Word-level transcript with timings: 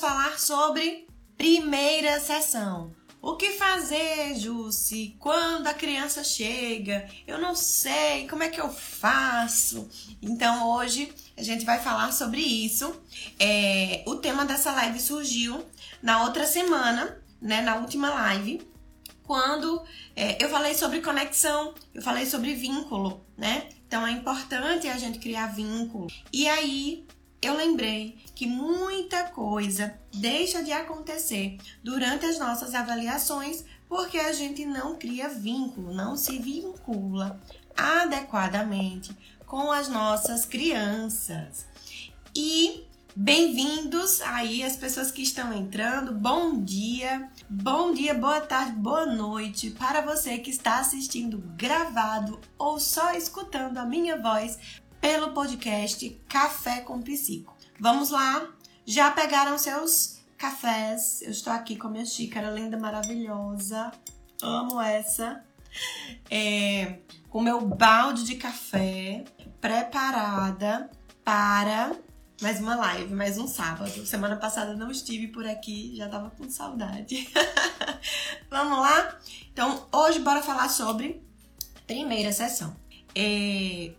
falar 0.00 0.38
sobre 0.38 1.06
primeira 1.36 2.18
sessão. 2.20 2.90
O 3.22 3.36
que 3.36 3.50
fazer, 3.50 4.34
Jussi, 4.34 5.14
quando 5.18 5.66
a 5.66 5.74
criança 5.74 6.24
chega? 6.24 7.06
Eu 7.26 7.38
não 7.38 7.54
sei, 7.54 8.26
como 8.26 8.42
é 8.42 8.48
que 8.48 8.58
eu 8.58 8.70
faço? 8.72 9.86
Então 10.22 10.70
hoje 10.70 11.12
a 11.36 11.42
gente 11.42 11.66
vai 11.66 11.78
falar 11.78 12.12
sobre 12.12 12.40
isso. 12.40 12.98
É, 13.38 14.02
o 14.06 14.16
tema 14.16 14.46
dessa 14.46 14.72
live 14.72 14.98
surgiu 14.98 15.62
na 16.02 16.24
outra 16.24 16.46
semana, 16.46 17.20
né, 17.42 17.60
na 17.60 17.76
última 17.76 18.08
live, 18.08 18.66
quando 19.24 19.82
é, 20.16 20.42
eu 20.42 20.48
falei 20.48 20.74
sobre 20.74 21.02
conexão, 21.02 21.74
eu 21.94 22.00
falei 22.00 22.24
sobre 22.24 22.54
vínculo, 22.54 23.24
né? 23.36 23.68
Então 23.86 24.06
é 24.06 24.12
importante 24.12 24.88
a 24.88 24.96
gente 24.96 25.18
criar 25.18 25.48
vínculo. 25.48 26.06
E 26.32 26.48
aí 26.48 27.06
eu 27.42 27.54
lembrei 27.54 28.18
que 28.40 28.46
muita 28.46 29.24
coisa 29.24 29.92
deixa 30.14 30.62
de 30.62 30.72
acontecer 30.72 31.58
durante 31.84 32.24
as 32.24 32.38
nossas 32.38 32.74
avaliações 32.74 33.66
porque 33.86 34.16
a 34.16 34.32
gente 34.32 34.64
não 34.64 34.96
cria 34.96 35.28
vínculo, 35.28 35.92
não 35.92 36.16
se 36.16 36.38
vincula 36.38 37.38
adequadamente 37.76 39.14
com 39.44 39.70
as 39.70 39.88
nossas 39.88 40.46
crianças. 40.46 41.66
E 42.34 42.86
bem-vindos 43.14 44.22
aí 44.22 44.62
as 44.62 44.74
pessoas 44.74 45.10
que 45.10 45.20
estão 45.20 45.52
entrando. 45.52 46.14
Bom 46.14 46.64
dia, 46.64 47.28
bom 47.46 47.92
dia, 47.92 48.14
boa 48.14 48.40
tarde, 48.40 48.72
boa 48.72 49.04
noite 49.04 49.68
para 49.72 50.00
você 50.00 50.38
que 50.38 50.48
está 50.48 50.80
assistindo 50.80 51.44
gravado 51.58 52.40
ou 52.56 52.80
só 52.80 53.12
escutando 53.12 53.76
a 53.76 53.84
minha 53.84 54.16
voz 54.18 54.58
pelo 54.98 55.34
podcast 55.34 56.08
Café 56.26 56.80
com 56.80 57.02
Psico. 57.02 57.59
Vamos 57.80 58.10
lá? 58.10 58.46
Já 58.84 59.10
pegaram 59.10 59.56
seus 59.56 60.20
cafés? 60.36 61.22
Eu 61.22 61.30
estou 61.30 61.50
aqui 61.50 61.76
com 61.76 61.86
a 61.86 61.90
minha 61.90 62.04
xícara 62.04 62.50
linda, 62.50 62.78
maravilhosa. 62.78 63.90
Amo 64.42 64.78
essa. 64.78 65.42
É, 66.30 66.98
com 67.30 67.40
meu 67.40 67.58
balde 67.62 68.24
de 68.24 68.34
café 68.34 69.24
preparada 69.62 70.90
para 71.24 71.96
mais 72.42 72.60
uma 72.60 72.74
live, 72.74 73.14
mais 73.14 73.38
um 73.38 73.48
sábado. 73.48 74.04
Semana 74.04 74.36
passada 74.36 74.76
não 74.76 74.90
estive 74.90 75.28
por 75.28 75.46
aqui, 75.46 75.94
já 75.96 76.06
tava 76.06 76.28
com 76.28 76.50
saudade. 76.50 77.30
Vamos 78.50 78.78
lá? 78.78 79.18
Então, 79.50 79.88
hoje 79.90 80.18
bora 80.18 80.42
falar 80.42 80.68
sobre 80.68 81.22
primeira 81.86 82.30
sessão. 82.30 82.76
É, 83.14 83.94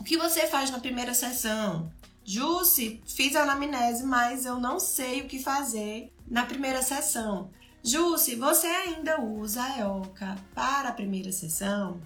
o 0.00 0.04
que 0.04 0.16
você 0.16 0.46
faz 0.46 0.70
na 0.70 0.78
primeira 0.78 1.12
sessão? 1.12 1.92
Jusce, 2.24 3.02
fiz 3.06 3.36
a 3.36 3.42
anamnese, 3.42 4.02
mas 4.02 4.46
eu 4.46 4.58
não 4.58 4.80
sei 4.80 5.20
o 5.20 5.26
que 5.26 5.38
fazer 5.38 6.10
na 6.26 6.46
primeira 6.46 6.80
sessão. 6.80 7.50
Jusce, 7.82 8.34
você 8.34 8.66
ainda 8.66 9.20
usa 9.20 9.62
a 9.62 9.78
EOCA 9.80 10.38
para 10.54 10.88
a 10.88 10.92
primeira 10.92 11.30
sessão? 11.30 12.00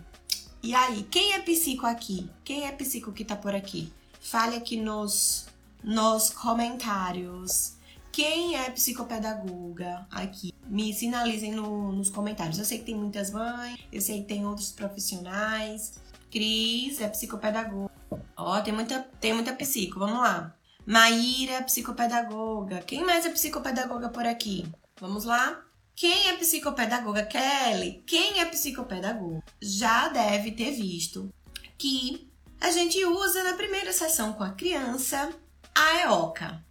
E 0.60 0.74
aí, 0.74 1.04
quem 1.04 1.34
é 1.34 1.38
psico 1.38 1.86
aqui? 1.86 2.28
Quem 2.44 2.66
é 2.66 2.72
psico 2.72 3.12
que 3.12 3.24
tá 3.24 3.36
por 3.36 3.54
aqui? 3.54 3.92
Fale 4.20 4.56
aqui 4.56 4.76
nos, 4.76 5.46
nos 5.84 6.30
comentários. 6.30 7.74
Quem 8.10 8.56
é 8.56 8.68
psicopedagoga 8.70 10.04
aqui? 10.10 10.52
Me 10.66 10.92
sinalizem 10.92 11.52
no, 11.52 11.92
nos 11.92 12.10
comentários. 12.10 12.58
Eu 12.58 12.64
sei 12.64 12.78
que 12.78 12.84
tem 12.84 12.96
muitas 12.96 13.30
mães, 13.30 13.78
eu 13.92 14.00
sei 14.00 14.22
que 14.22 14.26
tem 14.26 14.44
outros 14.44 14.72
profissionais. 14.72 15.92
Cris 16.28 17.00
é 17.00 17.08
psicopedagoga. 17.08 17.97
Ó, 18.36 18.60
tem 18.60 18.72
muita, 18.72 19.00
tem 19.20 19.32
muita 19.32 19.52
psico, 19.52 19.98
vamos 19.98 20.18
lá. 20.18 20.54
Maíra, 20.86 21.62
psicopedagoga. 21.62 22.80
Quem 22.80 23.04
mais 23.04 23.26
é 23.26 23.30
psicopedagoga 23.30 24.08
por 24.08 24.26
aqui? 24.26 24.66
Vamos 25.00 25.24
lá? 25.24 25.62
Quem 25.94 26.28
é 26.28 26.36
psicopedagoga? 26.36 27.24
Kelly, 27.24 28.02
quem 28.06 28.40
é 28.40 28.44
psicopedagoga 28.44 29.42
já 29.60 30.08
deve 30.08 30.52
ter 30.52 30.70
visto 30.70 31.28
que 31.76 32.30
a 32.60 32.70
gente 32.70 33.04
usa 33.04 33.42
na 33.44 33.54
primeira 33.54 33.92
sessão 33.92 34.32
com 34.32 34.44
a 34.44 34.50
criança 34.50 35.30
a 35.74 36.02
EOCA. 36.02 36.64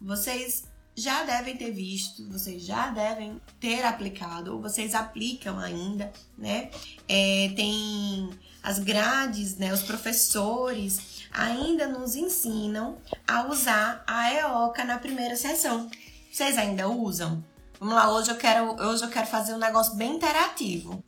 Vocês 0.00 0.64
já 0.94 1.24
devem 1.24 1.56
ter 1.56 1.70
visto, 1.70 2.28
vocês 2.30 2.62
já 2.62 2.90
devem 2.90 3.40
ter 3.58 3.84
aplicado, 3.84 4.54
ou 4.54 4.60
vocês 4.60 4.94
aplicam 4.94 5.58
ainda, 5.58 6.12
né? 6.36 6.70
É, 7.08 7.52
tem 7.56 8.30
as 8.62 8.78
grades, 8.78 9.56
né, 9.56 9.72
os 9.72 9.82
professores 9.82 11.26
ainda 11.32 11.88
nos 11.88 12.14
ensinam 12.14 12.98
a 13.26 13.46
usar 13.48 14.04
a 14.06 14.32
EOCA 14.32 14.84
na 14.84 14.98
primeira 14.98 15.36
sessão. 15.36 15.90
Vocês 16.30 16.56
ainda 16.56 16.88
usam? 16.88 17.44
Vamos 17.80 17.94
lá, 17.94 18.12
hoje 18.12 18.30
eu 18.30 18.36
quero, 18.36 18.80
hoje 18.80 19.02
eu 19.02 19.08
quero 19.08 19.26
fazer 19.26 19.54
um 19.54 19.58
negócio 19.58 19.96
bem 19.96 20.14
interativo. 20.14 21.02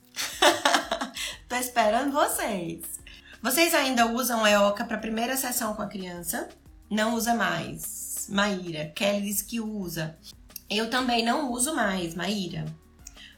Tô 1.48 1.56
esperando 1.56 2.12
vocês. 2.12 2.82
Vocês 3.40 3.74
ainda 3.74 4.06
usam 4.06 4.44
a 4.44 4.50
EOCA 4.50 4.84
para 4.84 4.98
primeira 4.98 5.36
sessão 5.36 5.74
com 5.74 5.82
a 5.82 5.86
criança? 5.86 6.48
Não 6.90 7.14
usa 7.14 7.34
mais. 7.34 8.26
Maíra, 8.28 8.90
Kelly 8.94 9.22
disse 9.22 9.44
que 9.44 9.60
usa. 9.60 10.18
Eu 10.68 10.88
também 10.88 11.24
não 11.24 11.52
uso 11.52 11.74
mais, 11.74 12.14
Maíra. 12.14 12.64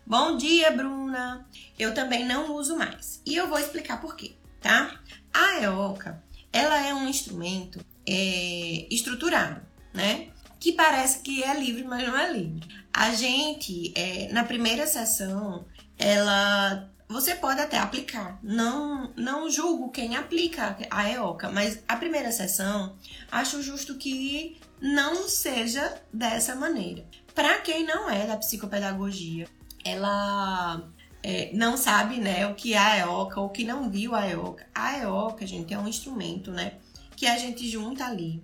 Bom 0.09 0.37
dia, 0.37 0.71
Bruna. 0.71 1.45
Eu 1.77 1.93
também 1.93 2.25
não 2.25 2.55
uso 2.55 2.77
mais. 2.77 3.21
E 3.27 3.35
eu 3.35 3.49
vou 3.49 3.59
explicar 3.59 4.01
por 4.01 4.15
quê, 4.15 4.35
tá? 4.61 5.01
A 5.35 5.61
EOCA, 5.61 6.23
ela 6.53 6.79
é 6.79 6.95
um 6.95 7.09
instrumento 7.09 7.85
é, 8.07 8.87
estruturado, 8.89 9.61
né? 9.93 10.29
Que 10.61 10.73
parece 10.73 11.23
que 11.23 11.43
é 11.43 11.59
livre, 11.59 11.83
mas 11.83 12.07
não 12.07 12.17
é 12.17 12.33
livre. 12.33 12.63
A 12.93 13.13
gente, 13.17 13.93
é, 13.97 14.33
na 14.33 14.45
primeira 14.45 14.87
sessão, 14.87 15.67
ela 15.99 16.89
você 17.09 17.35
pode 17.35 17.61
até 17.61 17.77
aplicar. 17.77 18.39
Não, 18.45 19.13
não 19.17 19.51
julgo 19.51 19.91
quem 19.91 20.15
aplica 20.15 20.77
a 20.89 21.11
EOCA, 21.11 21.51
mas 21.51 21.83
a 21.89 21.97
primeira 21.97 22.31
sessão 22.31 22.97
acho 23.31 23.61
justo 23.61 23.97
que 23.97 24.57
não 24.81 25.29
seja 25.29 26.01
dessa 26.13 26.55
maneira. 26.55 27.05
Para 27.35 27.59
quem 27.59 27.85
não 27.85 28.09
é 28.09 28.25
da 28.25 28.37
psicopedagogia, 28.37 29.49
ela 29.87 30.89
é, 31.23 31.51
não 31.53 31.77
sabe 31.77 32.19
né, 32.19 32.47
o 32.47 32.55
que 32.55 32.75
é 32.75 32.79
a 32.79 32.99
EOCA 32.99 33.41
ou 33.41 33.49
que 33.49 33.65
não 33.65 33.91
viu 33.91 34.15
a 34.15 34.29
EOCA. 34.29 34.67
A 34.75 34.99
EOCA, 34.99 35.47
gente, 35.47 35.73
é 35.73 35.79
um 35.79 35.89
instrumento 35.89 36.51
né, 36.51 36.75
que 37.17 37.27
a 37.27 37.39
gente 37.39 37.69
junta 37.69 38.05
ali 38.05 38.43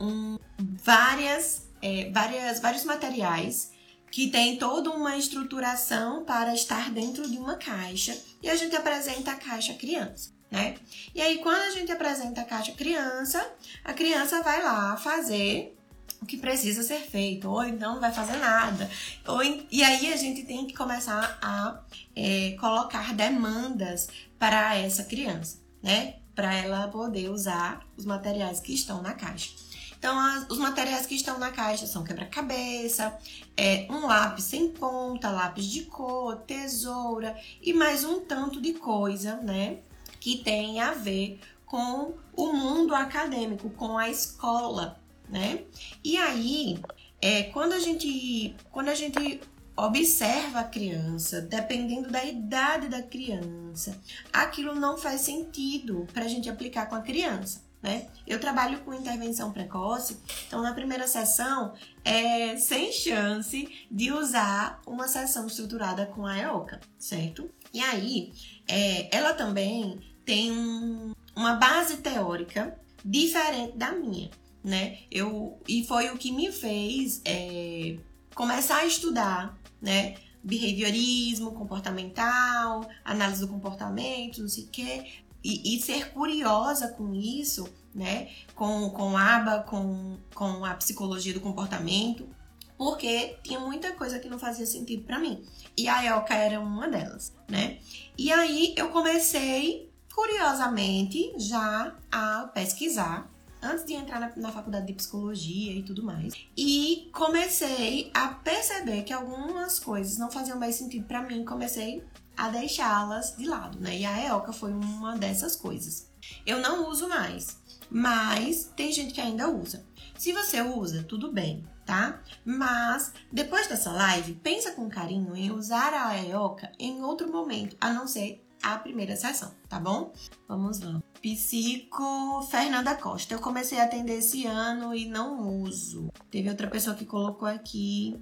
um, 0.00 0.38
várias, 0.58 1.68
é, 1.82 2.10
várias, 2.10 2.60
vários 2.60 2.84
materiais 2.84 3.72
que 4.10 4.30
tem 4.30 4.56
toda 4.56 4.90
uma 4.90 5.16
estruturação 5.16 6.24
para 6.24 6.54
estar 6.54 6.90
dentro 6.90 7.28
de 7.28 7.38
uma 7.38 7.56
caixa 7.56 8.16
e 8.42 8.48
a 8.48 8.56
gente 8.56 8.74
apresenta 8.74 9.32
a 9.32 9.36
caixa 9.36 9.74
criança. 9.74 10.30
Né? 10.50 10.76
E 11.14 11.20
aí, 11.20 11.38
quando 11.38 11.62
a 11.62 11.70
gente 11.70 11.90
apresenta 11.90 12.40
a 12.40 12.44
caixa 12.44 12.72
criança, 12.72 13.44
a 13.84 13.92
criança 13.92 14.42
vai 14.42 14.62
lá 14.62 14.96
fazer 14.96 15.75
o 16.20 16.26
que 16.26 16.36
precisa 16.36 16.82
ser 16.82 17.00
feito, 17.00 17.48
ou 17.50 17.62
então 17.64 17.94
não 17.94 18.00
vai 18.00 18.12
fazer 18.12 18.36
nada. 18.36 18.90
Ou, 19.26 19.42
e 19.70 19.82
aí 19.82 20.12
a 20.12 20.16
gente 20.16 20.44
tem 20.44 20.66
que 20.66 20.74
começar 20.74 21.38
a 21.40 21.80
é, 22.14 22.56
colocar 22.60 23.14
demandas 23.14 24.08
para 24.38 24.76
essa 24.76 25.04
criança, 25.04 25.58
né? 25.82 26.16
Para 26.34 26.54
ela 26.54 26.88
poder 26.88 27.30
usar 27.30 27.86
os 27.96 28.04
materiais 28.04 28.60
que 28.60 28.74
estão 28.74 29.02
na 29.02 29.14
caixa. 29.14 29.50
Então, 29.98 30.18
as, 30.18 30.50
os 30.50 30.58
materiais 30.58 31.06
que 31.06 31.14
estão 31.14 31.38
na 31.38 31.50
caixa 31.50 31.86
são 31.86 32.04
quebra-cabeça, 32.04 33.16
é, 33.56 33.86
um 33.90 34.06
lápis 34.06 34.44
sem 34.44 34.68
ponta, 34.68 35.30
lápis 35.30 35.66
de 35.66 35.82
cor, 35.84 36.36
tesoura 36.46 37.36
e 37.62 37.72
mais 37.72 38.04
um 38.04 38.20
tanto 38.20 38.60
de 38.60 38.74
coisa, 38.74 39.36
né? 39.36 39.78
Que 40.20 40.38
tem 40.38 40.80
a 40.80 40.92
ver 40.92 41.40
com 41.64 42.14
o 42.34 42.52
mundo 42.52 42.94
acadêmico, 42.94 43.70
com 43.70 43.98
a 43.98 44.08
escola, 44.08 45.00
né? 45.28 45.64
E 46.04 46.16
aí, 46.16 46.78
é, 47.20 47.44
quando 47.44 47.72
a 47.72 47.78
gente 47.78 48.54
quando 48.70 48.88
a 48.88 48.94
gente 48.94 49.40
observa 49.76 50.60
a 50.60 50.64
criança, 50.64 51.40
dependendo 51.42 52.10
da 52.10 52.24
idade 52.24 52.88
da 52.88 53.02
criança, 53.02 54.00
aquilo 54.32 54.74
não 54.74 54.96
faz 54.96 55.20
sentido 55.20 56.06
para 56.12 56.24
a 56.24 56.28
gente 56.28 56.48
aplicar 56.48 56.86
com 56.86 56.94
a 56.94 57.02
criança. 57.02 57.66
Né? 57.82 58.08
Eu 58.26 58.40
trabalho 58.40 58.80
com 58.80 58.94
intervenção 58.94 59.52
precoce, 59.52 60.18
então 60.46 60.62
na 60.62 60.72
primeira 60.72 61.06
sessão 61.06 61.74
é 62.02 62.56
sem 62.56 62.90
chance 62.90 63.86
de 63.90 64.10
usar 64.10 64.80
uma 64.86 65.06
sessão 65.06 65.46
estruturada 65.46 66.06
com 66.06 66.26
a 66.26 66.38
EOCA, 66.38 66.80
certo? 66.98 67.50
E 67.72 67.80
aí, 67.80 68.32
é, 68.66 69.14
ela 69.14 69.34
também 69.34 70.00
tem 70.24 70.50
um, 70.50 71.12
uma 71.36 71.54
base 71.54 71.98
teórica 71.98 72.76
diferente 73.04 73.76
da 73.76 73.92
minha 73.92 74.30
né? 74.66 74.98
Eu, 75.08 75.56
e 75.68 75.86
foi 75.86 76.10
o 76.10 76.18
que 76.18 76.32
me 76.32 76.50
fez 76.50 77.22
é, 77.24 77.96
começar 78.34 78.78
a 78.78 78.84
estudar, 78.84 79.56
né? 79.80 80.16
Behaviorismo 80.42 81.52
comportamental, 81.52 82.88
análise 83.04 83.40
do 83.40 83.48
comportamento, 83.48 84.42
não 84.42 84.48
sei 84.48 84.64
o 84.64 84.68
quê. 84.68 85.06
e, 85.44 85.76
e 85.76 85.80
ser 85.80 86.10
curiosa 86.10 86.88
com 86.88 87.14
isso, 87.14 87.68
né? 87.94 88.28
Com, 88.56 88.90
com 88.90 89.16
a 89.16 89.36
aba, 89.36 89.60
com, 89.60 90.18
com 90.34 90.64
a 90.64 90.74
psicologia 90.74 91.32
do 91.32 91.40
comportamento, 91.40 92.28
porque 92.76 93.36
tinha 93.44 93.60
muita 93.60 93.92
coisa 93.92 94.18
que 94.18 94.28
não 94.28 94.38
fazia 94.38 94.66
sentido 94.66 95.04
para 95.04 95.20
mim. 95.20 95.44
E 95.76 95.88
a 95.88 96.04
EOCA 96.04 96.34
era 96.34 96.60
uma 96.60 96.88
delas, 96.88 97.32
né? 97.48 97.78
E 98.18 98.32
aí 98.32 98.74
eu 98.76 98.88
comecei, 98.88 99.88
curiosamente, 100.12 101.34
já 101.38 101.94
a 102.10 102.50
pesquisar 102.52 103.30
antes 103.66 103.84
de 103.84 103.94
entrar 103.94 104.20
na, 104.20 104.32
na, 104.36 104.52
faculdade 104.52 104.86
de 104.86 104.92
psicologia 104.92 105.72
e 105.72 105.82
tudo 105.82 106.02
mais. 106.02 106.32
E 106.56 107.10
comecei 107.12 108.10
a 108.14 108.28
perceber 108.28 109.02
que 109.02 109.12
algumas 109.12 109.78
coisas 109.78 110.16
não 110.16 110.30
faziam 110.30 110.58
mais 110.58 110.76
sentido 110.76 111.06
para 111.06 111.22
mim, 111.22 111.44
comecei 111.44 112.02
a 112.36 112.48
deixá-las 112.48 113.36
de 113.36 113.46
lado, 113.46 113.78
né? 113.80 113.98
E 113.98 114.06
a 114.06 114.26
EOCA 114.26 114.52
foi 114.52 114.72
uma 114.72 115.16
dessas 115.16 115.56
coisas. 115.56 116.10
Eu 116.44 116.60
não 116.60 116.88
uso 116.88 117.08
mais, 117.08 117.58
mas 117.90 118.70
tem 118.76 118.92
gente 118.92 119.14
que 119.14 119.20
ainda 119.20 119.48
usa. 119.48 119.84
Se 120.18 120.32
você 120.32 120.60
usa, 120.62 121.02
tudo 121.02 121.32
bem, 121.32 121.64
tá? 121.84 122.20
Mas 122.44 123.12
depois 123.32 123.66
dessa 123.66 123.92
live, 123.92 124.34
pensa 124.34 124.72
com 124.72 124.88
carinho 124.88 125.34
em 125.36 125.50
usar 125.50 125.92
a 125.94 126.16
EOCA 126.22 126.72
em 126.78 127.02
outro 127.02 127.30
momento, 127.30 127.76
a 127.80 127.92
não 127.92 128.06
ser 128.06 128.44
a 128.62 128.78
primeira 128.78 129.16
sessão, 129.16 129.52
tá 129.68 129.78
bom? 129.78 130.12
Vamos 130.48 130.80
lá. 130.80 131.00
Psico 131.20 132.42
Fernanda 132.50 132.94
Costa. 132.94 133.34
Eu 133.34 133.40
comecei 133.40 133.78
a 133.80 133.84
atender 133.84 134.18
esse 134.18 134.46
ano 134.46 134.94
e 134.94 135.06
não 135.06 135.62
uso. 135.62 136.10
Teve 136.30 136.48
outra 136.48 136.68
pessoa 136.68 136.96
que 136.96 137.04
colocou 137.04 137.48
aqui. 137.48 138.16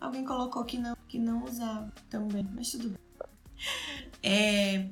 Alguém 0.00 0.24
colocou 0.24 0.64
que 0.64 0.78
não, 0.78 0.96
que 1.08 1.18
não 1.18 1.44
usava 1.44 1.92
também, 2.10 2.46
mas 2.54 2.70
tudo 2.70 2.90
bem. 2.90 2.98
É, 4.22 4.88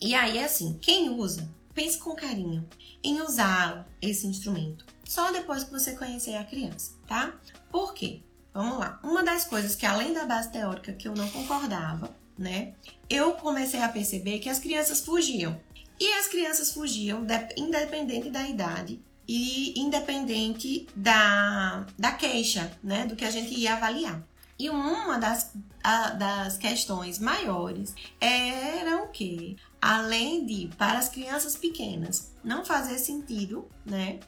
e 0.00 0.14
aí, 0.14 0.38
assim, 0.38 0.78
quem 0.80 1.10
usa, 1.10 1.48
pense 1.74 1.98
com 1.98 2.14
carinho 2.14 2.68
em 3.02 3.20
usar 3.20 3.88
esse 4.00 4.26
instrumento 4.26 4.84
só 5.12 5.30
depois 5.30 5.62
que 5.62 5.70
você 5.70 5.94
conhecer 5.94 6.36
a 6.36 6.44
criança, 6.44 6.92
tá? 7.06 7.34
Por 7.70 7.92
quê? 7.92 8.22
Vamos 8.54 8.78
lá. 8.78 8.98
Uma 9.04 9.22
das 9.22 9.44
coisas 9.44 9.74
que, 9.74 9.84
além 9.84 10.14
da 10.14 10.24
base 10.24 10.50
teórica, 10.50 10.94
que 10.94 11.06
eu 11.06 11.14
não 11.14 11.28
concordava, 11.28 12.16
né? 12.38 12.72
Eu 13.10 13.32
comecei 13.34 13.82
a 13.82 13.90
perceber 13.90 14.38
que 14.38 14.48
as 14.48 14.58
crianças 14.58 15.00
fugiam. 15.00 15.60
E 16.00 16.12
as 16.14 16.26
crianças 16.28 16.72
fugiam 16.72 17.26
independente 17.56 18.30
da 18.30 18.48
idade 18.48 19.00
e 19.26 19.78
independente 19.80 20.86
da, 20.94 21.86
da 21.98 22.12
queixa, 22.12 22.76
né? 22.82 23.06
Do 23.06 23.16
que 23.16 23.24
a 23.24 23.30
gente 23.30 23.54
ia 23.54 23.74
avaliar. 23.74 24.22
E 24.58 24.68
uma 24.70 25.18
das, 25.18 25.52
a, 25.82 26.10
das 26.10 26.56
questões 26.56 27.18
maiores 27.18 27.94
era 28.20 29.02
o 29.02 29.08
que? 29.08 29.56
Além 29.80 30.44
de, 30.46 30.70
para 30.76 30.98
as 30.98 31.08
crianças 31.08 31.56
pequenas, 31.56 32.32
não 32.44 32.64
fazer 32.64 32.98
sentido, 32.98 33.68
né? 33.84 34.20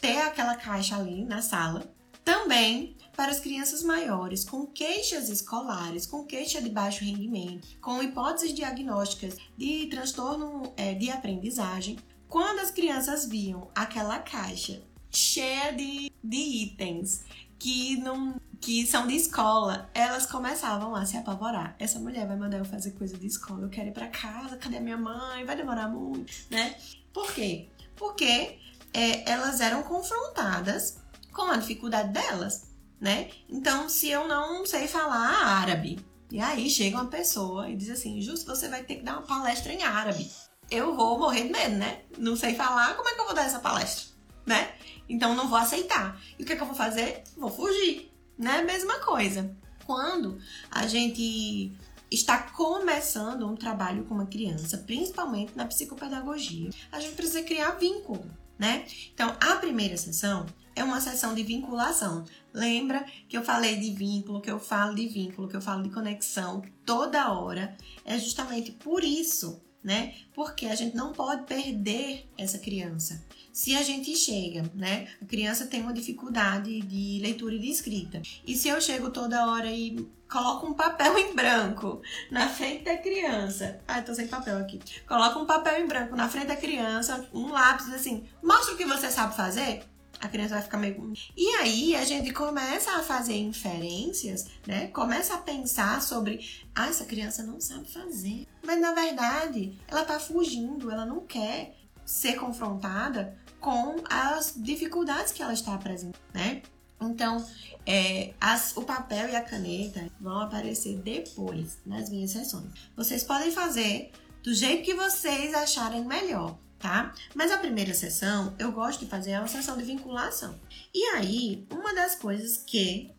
Ter 0.00 0.20
aquela 0.22 0.56
caixa 0.56 0.96
ali 0.96 1.24
na 1.24 1.40
sala. 1.40 1.90
Também 2.24 2.96
para 3.18 3.32
as 3.32 3.40
crianças 3.40 3.82
maiores 3.82 4.44
com 4.44 4.64
queixas 4.64 5.28
escolares, 5.28 6.06
com 6.06 6.24
queixa 6.24 6.62
de 6.62 6.70
baixo 6.70 7.04
rendimento, 7.04 7.66
com 7.80 8.00
hipóteses 8.00 8.54
diagnósticas 8.54 9.36
de 9.56 9.86
transtorno 9.86 10.72
é, 10.76 10.94
de 10.94 11.10
aprendizagem, 11.10 11.98
quando 12.28 12.60
as 12.60 12.70
crianças 12.70 13.26
viam 13.26 13.72
aquela 13.74 14.20
caixa 14.20 14.80
cheia 15.10 15.72
de, 15.72 16.12
de 16.22 16.36
itens 16.36 17.24
que 17.58 17.96
não 17.96 18.40
que 18.60 18.86
são 18.86 19.04
de 19.04 19.16
escola, 19.16 19.90
elas 19.94 20.24
começavam 20.24 20.94
a 20.94 21.04
se 21.04 21.16
apavorar. 21.16 21.74
Essa 21.80 21.98
mulher 21.98 22.24
vai 22.24 22.36
mandar 22.36 22.58
eu 22.58 22.64
fazer 22.64 22.92
coisa 22.92 23.16
de 23.16 23.26
escola, 23.26 23.62
eu 23.62 23.68
quero 23.68 23.88
ir 23.88 23.92
para 23.92 24.06
casa, 24.06 24.56
cadê 24.56 24.78
minha 24.78 24.96
mãe? 24.96 25.44
Vai 25.44 25.56
demorar 25.56 25.88
muito, 25.88 26.32
né? 26.50 26.76
Por 27.12 27.32
quê? 27.32 27.68
Porque 27.96 28.58
é, 28.92 29.28
elas 29.28 29.60
eram 29.60 29.82
confrontadas 29.82 30.98
com 31.32 31.42
a 31.42 31.56
dificuldade 31.56 32.12
delas, 32.12 32.67
né? 33.00 33.30
Então, 33.48 33.88
se 33.88 34.08
eu 34.08 34.26
não 34.26 34.66
sei 34.66 34.88
falar 34.88 35.28
árabe, 35.60 35.98
e 36.30 36.40
aí 36.40 36.68
chega 36.68 36.96
uma 36.96 37.06
pessoa 37.06 37.68
e 37.68 37.76
diz 37.76 37.90
assim: 37.90 38.20
Justo, 38.20 38.46
você 38.46 38.68
vai 38.68 38.82
ter 38.82 38.96
que 38.96 39.02
dar 39.02 39.14
uma 39.14 39.22
palestra 39.22 39.72
em 39.72 39.82
árabe. 39.82 40.30
Eu 40.70 40.94
vou 40.94 41.18
morrer 41.18 41.44
de 41.44 41.50
medo, 41.50 41.76
né? 41.76 42.02
Não 42.18 42.36
sei 42.36 42.54
falar, 42.54 42.94
como 42.94 43.08
é 43.08 43.14
que 43.14 43.20
eu 43.20 43.24
vou 43.24 43.34
dar 43.34 43.46
essa 43.46 43.58
palestra, 43.58 44.14
né? 44.44 44.74
Então 45.08 45.34
não 45.34 45.48
vou 45.48 45.58
aceitar. 45.58 46.20
E 46.38 46.42
o 46.42 46.46
que, 46.46 46.52
é 46.52 46.56
que 46.56 46.62
eu 46.62 46.66
vou 46.66 46.76
fazer? 46.76 47.22
Vou 47.36 47.50
fugir, 47.50 48.12
né? 48.36 48.62
Mesma 48.62 48.98
coisa. 48.98 49.56
Quando 49.86 50.38
a 50.70 50.86
gente 50.86 51.72
está 52.10 52.38
começando 52.38 53.46
um 53.46 53.56
trabalho 53.56 54.04
com 54.04 54.14
uma 54.14 54.26
criança, 54.26 54.78
principalmente 54.78 55.56
na 55.56 55.64
psicopedagogia, 55.64 56.68
a 56.92 57.00
gente 57.00 57.14
precisa 57.14 57.42
criar 57.42 57.72
vínculo, 57.72 58.30
né? 58.58 58.84
Então, 59.14 59.34
a 59.40 59.56
primeira 59.56 59.96
sessão 59.96 60.44
é 60.74 60.84
uma 60.84 61.00
sessão 61.00 61.34
de 61.34 61.42
vinculação. 61.42 62.24
Lembra 62.58 63.06
que 63.28 63.38
eu 63.38 63.44
falei 63.44 63.76
de 63.76 63.92
vínculo, 63.92 64.40
que 64.40 64.50
eu 64.50 64.58
falo 64.58 64.92
de 64.92 65.06
vínculo, 65.06 65.46
que 65.48 65.54
eu 65.54 65.60
falo 65.60 65.84
de 65.84 65.90
conexão 65.90 66.60
toda 66.84 67.32
hora? 67.32 67.76
É 68.04 68.18
justamente 68.18 68.72
por 68.72 69.04
isso, 69.04 69.62
né? 69.82 70.12
Porque 70.34 70.66
a 70.66 70.74
gente 70.74 70.96
não 70.96 71.12
pode 71.12 71.46
perder 71.46 72.28
essa 72.36 72.58
criança. 72.58 73.24
Se 73.52 73.76
a 73.76 73.82
gente 73.84 74.16
chega, 74.16 74.68
né? 74.74 75.06
A 75.22 75.24
criança 75.24 75.68
tem 75.68 75.82
uma 75.82 75.92
dificuldade 75.92 76.80
de 76.80 77.20
leitura 77.22 77.54
e 77.54 77.60
de 77.60 77.70
escrita. 77.70 78.20
E 78.44 78.56
se 78.56 78.66
eu 78.66 78.80
chego 78.80 79.10
toda 79.10 79.46
hora 79.46 79.70
e 79.70 79.96
coloco 80.28 80.66
um 80.66 80.74
papel 80.74 81.16
em 81.16 81.36
branco 81.36 82.02
na 82.28 82.48
frente 82.48 82.82
da 82.82 82.96
criança. 82.96 83.78
Ah, 83.86 84.02
tô 84.02 84.12
sem 84.12 84.26
papel 84.26 84.58
aqui. 84.58 84.80
Coloca 85.06 85.38
um 85.38 85.46
papel 85.46 85.80
em 85.80 85.86
branco 85.86 86.16
na 86.16 86.28
frente 86.28 86.48
da 86.48 86.56
criança, 86.56 87.28
um 87.32 87.52
lápis 87.52 87.92
assim, 87.92 88.24
mostra 88.42 88.74
o 88.74 88.76
que 88.76 88.84
você 88.84 89.08
sabe 89.12 89.36
fazer. 89.36 89.84
A 90.20 90.28
criança 90.28 90.54
vai 90.54 90.62
ficar 90.62 90.78
meio. 90.78 91.12
E 91.36 91.48
aí 91.56 91.94
a 91.94 92.04
gente 92.04 92.32
começa 92.32 92.92
a 92.92 93.02
fazer 93.02 93.36
inferências, 93.36 94.46
né? 94.66 94.88
Começa 94.88 95.34
a 95.34 95.38
pensar 95.38 96.02
sobre, 96.02 96.44
ah, 96.74 96.88
essa 96.88 97.04
criança 97.04 97.42
não 97.42 97.60
sabe 97.60 97.90
fazer. 97.90 98.46
Mas 98.64 98.80
na 98.80 98.92
verdade, 98.92 99.78
ela 99.86 100.04
tá 100.04 100.18
fugindo, 100.18 100.90
ela 100.90 101.06
não 101.06 101.20
quer 101.20 101.76
ser 102.04 102.34
confrontada 102.34 103.38
com 103.60 103.96
as 104.08 104.54
dificuldades 104.56 105.32
que 105.32 105.42
ela 105.42 105.52
está 105.52 105.74
apresentando, 105.74 106.20
né? 106.32 106.62
Então, 107.00 107.44
é, 107.86 108.34
as, 108.40 108.76
o 108.76 108.82
papel 108.82 109.28
e 109.28 109.36
a 109.36 109.42
caneta 109.42 110.10
vão 110.20 110.40
aparecer 110.40 110.98
depois 110.98 111.78
nas 111.86 112.10
minhas 112.10 112.32
sessões. 112.32 112.72
Vocês 112.96 113.22
podem 113.22 113.52
fazer 113.52 114.10
do 114.42 114.52
jeito 114.52 114.84
que 114.84 114.94
vocês 114.94 115.54
acharem 115.54 116.04
melhor, 116.04 116.58
tá? 116.78 117.12
Mas 117.34 117.50
a 117.50 117.58
primeira 117.58 117.92
sessão 117.94 118.54
eu 118.58 118.72
gosto 118.72 119.00
de 119.00 119.10
fazer 119.10 119.32
é 119.32 119.38
uma 119.38 119.48
sessão 119.48 119.76
de 119.76 119.84
vinculação. 119.84 120.58
E 120.94 121.04
aí, 121.16 121.66
uma 121.70 121.94
das 121.94 122.14
coisas 122.14 122.56
que 122.58 123.10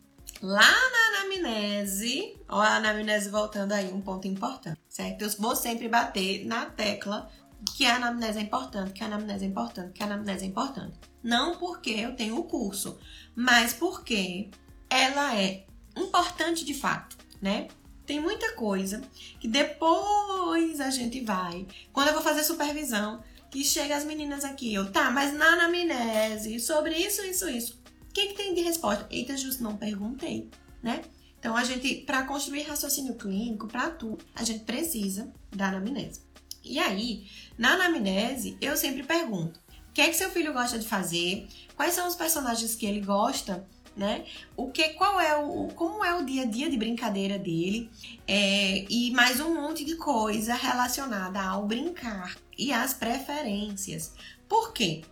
lá 0.42 0.60
na 0.60 1.20
anamnese, 1.20 2.36
ó, 2.48 2.60
a 2.60 2.76
anamnese 2.76 3.28
voltando 3.28 3.72
aí, 3.72 3.92
um 3.92 4.00
ponto 4.00 4.26
importante, 4.26 4.80
certo? 4.88 5.22
Eu 5.22 5.30
vou 5.38 5.54
sempre 5.54 5.88
bater 5.88 6.46
na 6.46 6.66
tecla 6.66 7.30
que 7.76 7.84
a 7.84 7.96
anamnese 7.96 8.38
é 8.38 8.42
importante, 8.42 8.92
que 8.92 9.02
a 9.02 9.06
anamnese 9.06 9.44
é 9.44 9.48
importante, 9.48 9.92
que 9.92 10.02
a 10.02 10.06
anamnese 10.06 10.44
é 10.44 10.48
importante. 10.48 10.98
Não 11.22 11.56
porque 11.56 11.90
eu 11.90 12.16
tenho 12.16 12.38
o 12.38 12.44
curso, 12.44 12.98
mas 13.34 13.74
porque 13.74 14.50
ela 14.88 15.36
é 15.36 15.66
importante 15.96 16.64
de 16.64 16.72
fato, 16.72 17.16
né? 17.40 17.68
Tem 18.06 18.18
muita 18.18 18.54
coisa 18.54 19.02
que 19.38 19.46
depois 19.46 20.80
a 20.80 20.90
gente 20.90 21.20
vai, 21.20 21.66
quando 21.92 22.08
eu 22.08 22.14
vou 22.14 22.22
fazer 22.22 22.42
supervisão, 22.42 23.22
que 23.50 23.64
chega 23.64 23.96
as 23.96 24.04
meninas 24.04 24.44
aqui, 24.44 24.72
eu, 24.72 24.90
tá, 24.90 25.10
mas 25.10 25.34
na 25.34 25.54
anamnese, 25.54 26.60
sobre 26.60 26.96
isso, 26.96 27.22
isso, 27.22 27.48
isso. 27.48 27.80
O 28.08 28.12
que, 28.12 28.28
que 28.28 28.34
tem 28.34 28.54
de 28.54 28.60
resposta? 28.60 29.06
Eita, 29.10 29.36
justo, 29.36 29.62
não 29.62 29.76
perguntei, 29.76 30.48
né? 30.82 31.02
Então, 31.38 31.56
a 31.56 31.64
gente, 31.64 31.96
para 32.06 32.24
construir 32.24 32.62
raciocínio 32.62 33.14
clínico, 33.14 33.66
para 33.66 33.90
tudo, 33.90 34.24
a 34.34 34.44
gente 34.44 34.64
precisa 34.64 35.32
da 35.50 35.68
anamnese. 35.68 36.20
E 36.62 36.78
aí, 36.78 37.26
na 37.56 37.72
anamnese, 37.72 38.56
eu 38.60 38.76
sempre 38.76 39.02
pergunto: 39.02 39.58
o 39.88 39.92
que 39.92 40.02
é 40.02 40.08
que 40.08 40.16
seu 40.16 40.30
filho 40.30 40.52
gosta 40.52 40.78
de 40.78 40.86
fazer? 40.86 41.48
Quais 41.74 41.94
são 41.94 42.06
os 42.06 42.14
personagens 42.14 42.74
que 42.74 42.84
ele 42.84 43.00
gosta? 43.00 43.66
Né? 43.96 44.24
O 44.56 44.70
que, 44.70 44.90
qual 44.90 45.20
é 45.20 45.36
o, 45.36 45.68
como 45.74 46.04
é 46.04 46.14
o 46.14 46.24
dia 46.24 46.42
a 46.42 46.46
dia 46.46 46.70
de 46.70 46.76
brincadeira 46.76 47.38
dele? 47.38 47.90
É, 48.26 48.86
e 48.88 49.10
mais 49.10 49.40
um 49.40 49.54
monte 49.54 49.84
de 49.84 49.96
coisa 49.96 50.54
relacionada 50.54 51.42
ao 51.42 51.66
brincar 51.66 52.36
e 52.56 52.72
às 52.72 52.94
preferências. 52.94 54.14
Por 54.48 54.72
quê? 54.72 55.02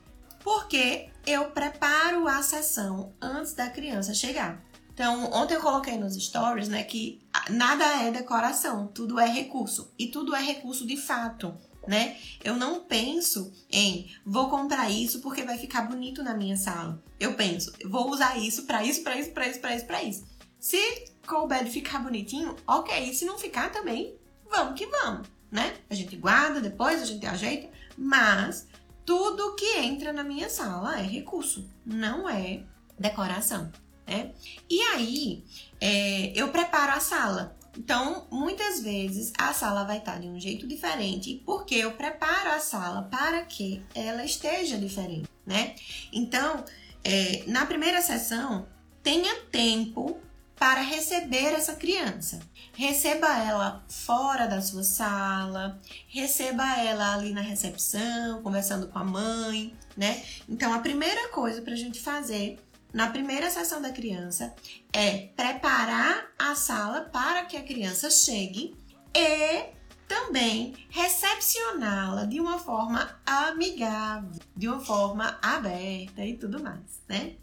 Porque 0.43 1.11
eu 1.27 1.51
preparo 1.51 2.27
a 2.27 2.43
sessão 2.43 3.13
antes 3.21 3.53
da 3.53 3.69
criança 3.69 4.15
chegar. 4.15 4.65
Então, 4.99 5.31
ontem 5.33 5.55
eu 5.55 5.61
coloquei 5.61 5.97
nos 5.97 6.17
stories, 6.17 6.69
né, 6.69 6.83
que 6.83 7.21
nada 7.51 7.85
é 8.03 8.11
decoração, 8.11 8.89
tudo 8.89 9.21
é 9.21 9.29
recurso. 9.29 9.93
E 9.97 10.09
tudo 10.09 10.35
é 10.35 10.43
recurso 10.43 10.85
de 10.85 10.97
fato, 10.97 11.57
né? 11.89 12.19
Eu 12.45 12.55
não 12.55 12.81
penso 12.81 13.51
em 13.73 14.11
vou 14.25 14.51
comprar 14.51 14.91
isso 14.91 15.21
porque 15.21 15.43
vai 15.43 15.57
ficar 15.57 15.89
bonito 15.89 16.23
na 16.23 16.35
minha 16.35 16.57
sala. 16.57 17.03
Eu 17.19 17.33
penso, 17.33 17.73
vou 17.87 18.11
usar 18.11 18.37
isso 18.39 18.65
para 18.65 18.85
isso, 18.85 19.03
para 19.03 19.19
isso, 19.19 19.31
para 19.33 19.49
isso, 19.49 19.61
para 19.61 19.75
isso, 19.75 19.87
para 19.87 20.03
isso. 20.03 20.27
Se 20.61 20.79
couber 21.27 21.65
de 21.65 21.71
ficar 21.71 22.01
bonitinho, 22.01 22.55
ok. 22.67 23.15
Se 23.15 23.25
não 23.25 23.39
ficar 23.39 23.73
também, 23.73 24.15
vamos 24.51 24.79
que 24.79 24.87
vamos, 24.87 25.27
né? 25.51 25.75
A 25.89 25.95
gente 25.95 26.15
guarda, 26.15 26.61
depois 26.61 27.01
a 27.01 27.07
gente 27.07 27.25
ajeita, 27.25 27.71
mas 27.97 28.67
tudo 29.07 29.55
que 29.55 29.79
entra 29.79 30.13
na 30.13 30.23
minha 30.23 30.51
sala 30.51 31.01
é 31.01 31.03
recurso, 31.03 31.67
não 31.87 32.29
é 32.29 32.65
decoração, 32.99 33.73
né? 34.07 34.33
E 34.69 34.79
aí, 34.83 35.43
é, 35.81 36.33
eu 36.39 36.49
preparo 36.49 36.93
a 36.93 37.01
sala. 37.01 37.57
Então, 37.79 38.27
muitas 38.29 38.81
vezes 38.81 39.33
a 39.39 39.53
sala 39.53 39.85
vai 39.85 39.99
estar 39.99 40.19
de 40.19 40.27
um 40.27 40.39
jeito 40.39 40.67
diferente, 40.67 41.41
porque 41.47 41.77
eu 41.77 41.93
preparo 41.93 42.51
a 42.51 42.59
sala 42.59 43.03
para 43.03 43.43
que 43.45 43.81
ela 43.95 44.25
esteja 44.25 44.77
diferente, 44.77 45.29
né? 45.47 45.77
Então, 46.13 46.65
é, 47.05 47.45
na 47.47 47.65
primeira 47.67 48.03
sessão, 48.03 48.67
tenha 49.01 49.33
tempo 49.53 50.19
para 50.57 50.81
receber 50.81 51.55
essa 51.55 51.77
criança. 51.77 52.41
Receba 52.75 53.29
ela 53.45 53.85
fora 53.89 54.49
da 54.49 54.61
sua 54.61 54.83
sala, 54.83 55.81
receba 56.09 56.65
ela 56.81 57.15
ali 57.15 57.33
na 57.33 57.43
recepção, 57.43 58.43
conversando 58.43 58.89
com 58.89 58.99
a 58.99 59.05
mãe, 59.05 59.73
né? 59.97 60.21
Então, 60.49 60.75
a 60.75 60.81
primeira 60.81 61.29
coisa 61.29 61.63
para 61.63 61.75
a 61.75 61.77
gente 61.77 62.01
fazer 62.01 62.59
na 62.93 63.11
primeira 63.11 63.51
sessão 63.51 63.81
da 63.83 63.93
criança 63.93 64.55
é 64.93 65.29
preparar 65.37 66.33
a 66.39 66.55
sala 66.55 67.03
para 67.03 67.45
que 67.45 67.57
a 67.57 67.63
criança 67.63 68.11
chegue 68.11 68.75
e 69.15 69.79
também 70.07 70.75
recepcioná-la 70.89 72.25
de 72.25 72.41
uma 72.41 72.59
forma 72.59 73.21
amigável, 73.27 74.41
de 74.57 74.69
uma 74.69 74.81
forma 74.81 75.39
aberta 75.43 76.25
e 76.25 76.37
tudo 76.37 76.63
mais, 76.63 77.03
né? 77.07 77.35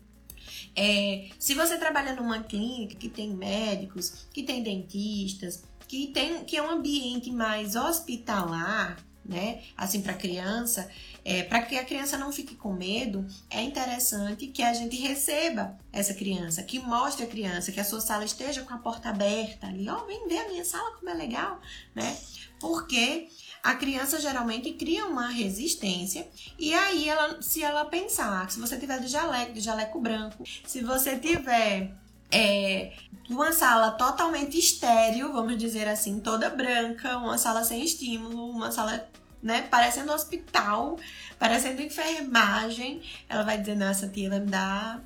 É, 0.76 1.30
se 1.40 1.54
você 1.54 1.78
trabalha 1.78 2.14
numa 2.16 2.44
clínica 2.44 2.96
que 2.96 3.08
tem 3.08 3.30
médicos, 3.30 4.28
que 4.34 4.44
tem 4.44 4.62
dentistas, 4.62 5.64
que 5.88 6.08
tem 6.08 6.44
que 6.44 6.58
é 6.58 6.62
um 6.62 6.70
ambiente 6.70 7.32
mais 7.32 7.76
hospitalar, 7.76 8.98
né? 9.28 9.62
Assim 9.76 10.02
para 10.02 10.14
criança, 10.14 10.90
é, 11.24 11.44
para 11.44 11.62
que 11.64 11.78
a 11.78 11.84
criança 11.84 12.18
não 12.18 12.32
fique 12.32 12.56
com 12.56 12.74
medo, 12.74 13.26
é 13.50 13.62
interessante 13.62 14.48
que 14.48 14.62
a 14.62 14.74
gente 14.74 14.96
receba 14.98 15.78
essa 15.92 16.14
criança, 16.14 16.62
que 16.62 16.80
mostre 16.80 17.26
a 17.26 17.28
criança 17.28 17.72
que 17.72 17.80
a 17.80 17.84
sua 17.84 18.00
sala 18.00 18.24
esteja 18.24 18.62
com 18.62 18.74
a 18.74 18.78
porta 18.78 19.10
aberta 19.10 19.68
ali, 19.68 19.90
ó, 19.90 20.02
oh, 20.02 20.06
vem 20.06 20.28
ver 20.28 20.40
a 20.40 20.50
minha 20.50 20.64
sala 20.64 20.92
como 20.92 21.10
é 21.10 21.14
legal, 21.14 21.60
né? 21.94 22.16
Porque 22.60 23.28
a 23.64 23.74
criança 23.76 24.20
geralmente 24.20 24.72
cria 24.74 25.08
uma 25.08 25.28
resistência 25.28 26.28
e 26.58 26.74
aí 26.74 27.10
ela, 27.10 27.42
se 27.42 27.64
ela 27.64 27.86
pensar 27.86 28.46
que 28.46 28.54
se 28.54 28.60
você 28.60 28.78
tiver 28.78 29.00
de 29.00 29.08
jaleco, 29.08 29.54
de 29.54 29.60
jaleco 29.60 30.00
branco, 30.00 30.44
se 30.66 30.82
você 30.82 31.18
tiver 31.18 31.92
é, 32.32 32.94
uma 33.30 33.52
sala 33.52 33.92
totalmente 33.92 34.58
estéreo, 34.58 35.32
vamos 35.34 35.58
dizer 35.58 35.88
assim, 35.88 36.20
toda 36.20 36.50
branca, 36.50 37.18
uma 37.18 37.38
sala 37.38 37.64
sem 37.64 37.84
estímulo, 37.84 38.50
uma 38.50 38.72
sala 38.72 39.08
né, 39.42 39.62
parecendo 39.64 40.12
hospital, 40.12 40.98
parecendo 41.38 41.82
enfermagem, 41.82 43.02
ela 43.30 43.44
vai 43.44 43.60
dizer, 43.60 43.76
nossa, 43.76 44.08
tia 44.08 44.30
vai 44.30 44.40
me 44.40 44.48
dar, 44.48 45.04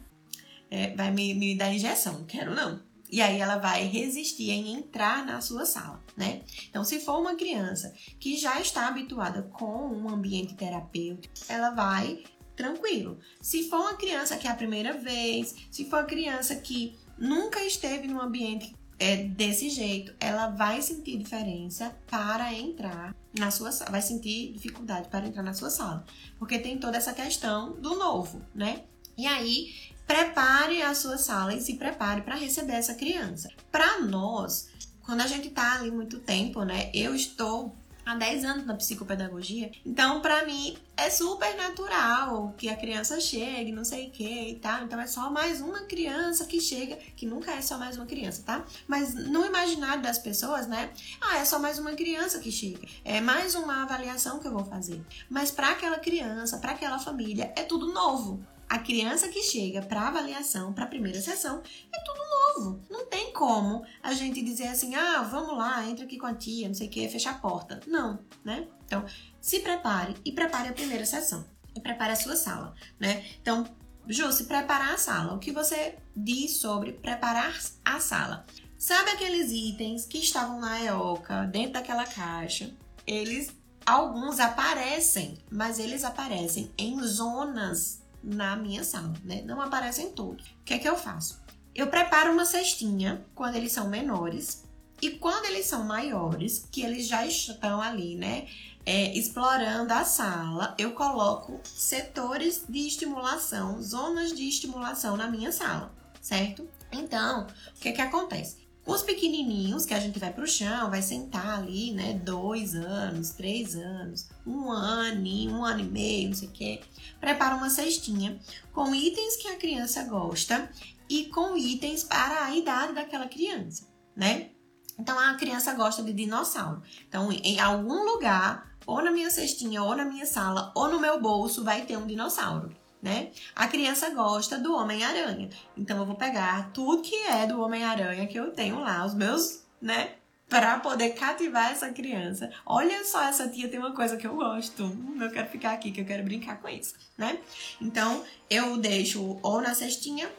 é, 0.72 0.96
vai 0.96 1.12
me, 1.12 1.34
me 1.34 1.58
dar 1.58 1.74
injeção, 1.74 2.20
não 2.20 2.26
quero 2.26 2.56
não. 2.56 2.82
E 3.12 3.22
aí 3.22 3.40
ela 3.40 3.58
vai 3.58 3.86
resistir 3.86 4.52
em 4.52 4.74
entrar 4.74 5.26
na 5.26 5.42
sua 5.42 5.66
sala, 5.66 6.00
né? 6.16 6.44
Então, 6.70 6.84
se 6.84 7.00
for 7.00 7.20
uma 7.20 7.36
criança 7.36 7.92
que 8.20 8.38
já 8.38 8.62
está 8.62 8.88
habituada 8.88 9.42
com 9.42 9.88
um 9.88 10.08
ambiente 10.10 10.54
terapêutico, 10.54 11.34
ela 11.50 11.72
vai 11.72 12.24
tranquilo. 12.56 13.18
Se 13.42 13.68
for 13.68 13.80
uma 13.80 13.96
criança 13.96 14.38
que 14.38 14.46
é 14.48 14.52
a 14.52 14.56
primeira 14.56 14.94
vez, 14.94 15.56
se 15.72 15.90
for 15.90 16.02
uma 16.02 16.06
criança 16.06 16.56
que 16.58 16.99
nunca 17.20 17.64
esteve 17.64 18.08
num 18.08 18.22
ambiente 18.22 18.76
é, 19.00 19.18
desse 19.18 19.70
jeito, 19.70 20.14
ela 20.20 20.50
vai 20.50 20.82
sentir 20.82 21.18
diferença 21.18 21.96
para 22.10 22.54
entrar 22.54 23.16
na 23.38 23.50
sua 23.50 23.72
sala, 23.72 23.92
vai 23.92 24.02
sentir 24.02 24.52
dificuldade 24.52 25.08
para 25.08 25.28
entrar 25.28 25.44
na 25.44 25.54
sua 25.54 25.70
sala, 25.70 26.06
porque 26.38 26.60
tem 26.60 26.78
toda 26.78 26.98
essa 26.98 27.14
questão 27.14 27.74
do 27.80 27.96
novo, 27.96 28.42
né? 28.54 28.84
E 29.18 29.26
aí 29.26 29.74
prepare 30.06 30.82
a 30.82 30.94
sua 30.94 31.18
sala 31.18 31.54
e 31.54 31.62
se 31.62 31.76
prepare 31.76 32.22
para 32.22 32.36
receber 32.36 32.74
essa 32.74 32.96
criança. 32.96 33.50
Para 33.72 34.02
nós, 34.02 34.70
quando 35.02 35.22
a 35.22 35.28
gente 35.28 35.50
tá 35.50 35.76
ali 35.76 35.92
muito 35.92 36.20
tempo, 36.20 36.64
né? 36.64 36.90
Eu 36.94 37.16
estou 37.16 37.76
há 38.10 38.16
10 38.16 38.46
anos 38.46 38.66
na 38.66 38.74
psicopedagogia. 38.76 39.72
Então, 39.86 40.22
para 40.22 40.46
mim, 40.46 40.76
é 40.98 41.10
super 41.10 41.56
natural 41.56 42.54
que 42.58 42.68
a 42.68 42.76
criança 42.76 43.20
chegue, 43.20 43.72
não 43.72 43.86
sei 43.86 44.08
o 44.08 44.12
que 44.12 44.50
e 44.50 44.56
tal. 44.56 44.84
Então, 44.84 45.00
é 45.00 45.08
só 45.08 45.30
mais 45.30 45.62
uma 45.62 45.82
criança 45.82 46.46
que 46.46 46.60
chega, 46.60 46.96
que 47.16 47.26
nunca 47.26 47.52
é 47.52 47.62
só 47.62 47.78
mais 47.78 47.96
uma 47.98 48.06
criança, 48.06 48.44
tá? 48.46 48.66
Mas 48.88 49.14
no 49.14 49.46
imaginário 49.46 50.02
das 50.02 50.18
pessoas, 50.18 50.68
né? 50.68 50.90
Ah, 51.22 51.38
é 51.38 51.46
só 51.46 51.60
mais 51.60 51.78
uma 51.78 51.94
criança 51.94 52.40
que 52.40 52.52
chega. 52.52 52.88
É 53.06 53.22
mais 53.22 53.56
uma 53.56 53.84
avaliação 53.84 54.40
que 54.40 54.48
eu 54.48 54.52
vou 54.52 54.66
fazer. 54.66 55.02
Mas 55.30 55.52
para 55.52 55.72
aquela 55.72 56.00
criança, 56.00 56.58
para 56.58 56.72
aquela 56.72 57.00
família, 57.00 57.54
é 57.56 57.64
tudo 57.64 57.94
novo 57.94 58.40
a 58.70 58.78
criança 58.78 59.28
que 59.28 59.42
chega 59.42 59.82
para 59.82 60.08
avaliação, 60.08 60.72
para 60.72 60.84
a 60.84 60.88
primeira 60.88 61.20
sessão, 61.20 61.64
é 61.92 62.00
tudo 62.04 62.20
novo. 62.30 62.82
Não 62.88 63.08
tem 63.08 63.34
como 63.34 63.84
a 64.04 64.14
gente 64.14 64.44
dizer 64.44 64.68
assim, 64.68 64.94
ah, 64.94 65.24
vamos 65.24 65.58
lá, 65.58 65.84
entra 65.90 66.06
aqui 66.06 66.20
com 66.20 66.28
a 66.28 66.36
tia, 66.36 66.68
não 66.68 66.76
sei 66.76 66.88
o 66.88 66.90
que, 66.92 67.10
fechar 67.10 67.32
a 67.32 67.40
porta. 67.40 67.80
Não, 67.88 68.20
né? 68.46 68.68
Então, 68.86 69.04
se 69.42 69.60
prepare 69.62 70.16
e 70.24 70.32
prepare 70.32 70.70
a 70.70 70.74
primeira 70.74 71.06
sessão. 71.06 71.44
E 71.76 71.82
prepare 71.82 72.14
a 72.14 72.16
sua 72.16 72.36
sala, 72.36 72.76
né? 73.00 73.26
Então, 73.42 73.66
Ju, 74.08 74.32
se 74.32 74.46
preparar 74.46 74.94
a 74.94 74.98
sala, 74.98 75.34
o 75.34 75.40
que 75.40 75.52
você 75.52 75.98
diz 76.16 76.58
sobre 76.58 76.94
preparar 76.94 77.60
a 77.84 78.00
sala? 78.00 78.46
Sabe 78.78 79.12
aqueles 79.12 79.52
itens 79.52 80.06
que 80.06 80.20
estavam 80.20 80.60
na 80.60 80.80
EOCA, 80.82 81.46
dentro 81.46 81.74
daquela 81.74 82.06
caixa? 82.06 82.72
Eles, 83.06 83.52
alguns 83.86 84.40
aparecem, 84.40 85.38
mas 85.52 85.80
eles 85.80 86.04
aparecem 86.04 86.72
em 86.78 87.02
zonas 87.04 88.02
na 88.24 88.56
minha 88.56 88.84
sala, 88.84 89.14
né? 89.24 89.42
Não 89.44 89.62
aparecem 89.62 90.12
todos. 90.12 90.46
O 90.48 90.64
que 90.66 90.74
é 90.74 90.80
que 90.80 90.88
eu 90.88 90.98
faço? 90.98 91.42
Eu 91.74 91.88
preparo 91.88 92.32
uma 92.34 92.46
cestinha 92.46 93.26
quando 93.34 93.56
eles 93.56 93.72
são 93.72 93.88
menores 93.88 94.64
e 95.02 95.12
quando 95.12 95.46
eles 95.46 95.66
são 95.66 95.84
maiores, 95.86 96.68
que 96.72 96.82
eles 96.82 97.08
já 97.08 97.26
estão 97.26 97.82
ali, 97.82 98.16
né? 98.16 98.48
É, 98.86 99.16
explorando 99.18 99.94
a 99.94 100.04
sala, 100.04 100.74
eu 100.78 100.94
coloco 100.94 101.60
setores 101.64 102.66
de 102.68 102.88
estimulação, 102.88 103.82
zonas 103.82 104.34
de 104.34 104.48
estimulação 104.48 105.16
na 105.16 105.30
minha 105.30 105.52
sala, 105.52 105.94
certo? 106.22 106.68
Então, 106.92 107.46
o 107.76 107.80
que 107.80 107.90
é 107.90 107.92
que 107.92 108.02
acontece? 108.02 108.58
Os 108.86 109.04
pequenininhos, 109.04 109.86
que 109.86 109.94
a 109.94 110.00
gente 110.00 110.18
vai 110.18 110.34
para 110.34 110.44
o 110.44 110.48
chão, 110.48 110.90
vai 110.90 111.04
sentar 111.04 111.60
ali, 111.60 111.92
né? 111.92 112.14
Dois 112.24 112.74
anos, 112.74 113.30
três 113.30 113.76
anos, 113.76 114.28
um 114.50 114.72
ano, 114.72 115.28
um 115.52 115.64
ano 115.64 115.82
e 115.82 115.84
meio, 115.84 116.30
não 116.30 116.36
sei 116.36 116.48
o 116.48 116.52
quê. 116.52 116.82
Prepara 117.20 117.56
uma 117.56 117.70
cestinha 117.70 118.40
com 118.74 118.94
itens 118.94 119.36
que 119.38 119.48
a 119.48 119.58
criança 119.58 120.04
gosta 120.04 120.70
e 121.10 121.26
com 121.26 121.56
itens 121.58 122.04
para 122.04 122.46
a 122.46 122.56
idade 122.56 122.94
daquela 122.94 123.28
criança, 123.28 123.88
né? 124.16 124.50
Então 124.98 125.18
a 125.18 125.36
criança 125.36 125.74
gosta 125.74 126.04
de 126.04 126.14
dinossauro. 126.14 126.82
Então, 127.08 127.32
em 127.32 127.60
algum 127.60 128.04
lugar, 128.06 128.76
ou 128.86 129.02
na 129.02 129.12
minha 129.12 129.30
cestinha, 129.30 129.82
ou 129.82 129.96
na 129.96 130.04
minha 130.04 130.26
sala, 130.26 130.72
ou 130.76 130.90
no 130.90 131.00
meu 131.00 131.22
bolso, 131.22 131.64
vai 131.64 131.86
ter 131.86 131.98
um 131.98 132.06
dinossauro 132.06 132.76
né? 133.02 133.32
A 133.56 133.68
criança 133.68 134.10
gosta 134.10 134.58
do 134.58 134.76
Homem-Aranha. 134.76 135.50
Então 135.78 135.98
eu 135.98 136.06
vou 136.06 136.16
pegar 136.16 136.72
tudo 136.72 137.02
que 137.02 137.16
é 137.16 137.48
do 137.48 137.62
Homem-Aranha 137.62 138.28
que 138.28 138.38
eu 138.38 138.52
tenho 138.52 138.80
lá, 138.80 139.06
os 139.06 139.14
meus, 139.14 139.64
né? 139.82 140.16
Para 140.50 140.80
poder 140.80 141.12
cativar 141.12 141.72
essa 141.72 141.90
criança. 141.92 142.52
Olha 142.66 143.06
só, 143.06 143.24
essa 143.24 143.48
tia 143.48 143.70
tem 143.70 143.80
uma 143.80 143.94
coisa 143.94 144.18
que 144.18 144.26
eu 144.26 144.36
gosto. 144.36 144.84
Hum, 144.84 145.18
eu 145.22 145.30
quero 145.30 145.48
ficar 145.48 145.74
aqui, 145.74 145.92
que 145.92 146.02
eu 146.02 146.06
quero 146.06 146.24
brincar 146.24 146.60
com 146.60 146.68
isso, 146.68 146.96
né? 147.18 147.40
Então 147.80 148.24
eu 148.50 148.78
deixo 148.78 149.40
ou 149.44 149.62
na 149.62 149.76
cestinha 149.76 150.30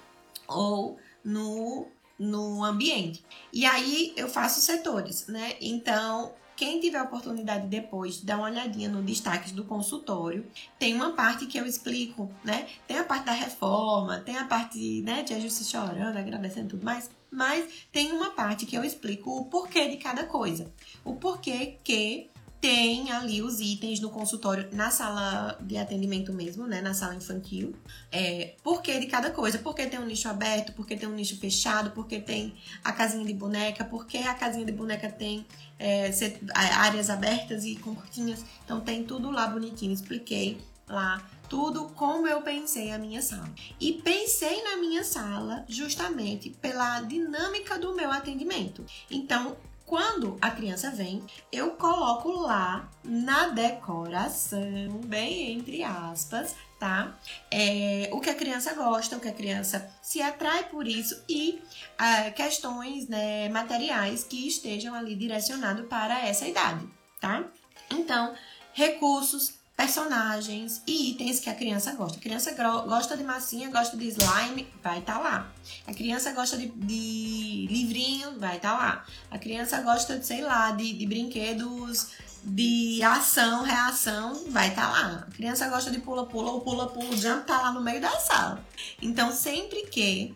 ou 0.49 0.99
no 1.25 1.87
no 2.19 2.62
ambiente. 2.62 3.25
E 3.50 3.64
aí 3.64 4.12
eu 4.14 4.29
faço 4.29 4.61
setores, 4.61 5.26
né? 5.26 5.57
Então 5.59 6.35
quem 6.61 6.79
tiver 6.79 7.00
oportunidade 7.00 7.69
depois 7.69 8.17
de 8.17 8.26
dar 8.26 8.37
uma 8.37 8.50
olhadinha 8.50 8.87
no 8.87 9.02
destaques 9.02 9.50
do 9.50 9.64
consultório, 9.64 10.45
tem 10.79 10.95
uma 10.95 11.12
parte 11.12 11.47
que 11.47 11.57
eu 11.57 11.64
explico, 11.64 12.31
né? 12.45 12.69
Tem 12.87 12.99
a 12.99 13.05
parte 13.05 13.25
da 13.25 13.33
reforma, 13.33 14.19
tem 14.21 14.37
a 14.37 14.45
parte, 14.45 15.00
né, 15.00 15.23
de 15.23 15.33
ajuste 15.33 15.64
chorando, 15.64 16.19
agradecendo 16.19 16.69
tudo 16.69 16.85
mais, 16.85 17.09
mas 17.31 17.87
tem 17.90 18.12
uma 18.12 18.33
parte 18.33 18.67
que 18.67 18.76
eu 18.76 18.85
explico 18.85 19.31
o 19.31 19.47
porquê 19.47 19.88
de 19.88 19.97
cada 19.97 20.25
coisa. 20.25 20.71
O 21.02 21.14
porquê 21.14 21.79
que 21.83 22.29
tem 22.61 23.11
ali 23.11 23.40
os 23.40 23.59
itens 23.59 24.00
no 24.00 24.11
consultório, 24.11 24.69
na 24.73 24.90
sala 24.90 25.57
de 25.61 25.79
atendimento 25.79 26.33
mesmo, 26.33 26.67
né? 26.67 26.83
Na 26.83 26.93
sala 26.93 27.14
infantil. 27.14 27.75
É, 28.12 28.55
por 28.62 28.83
que 28.83 28.99
de 28.99 29.07
cada 29.07 29.31
coisa? 29.31 29.59
Porque 29.59 29.87
tem 29.87 29.99
um 29.99 30.05
nicho 30.05 30.29
aberto, 30.29 30.73
porque 30.75 30.95
tem 30.95 31.09
um 31.09 31.14
nicho 31.14 31.38
fechado, 31.38 31.93
porque 31.93 32.21
tem 32.21 32.55
a 32.85 32.93
casinha 32.93 33.25
de 33.25 33.33
boneca, 33.33 33.85
porque 33.85 34.19
a 34.19 34.35
casinha 34.35 34.67
de 34.67 34.73
boneca 34.73 35.11
tem 35.11 35.47
é, 35.79 36.11
áreas 36.55 37.09
abertas 37.09 37.64
e 37.64 37.76
com 37.76 37.95
cortinhas. 37.95 38.45
Então 38.64 38.81
tem 38.81 39.05
tudo 39.05 39.31
lá 39.31 39.47
bonitinho. 39.47 39.93
Expliquei 39.93 40.61
lá 40.87 41.26
tudo 41.49 41.87
como 41.97 42.29
eu 42.29 42.43
pensei 42.43 42.93
a 42.93 42.99
minha 42.99 43.23
sala. 43.23 43.50
E 43.81 43.95
pensei 43.95 44.62
na 44.62 44.76
minha 44.76 45.02
sala 45.02 45.64
justamente 45.67 46.50
pela 46.50 47.00
dinâmica 47.00 47.79
do 47.79 47.95
meu 47.95 48.11
atendimento. 48.11 48.85
Então, 49.11 49.57
quando 49.90 50.38
a 50.40 50.52
criança 50.52 50.88
vem, 50.92 51.20
eu 51.50 51.73
coloco 51.73 52.30
lá 52.30 52.88
na 53.02 53.49
decoração, 53.49 55.00
bem 55.04 55.50
entre 55.59 55.82
aspas, 55.82 56.54
tá? 56.78 57.18
É, 57.50 58.09
o 58.12 58.20
que 58.20 58.30
a 58.30 58.35
criança 58.37 58.73
gosta, 58.73 59.16
o 59.16 59.20
que 59.20 59.26
a 59.26 59.32
criança 59.32 59.92
se 60.00 60.23
atrai 60.23 60.68
por 60.68 60.87
isso 60.87 61.20
e 61.28 61.61
é, 61.99 62.30
questões 62.30 63.09
né, 63.09 63.49
materiais 63.49 64.23
que 64.23 64.47
estejam 64.47 64.94
ali 64.94 65.16
direcionados 65.16 65.85
para 65.88 66.25
essa 66.25 66.47
idade, 66.47 66.88
tá? 67.20 67.50
Então, 67.90 68.32
recursos 68.73 69.54
personagens 69.81 70.83
e 70.87 71.13
itens 71.13 71.41
que 71.41 71.49
a 71.49 71.55
criança 71.55 71.95
gosta. 71.95 72.19
A 72.19 72.21
criança 72.21 72.53
gosta 72.53 73.17
de 73.17 73.25
massinha, 73.25 73.71
gosta 73.71 73.97
de 73.97 74.09
slime, 74.09 74.69
vai 74.83 74.99
estar 74.99 75.15
tá 75.15 75.19
lá. 75.19 75.53
A 75.87 75.95
criança 75.95 76.33
gosta 76.33 76.59
de, 76.59 76.67
de 76.67 77.67
livrinho, 77.67 78.39
vai 78.39 78.57
estar 78.57 78.73
tá 78.73 78.79
lá. 78.79 79.07
A 79.31 79.39
criança 79.39 79.81
gosta 79.81 80.19
de, 80.19 80.27
sei 80.27 80.43
lá, 80.43 80.73
de, 80.73 80.93
de 80.93 81.07
brinquedos 81.07 82.09
de 82.45 83.03
ação, 83.03 83.63
reação, 83.63 84.45
vai 84.51 84.69
estar 84.69 84.83
tá 84.83 84.93
lá. 84.93 85.27
A 85.27 85.31
criança 85.31 85.67
gosta 85.71 85.91
de 85.91 86.01
pula-pula, 86.01 86.51
ou 86.51 86.61
pula-pula, 86.61 87.17
jump 87.17 87.47
tá 87.47 87.63
lá 87.63 87.73
no 87.73 87.81
meio 87.81 88.03
da 88.03 88.11
sala. 88.21 88.63
Então, 89.01 89.33
sempre 89.33 89.87
que 89.87 90.35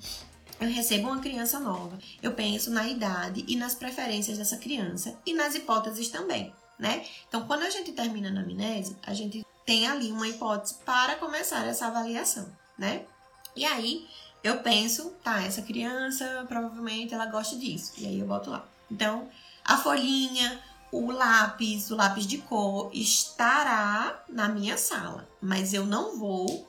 eu 0.59 0.71
recebo 0.71 1.09
uma 1.09 1.21
criança 1.21 1.61
nova, 1.61 1.99
eu 2.23 2.33
penso 2.33 2.71
na 2.71 2.89
idade 2.89 3.45
e 3.47 3.57
nas 3.57 3.75
preferências 3.75 4.39
dessa 4.39 4.57
criança 4.57 5.19
e 5.27 5.35
nas 5.35 5.55
hipóteses 5.55 6.09
também 6.09 6.51
né? 6.79 7.05
Então, 7.29 7.47
quando 7.47 7.63
a 7.63 7.71
gente 7.71 7.93
termina 7.93 8.31
na 8.31 8.41
amnésia, 8.41 8.97
a 9.07 9.15
gente 9.15 9.45
tem 9.65 9.87
ali 9.87 10.13
uma 10.13 10.29
hipótese 10.29 10.75
para 10.85 11.17
começar 11.17 11.67
essa 11.67 11.87
avaliação, 11.87 12.47
né? 12.77 13.05
E 13.57 13.65
aí, 13.65 14.07
eu 14.43 14.59
penso, 14.59 15.11
tá, 15.23 15.43
essa 15.43 15.63
criança 15.63 16.45
provavelmente 16.49 17.15
ela 17.15 17.27
gosta 17.27 17.57
disso. 17.57 17.93
E 17.97 18.07
aí 18.07 18.21
eu 18.21 18.27
boto 18.27 18.51
lá. 18.51 18.65
Então, 18.91 19.29
a 19.65 19.79
folhinha, 19.79 20.61
o 20.93 21.11
lápis, 21.11 21.91
o 21.91 21.97
lápis 21.97 22.27
de 22.27 22.39
cor 22.39 22.91
estará 22.93 24.23
na 24.29 24.49
minha 24.49 24.77
sala, 24.77 25.29
mas 25.41 25.73
eu 25.73 25.87
não 25.87 26.19
vou 26.19 26.67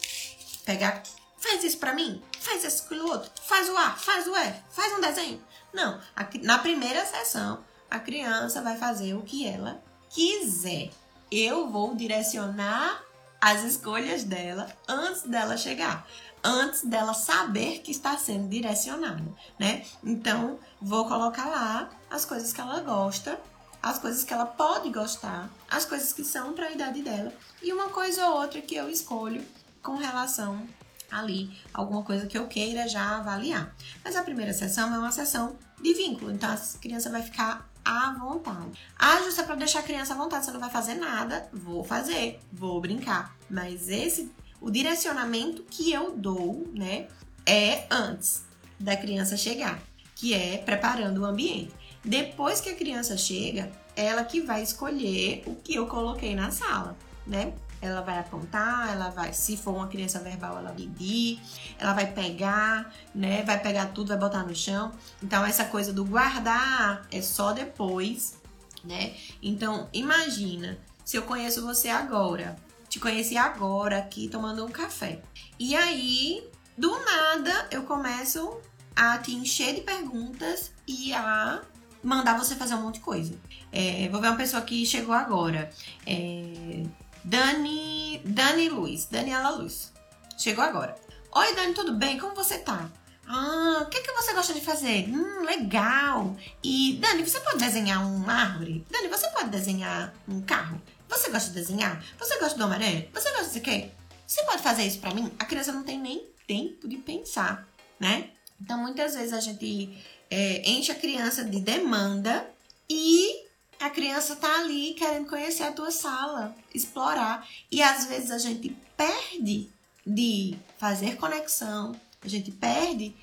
pegar, 0.66 1.04
faz 1.38 1.64
isso 1.64 1.78
para 1.78 1.94
mim, 1.94 2.22
faz 2.40 2.64
isso 2.64 2.86
aquilo 2.86 3.10
outro, 3.10 3.30
faz 3.44 3.70
o 3.70 3.78
A, 3.78 3.92
faz 3.92 4.26
o 4.26 4.36
F, 4.36 4.62
faz 4.72 4.94
um 4.94 5.02
desenho. 5.02 5.42
Não, 5.74 6.00
na 6.42 6.58
primeira 6.58 7.06
sessão, 7.06 7.64
a 7.92 8.00
criança 8.00 8.62
vai 8.62 8.78
fazer 8.78 9.14
o 9.14 9.22
que 9.22 9.46
ela 9.46 9.84
quiser. 10.16 10.92
Eu 11.30 11.70
vou 11.70 11.94
direcionar 11.94 13.04
as 13.42 13.64
escolhas 13.64 14.24
dela 14.24 14.66
antes 14.88 15.24
dela 15.24 15.58
chegar, 15.58 16.08
antes 16.42 16.84
dela 16.84 17.14
saber 17.14 17.80
que 17.80 17.92
está 17.92 18.18
sendo 18.18 18.48
direcionada, 18.48 19.26
né? 19.60 19.86
Então, 20.02 20.58
vou 20.82 21.06
colocar 21.06 21.48
lá 21.50 21.90
as 22.10 22.24
coisas 22.24 22.54
que 22.54 22.62
ela 22.62 22.80
gosta, 22.80 23.38
as 23.84 24.00
coisas 24.00 24.24
que 24.24 24.34
ela 24.34 24.46
pode 24.46 24.90
gostar, 24.90 25.50
as 25.70 25.84
coisas 25.84 26.14
que 26.14 26.24
são 26.24 26.54
para 26.54 26.68
a 26.68 26.72
idade 26.72 27.02
dela 27.02 27.34
e 27.62 27.74
uma 27.74 27.90
coisa 27.90 28.26
ou 28.30 28.38
outra 28.42 28.62
que 28.62 28.76
eu 28.76 28.90
escolho 28.90 29.46
com 29.84 29.98
relação 29.98 30.66
ali, 31.12 31.56
alguma 31.74 32.04
coisa 32.04 32.26
que 32.26 32.38
eu 32.38 32.48
queira 32.48 32.88
já 32.88 33.18
avaliar. 33.18 33.76
Mas 34.04 34.16
a 34.16 34.24
primeira 34.24 34.54
sessão 34.54 34.96
é 34.96 34.98
uma 34.98 35.12
sessão 35.12 35.58
de 35.82 35.94
vínculo, 35.94 36.32
então 36.32 36.50
a 36.50 36.58
criança 36.80 37.10
vai 37.12 37.22
ficar 37.22 37.70
à 37.86 38.14
vontade. 38.20 38.80
Ah, 38.98 39.22
Justa, 39.24 39.44
é 39.44 39.46
para 39.46 39.56
deixar 39.56 39.80
a 39.80 39.84
criança 39.84 40.14
à 40.14 40.18
vontade, 40.18 40.46
você 40.46 40.52
não 40.52 40.60
vai 40.60 40.70
fazer 40.70 40.96
nada. 40.96 41.48
Vou 41.54 41.84
fazer, 41.84 42.40
vou 42.52 42.82
brincar. 42.82 43.38
Mas 43.50 43.88
esse, 43.88 44.32
o 44.60 44.72
direcionamento 44.72 45.64
que 45.64 45.92
eu 45.94 46.18
dou, 46.18 46.68
né, 46.74 47.08
é 47.46 47.86
antes 47.92 48.44
da 48.80 48.98
criança 48.98 49.38
chegar, 49.38 49.80
que 50.16 50.34
é 50.34 50.58
preparando 50.58 51.22
o 51.22 51.26
ambiente. 51.26 51.72
Depois 52.04 52.60
que 52.60 52.70
a 52.70 52.76
criança 52.76 53.16
chega, 53.16 53.72
ela 53.96 54.24
que 54.24 54.42
vai 54.42 54.62
escolher 54.62 55.44
o 55.46 55.56
que 55.56 55.76
eu 55.76 55.88
coloquei 55.88 56.36
na 56.36 56.52
sala, 56.52 56.98
né? 57.26 57.54
Ela 57.82 58.02
vai 58.02 58.20
apontar, 58.20 58.92
ela 58.92 59.10
vai, 59.10 59.34
se 59.34 59.58
for 59.58 59.76
uma 59.76 59.88
criança 59.88 60.20
verbal, 60.20 60.58
ela 60.58 60.72
vai 60.72 61.40
ela 61.78 61.94
vai 61.94 62.12
pegar, 62.12 62.94
né? 63.14 63.44
Vai 63.44 63.60
pegar 63.60 63.88
tudo, 63.88 64.10
vai 64.10 64.18
botar 64.18 64.44
no 64.44 64.56
chão. 64.56 64.92
Então, 65.22 65.46
essa 65.46 65.66
coisa 65.66 65.94
do 65.94 66.06
guardar 66.06 67.06
é 67.12 67.22
só 67.22 67.52
depois, 67.52 68.40
né? 68.84 69.16
Então, 69.42 69.90
imagina, 69.94 70.78
se 71.04 71.18
eu 71.18 71.24
conheço 71.24 71.66
você 71.66 71.90
agora, 71.90 72.56
te 72.90 73.00
conheci 73.00 73.38
agora 73.38 73.98
aqui 73.98 74.28
tomando 74.28 74.66
um 74.66 74.70
café. 74.70 75.22
E 75.60 75.76
aí, 75.76 76.48
do 76.78 76.92
nada, 77.04 77.68
eu 77.72 77.84
começo 77.84 78.60
a 78.96 79.18
te 79.18 79.34
encher 79.34 79.76
de 79.76 79.82
perguntas 79.82 80.72
e 80.88 81.14
a 81.14 81.62
mandar 82.06 82.38
você 82.38 82.56
fazer 82.56 82.76
um 82.76 82.84
monte 82.84 82.96
de 82.96 83.02
coisa. 83.02 83.34
É, 83.72 84.08
vou 84.10 84.22
ver 84.22 84.28
uma 84.28 84.38
pessoa 84.38 84.62
que 84.62 84.86
chegou 84.86 85.14
agora. 85.14 85.70
É, 86.06 86.84
Dani, 87.26 88.22
Dani 88.24 88.70
Luiz, 88.70 89.06
Daniela 89.06 89.50
Luz. 89.50 89.92
Chegou 90.38 90.64
agora. 90.64 90.96
Oi, 91.34 91.56
Dani, 91.56 91.74
tudo 91.74 91.96
bem? 91.96 92.20
Como 92.20 92.36
você 92.36 92.60
tá? 92.60 92.88
Ah, 93.28 93.82
o 93.82 93.90
que, 93.90 94.00
que 94.00 94.12
você 94.12 94.32
gosta 94.32 94.54
de 94.54 94.62
fazer? 94.62 95.10
Hum, 95.10 95.44
legal. 95.44 96.38
E, 96.64 97.00
Dani, 97.02 97.28
você 97.28 97.40
pode 97.40 97.58
desenhar 97.58 98.06
uma 98.06 98.32
árvore? 98.32 98.86
Dani, 98.92 99.08
você 99.08 99.28
pode 99.32 99.50
desenhar 99.50 100.14
um 100.28 100.40
carro? 100.42 100.80
Você 101.10 101.32
gosta 101.32 101.50
de 101.50 101.56
desenhar? 101.56 102.06
Você 102.20 102.38
gosta 102.38 102.60
do 102.60 102.64
Homem-Aranha? 102.64 103.10
Você 103.12 103.32
gosta 103.32 103.52
de 103.52 103.60
quê? 103.60 103.90
Você 104.28 104.44
pode 104.44 104.62
fazer 104.62 104.84
isso 104.84 105.00
para 105.00 105.16
mim? 105.16 105.32
A 105.40 105.46
criança 105.46 105.72
não 105.72 105.82
tem 105.82 105.98
nem 106.00 106.30
tempo 106.48 106.88
de 106.88 106.98
pensar, 106.98 107.68
né? 108.00 108.30
Então, 108.62 108.78
muitas 108.78 109.16
vezes 109.16 109.34
a 109.34 109.40
gente 109.40 109.98
é, 110.30 110.70
enche 110.70 110.92
a 110.92 110.96
criança 110.96 111.44
de 111.44 111.60
demanda 111.60 112.48
e 112.88 113.48
a 113.80 113.90
criança 113.90 114.36
tá 114.36 114.60
ali 114.60 114.94
querendo 114.94 115.28
conhecer 115.28 115.64
a 115.64 115.72
tua 115.72 115.92
sala, 115.92 116.56
explorar. 116.74 117.48
E 117.72 117.82
às 117.82 118.06
vezes 118.06 118.32
a 118.32 118.38
gente 118.38 118.76
perde 118.96 119.70
de 120.06 120.56
fazer 120.78 121.16
conexão, 121.18 121.96
a 122.22 122.28
gente 122.28 122.52
perde 122.52 123.16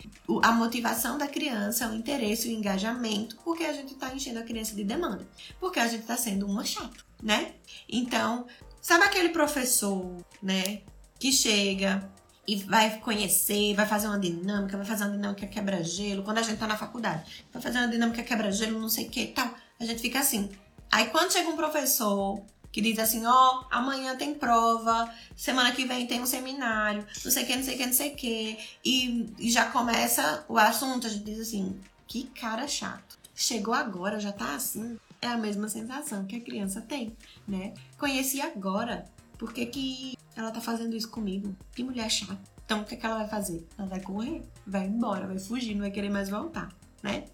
a 0.43 0.53
motivação 0.53 1.19
da 1.19 1.27
criança, 1.27 1.89
o 1.89 1.95
interesse, 1.95 2.49
o 2.49 2.51
engajamento, 2.53 3.37
porque 3.45 3.65
a 3.65 3.73
gente 3.73 3.95
tá 3.95 4.15
enchendo 4.15 4.39
a 4.39 4.43
criança 4.43 4.75
de 4.75 4.85
demanda. 4.85 5.27
Porque 5.59 5.81
a 5.81 5.89
gente 5.89 6.05
tá 6.05 6.17
sendo 6.17 6.47
uma 6.47 6.65
chata, 6.65 6.99
né? 7.21 7.53
Então, 7.89 8.47
sabe 8.81 9.05
aquele 9.05 9.31
professor, 9.31 10.17
né, 10.43 10.83
que 11.19 11.33
chega 11.33 12.09
e 12.47 12.57
vai 12.57 12.99
conhecer, 12.99 13.75
vai 13.75 13.87
fazer 13.87 14.09
uma 14.09 14.19
dinâmica, 14.19 14.77
vai 14.77 14.87
fazer 14.87 15.05
uma 15.05 15.13
dinâmica 15.13 15.47
quebra-gelo, 15.47 16.23
quando 16.23 16.39
a 16.39 16.43
gente 16.43 16.59
tá 16.59 16.67
na 16.67 16.77
faculdade, 16.77 17.45
vai 17.53 17.63
fazer 17.63 17.79
uma 17.79 17.89
dinâmica 17.89 18.23
quebra-gelo, 18.23 18.81
não 18.81 18.89
sei 18.89 19.07
o 19.07 19.11
que 19.11 19.27
tal 19.29 19.53
a 19.83 19.87
gente 19.87 20.01
fica 20.01 20.21
assim. 20.21 20.51
Aí 20.91 21.07
quando 21.07 21.33
chega 21.33 21.49
um 21.49 21.57
professor 21.57 22.43
que 22.71 22.81
diz 22.81 22.99
assim, 22.99 23.27
ó, 23.27 23.61
oh, 23.61 23.67
amanhã 23.71 24.17
tem 24.17 24.35
prova, 24.35 25.13
semana 25.37 25.73
que 25.73 25.85
vem 25.85 26.07
tem 26.07 26.23
um 26.23 26.27
seminário, 26.27 27.07
não 27.23 27.31
sei 27.31 27.45
o 27.45 27.47
que, 27.47 27.57
não 27.57 27.63
sei 27.63 27.75
o 27.75 27.79
que, 27.79 27.87
não 27.87 27.93
sei 27.93 28.13
o 28.13 28.17
que, 28.17 28.59
e, 28.83 29.35
e 29.39 29.51
já 29.51 29.67
começa 29.67 30.45
o 30.49 30.57
assunto, 30.57 31.07
a 31.07 31.11
gente 31.11 31.25
diz 31.25 31.41
assim, 31.41 31.79
que 32.07 32.25
cara 32.25 32.67
chato. 32.67 33.19
Chegou 33.35 33.75
agora, 33.75 34.21
já 34.21 34.33
tá 34.33 34.55
assim. 34.55 34.99
É 35.21 35.27
a 35.27 35.37
mesma 35.37 35.69
sensação 35.69 36.25
que 36.27 36.37
a 36.37 36.41
criança 36.41 36.81
tem, 36.81 37.17
né? 37.47 37.75
Conheci 37.99 38.41
agora. 38.41 39.07
Por 39.39 39.53
que, 39.53 39.67
que 39.67 40.19
ela 40.37 40.51
tá 40.51 40.61
fazendo 40.61 40.95
isso 40.97 41.09
comigo? 41.09 41.57
Que 41.75 41.83
mulher 41.83 42.11
chata. 42.11 42.39
Então, 42.65 42.81
o 42.81 42.85
que, 42.85 42.97
que 42.97 43.05
ela 43.07 43.19
vai 43.19 43.29
fazer? 43.29 43.67
Ela 43.77 43.89
vai 43.89 44.01
correr, 44.01 44.43
vai 44.67 44.87
embora, 44.87 45.27
vai 45.27 45.39
fugir, 45.39 45.75
não 45.75 45.83
vai 45.83 45.91
querer 45.91 46.11
mais 46.11 46.29
voltar, 46.29 46.69
né? 47.03 47.25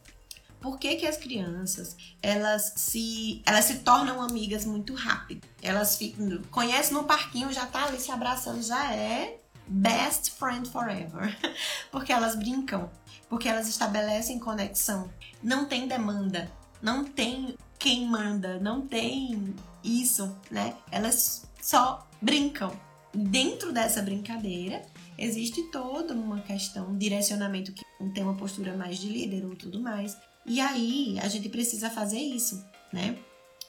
Por 0.61 0.79
que, 0.79 0.97
que 0.97 1.07
as 1.07 1.17
crianças 1.17 1.97
elas 2.21 2.73
se 2.77 3.43
elas 3.47 3.65
se 3.65 3.79
tornam 3.79 4.21
amigas 4.21 4.65
muito 4.65 4.95
rápido? 4.95 5.47
Elas 5.63 5.97
ficam, 5.97 6.43
conhecem 6.51 6.95
no 6.95 7.05
parquinho, 7.05 7.53
já 7.53 7.67
tá 7.67 7.85
ali 7.87 8.01
se 8.01 8.11
abraçando, 8.11 8.63
já 8.63 8.93
é 8.93 9.39
best 9.69 10.31
friend 10.33 10.69
forever. 10.69 11.37
Porque 11.91 12.13
elas 12.13 12.35
brincam, 12.35 12.91
porque 13.29 13.49
elas 13.49 13.69
estabelecem 13.69 14.39
conexão. 14.39 15.11
Não 15.43 15.67
tem 15.67 15.87
demanda, 15.87 16.51
não 16.81 17.05
tem 17.05 17.57
quem 17.79 18.07
manda, 18.07 18.59
não 18.59 18.87
tem 18.87 19.55
isso, 19.85 20.35
né? 20.51 20.75
Elas 20.91 21.47
só 21.61 22.07
brincam. 22.21 22.73
Dentro 23.15 23.73
dessa 23.73 24.03
brincadeira, 24.03 24.83
existe 25.17 25.63
toda 25.71 26.13
uma 26.15 26.41
questão, 26.41 26.97
direcionamento 26.97 27.73
que 27.73 27.85
tem 28.13 28.23
uma 28.23 28.35
postura 28.35 28.77
mais 28.77 28.99
de 28.99 29.09
líder 29.09 29.45
ou 29.45 29.57
tudo 29.57 29.81
mais. 29.81 30.17
E 30.49 30.61
aí 30.61 31.19
a 31.21 31.29
gente 31.29 31.49
precisa 31.51 31.91
fazer 31.91 32.19
isso, 32.19 32.65
né? 32.91 33.19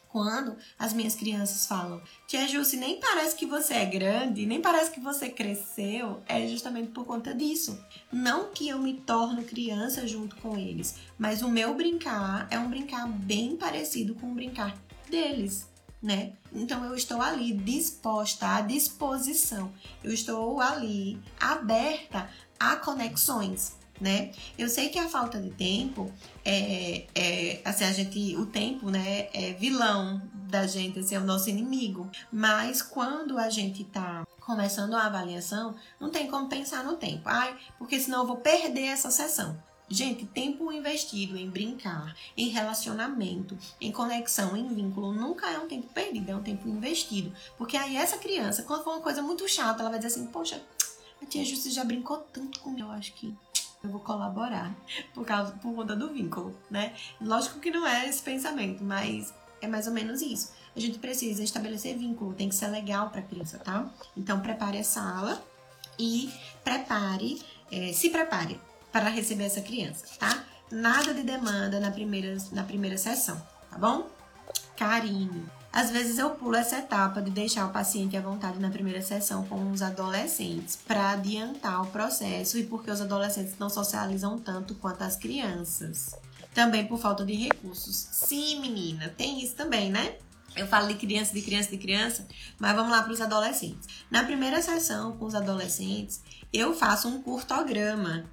Quando 0.08 0.58
as 0.80 0.92
minhas 0.92 1.14
crianças 1.14 1.68
falam, 1.68 2.02
Tia 2.26 2.48
Jussi, 2.48 2.78
nem 2.78 3.00
parece 3.00 3.36
que 3.36 3.46
você 3.46 3.76
é 3.76 3.86
grande, 3.86 4.46
nem 4.46 4.60
parece 4.60 4.90
que 4.90 5.00
você 5.00 5.30
cresceu, 5.30 6.24
é 6.28 6.48
justamente 6.48 6.90
por 6.90 7.06
conta 7.06 7.36
disso. 7.36 7.78
Não 8.12 8.50
que 8.50 8.68
eu 8.68 8.80
me 8.80 8.96
torno 8.96 9.44
criança 9.44 10.08
junto 10.08 10.36
com 10.38 10.58
eles, 10.58 10.96
mas 11.18 11.44
o 11.44 11.50
meu 11.50 11.76
brincar 11.76 12.48
é 12.50 12.58
um 12.58 12.70
brincar 12.70 13.08
bem 13.08 13.56
parecido 13.56 14.16
com 14.16 14.32
o 14.32 14.34
brincar 14.34 14.76
deles, 15.12 15.68
né? 16.02 16.34
Então 16.52 16.84
eu 16.86 16.96
estou 16.96 17.22
ali 17.22 17.54
disposta, 17.54 18.56
à 18.56 18.62
disposição, 18.62 19.72
eu 20.04 20.12
estou 20.12 20.60
ali 20.60 21.20
aberta 21.40 22.28
a 22.60 22.76
conexões, 22.78 23.74
né? 24.00 24.32
Eu 24.58 24.70
sei 24.70 24.90
que 24.90 24.98
a 24.98 25.10
falta 25.10 25.40
de 25.40 25.50
tempo 25.50 26.12
é, 26.46 27.06
é 27.14 27.62
assim, 27.66 27.84
a 27.84 27.92
gente, 27.92 28.36
o 28.38 28.46
tempo, 28.46 28.90
né, 28.90 29.30
é 29.34 29.54
vilão 29.54 30.22
da 30.34 30.66
gente, 30.66 31.00
assim, 31.00 31.16
é 31.16 31.20
o 31.20 31.24
nosso 31.24 31.50
inimigo. 31.50 32.10
Mas 32.32 32.82
quando 32.82 33.38
a 33.38 33.50
gente 33.50 33.84
tá 33.84 34.26
começando 34.40 34.96
a 34.96 35.06
avaliação, 35.06 35.76
não 36.00 36.10
tem 36.10 36.28
como 36.28 36.50
pensar 36.50 36.84
no 36.84 36.96
tempo. 36.96 37.24
Ai, 37.26 37.56
porque 37.78 38.00
senão 38.00 38.22
eu 38.22 38.28
vou 38.28 38.38
perder 38.38 38.86
essa 38.86 39.12
sessão. 39.12 39.62
Gente, 39.92 40.24
tempo 40.26 40.72
investido 40.72 41.36
em 41.36 41.50
brincar, 41.50 42.16
em 42.38 42.50
relacionamento, 42.50 43.58
em 43.82 43.92
conexão, 43.92 44.56
em 44.56 44.68
vínculo, 44.68 45.12
nunca 45.12 45.50
é 45.50 45.58
um 45.58 45.68
tempo 45.68 45.88
perdido, 45.92 46.30
é 46.30 46.36
um 46.36 46.44
tempo 46.44 46.70
investido. 46.70 47.34
Porque 47.58 47.76
aí 47.76 47.96
essa 47.96 48.18
criança, 48.18 48.62
quando 48.64 48.84
for 48.84 48.92
uma 48.94 49.02
coisa 49.02 49.24
muito 49.24 49.48
chata, 49.48 49.82
ela 49.82 49.90
vai 49.90 49.98
dizer 49.98 50.14
assim, 50.14 50.28
poxa, 50.28 50.62
a 51.20 51.26
tia 51.26 51.44
Justi 51.44 51.72
já 51.72 51.84
brincou 51.84 52.18
tanto 52.18 52.60
comigo, 52.60 52.88
eu 52.88 52.92
acho 52.92 53.14
que 53.14 53.36
eu 53.84 53.90
vou 53.90 54.00
colaborar 54.02 54.74
por 55.14 55.26
causa 55.26 55.52
por 55.54 55.74
conta 55.74 55.96
do 55.96 56.14
vínculo, 56.14 56.56
né? 56.70 56.94
Lógico 57.22 57.60
que 57.60 57.72
não 57.72 57.88
é 57.88 58.08
esse 58.08 58.22
pensamento, 58.22 58.84
mas 58.84 59.34
é 59.62 59.68
mais 59.68 59.88
ou 59.88 59.94
menos 59.94 60.22
isso. 60.22 60.52
A 60.76 60.80
gente 60.80 61.00
precisa 61.00 61.44
estabelecer 61.44 61.98
vínculo, 61.98 62.34
tem 62.34 62.50
que 62.50 62.56
ser 62.56 62.68
legal 62.68 63.10
para 63.10 63.22
a 63.22 63.24
criança, 63.24 63.58
tá? 63.60 63.90
Então 64.16 64.40
prepare 64.42 64.78
a 64.78 64.84
sala 64.84 65.42
e 65.98 66.32
prepare, 66.64 67.42
é, 67.72 67.92
se 67.94 68.10
prepare 68.10 68.60
para 68.92 69.10
receber 69.10 69.46
essa 69.46 69.62
criança, 69.62 70.06
tá? 70.18 70.44
Nada 70.72 71.14
de 71.14 71.24
demanda 71.24 71.80
na 71.80 71.92
primeira, 71.92 72.38
na 72.52 72.64
primeira 72.64 72.98
sessão, 72.98 73.42
tá 73.70 73.78
bom? 73.78 74.08
Carinho. 74.76 75.59
Às 75.72 75.92
vezes 75.92 76.18
eu 76.18 76.32
pulo 76.32 76.56
essa 76.56 76.80
etapa 76.80 77.22
de 77.22 77.30
deixar 77.30 77.68
o 77.68 77.72
paciente 77.72 78.18
à 78.18 78.22
vontade 78.22 78.60
na 78.60 78.72
primeira 78.72 79.02
sessão 79.04 79.46
com 79.46 79.72
os 79.72 79.84
adolescentes 79.84 80.76
para 80.76 81.12
adiantar 81.12 81.84
o 81.84 81.88
processo 81.88 82.58
e 82.58 82.66
porque 82.66 82.90
os 82.90 83.00
adolescentes 83.00 83.58
não 83.60 83.70
socializam 83.70 84.40
tanto 84.40 84.74
quanto 84.76 85.04
as 85.04 85.16
crianças. 85.16 86.16
Também 86.56 86.88
por 86.88 87.00
falta 87.00 87.24
de 87.24 87.36
recursos. 87.36 87.96
Sim, 88.12 88.60
menina, 88.60 89.10
tem 89.10 89.44
isso 89.44 89.56
também, 89.56 89.92
né? 89.92 90.18
Eu 90.56 90.68
falo 90.68 90.88
de 90.88 90.96
criança, 90.96 91.34
de 91.34 91.42
criança, 91.44 91.70
de 91.70 91.78
criança, 91.78 92.28
mas 92.58 92.76
vamos 92.76 92.92
lá 92.92 93.04
para 93.04 93.14
os 93.14 93.22
adolescentes. 93.22 93.88
Na 94.10 94.24
primeira 94.24 94.62
sessão 94.64 95.16
com 95.18 95.26
os 95.26 95.36
adolescentes, 95.36 96.22
eu 96.52 96.74
faço 96.74 97.08
um 97.08 97.22
curtograma. 97.22 98.26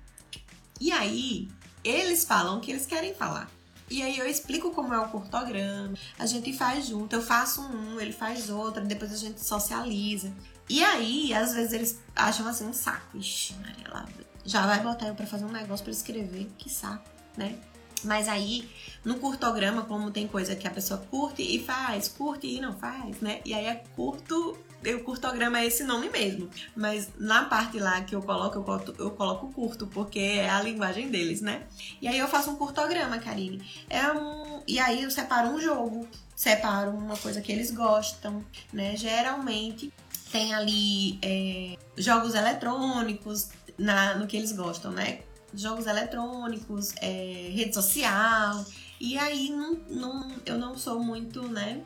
E 0.81 0.91
aí, 0.91 1.49
eles 1.85 2.25
falam 2.25 2.57
o 2.57 2.61
que 2.61 2.71
eles 2.71 2.87
querem 2.87 3.15
falar. 3.15 3.51
E 3.89 4.03
aí 4.03 4.19
eu 4.19 4.27
explico 4.27 4.71
como 4.73 4.93
é 4.93 5.01
o 5.01 5.09
curtograma, 5.09 5.95
a 6.19 6.27
gente 6.27 6.53
faz 6.53 6.87
junto, 6.87 7.15
eu 7.15 7.23
faço 7.23 7.63
um, 7.63 8.01
ele 8.01 8.13
faz 8.13 8.51
outro, 8.51 8.85
depois 8.85 9.13
a 9.13 9.17
gente 9.17 9.41
socializa. 9.41 10.33
E 10.69 10.83
aí, 10.83 11.33
às 11.33 11.55
vezes 11.55 11.73
eles 11.73 12.01
acham 12.15 12.49
assim 12.49 12.67
um 12.67 12.73
saco. 12.73 13.17
Ixi, 13.17 13.55
Maria 13.55 13.89
lá, 13.89 14.05
já 14.45 14.67
vai 14.67 14.81
botar 14.81 15.07
eu 15.07 15.15
pra 15.15 15.27
fazer 15.27 15.45
um 15.45 15.53
negócio 15.53 15.85
para 15.85 15.93
escrever, 15.93 16.51
que 16.59 16.69
saco, 16.69 17.09
né? 17.37 17.57
Mas 18.05 18.29
aí, 18.29 18.69
no 19.05 19.19
curtograma, 19.19 19.83
como 19.83 20.11
tem 20.11 20.29
coisa 20.29 20.55
que 20.55 20.67
a 20.67 20.71
pessoa 20.71 21.01
curte 21.11 21.43
e 21.43 21.63
faz, 21.63 22.09
curte 22.09 22.47
e 22.47 22.61
não 22.61 22.77
faz, 22.77 23.21
né? 23.21 23.41
E 23.45 23.55
aí 23.55 23.67
é 23.67 23.85
curto 23.95 24.57
o 24.85 25.05
curtograma 25.05 25.61
é 25.61 25.67
esse 25.67 25.85
nome 25.85 26.09
mesmo. 26.09 26.49
Mas 26.75 27.09
na 27.19 27.45
parte 27.45 27.79
lá 27.79 28.01
que 28.03 28.15
eu 28.15 28.23
coloco, 28.23 28.59
eu 28.59 28.63
coloco, 28.63 28.95
eu 28.99 29.11
coloco 29.11 29.53
curto, 29.53 29.87
porque 29.87 30.19
é 30.19 30.49
a 30.49 30.63
linguagem 30.63 31.09
deles, 31.09 31.41
né? 31.41 31.65
E 32.01 32.07
aí 32.07 32.19
eu 32.19 32.29
faço 32.29 32.51
um 32.51 32.57
curtograma, 32.57 33.19
Karine. 33.19 33.63
É 33.89 34.11
um. 34.13 34.63
E 34.67 34.79
aí 34.79 35.03
eu 35.03 35.11
separo 35.11 35.49
um 35.49 35.61
jogo, 35.61 36.07
separo 36.35 36.91
uma 36.91 37.17
coisa 37.17 37.41
que 37.41 37.53
eles 37.53 37.71
gostam, 37.71 38.45
né? 38.73 38.97
Geralmente 38.97 39.93
tem 40.31 40.55
ali 40.55 41.19
é, 41.23 41.77
jogos 41.97 42.35
eletrônicos 42.35 43.49
na, 43.79 44.15
no 44.17 44.27
que 44.27 44.37
eles 44.37 44.53
gostam, 44.53 44.91
né? 44.91 45.21
Jogos 45.55 45.87
eletrônicos, 45.87 46.95
é, 47.01 47.51
rede 47.53 47.75
social. 47.75 48.65
E 49.01 49.17
aí 49.19 49.51
não, 49.51 49.75
não, 49.89 50.33
eu 50.45 50.59
não 50.59 50.77
sou 50.77 51.03
muito, 51.03 51.43
né? 51.49 51.83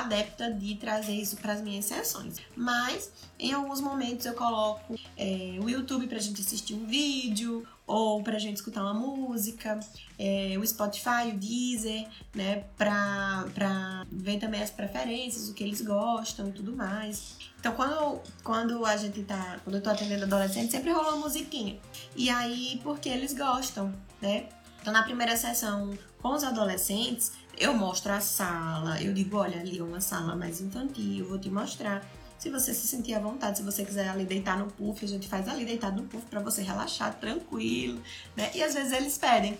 Adepta 0.00 0.52
de 0.52 0.76
trazer 0.76 1.14
isso 1.14 1.36
para 1.36 1.52
as 1.52 1.60
minhas 1.60 1.84
sessões. 1.84 2.36
Mas 2.56 3.10
em 3.38 3.52
alguns 3.52 3.80
momentos 3.80 4.26
eu 4.26 4.34
coloco 4.34 4.98
é, 5.16 5.58
o 5.60 5.68
YouTube 5.68 6.06
para 6.06 6.18
a 6.18 6.20
gente 6.20 6.40
assistir 6.40 6.74
um 6.74 6.86
vídeo 6.86 7.66
ou 7.86 8.22
para 8.22 8.36
a 8.36 8.38
gente 8.38 8.56
escutar 8.56 8.82
uma 8.82 8.94
música, 8.94 9.78
é, 10.18 10.56
o 10.58 10.66
Spotify, 10.66 11.28
o 11.28 11.38
Deezer, 11.38 12.08
né, 12.34 12.64
para 12.78 14.06
ver 14.10 14.38
também 14.38 14.62
as 14.62 14.70
preferências, 14.70 15.48
o 15.50 15.54
que 15.54 15.62
eles 15.62 15.82
gostam 15.82 16.48
e 16.48 16.52
tudo 16.52 16.74
mais. 16.74 17.36
Então, 17.60 17.74
quando, 17.74 18.20
quando 18.42 18.86
a 18.86 18.96
gente 18.96 19.22
tá, 19.22 19.60
quando 19.64 19.76
eu 19.76 19.82
tô 19.82 19.90
atendendo 19.90 20.24
adolescente, 20.24 20.70
sempre 20.70 20.92
rola 20.92 21.14
uma 21.14 21.24
musiquinha. 21.24 21.78
E 22.16 22.30
aí, 22.30 22.80
porque 22.82 23.08
eles 23.08 23.34
gostam, 23.34 23.92
né? 24.20 24.48
Então, 24.80 24.92
na 24.92 25.02
primeira 25.02 25.36
sessão 25.36 25.96
com 26.20 26.30
os 26.30 26.44
adolescentes, 26.44 27.32
eu 27.58 27.74
mostro 27.74 28.12
a 28.12 28.20
sala, 28.20 29.00
eu 29.02 29.12
digo, 29.12 29.36
olha, 29.36 29.60
ali 29.60 29.78
é 29.78 29.82
uma 29.82 30.00
sala 30.00 30.34
mais 30.36 30.60
infantil, 30.60 31.26
vou 31.28 31.38
te 31.38 31.50
mostrar. 31.50 32.04
Se 32.38 32.50
você 32.50 32.74
se 32.74 32.86
sentir 32.86 33.14
à 33.14 33.20
vontade, 33.20 33.58
se 33.58 33.64
você 33.64 33.84
quiser 33.84 34.08
ali 34.08 34.24
deitar 34.24 34.58
no 34.58 34.66
puff, 34.66 35.04
a 35.04 35.08
gente 35.08 35.28
faz 35.28 35.48
ali 35.48 35.64
deitado 35.64 36.02
no 36.02 36.08
puff 36.08 36.26
para 36.26 36.40
você 36.40 36.62
relaxar, 36.62 37.14
tranquilo, 37.18 38.02
né? 38.36 38.50
E 38.54 38.62
às 38.62 38.74
vezes 38.74 38.92
eles 38.92 39.16
pedem, 39.16 39.56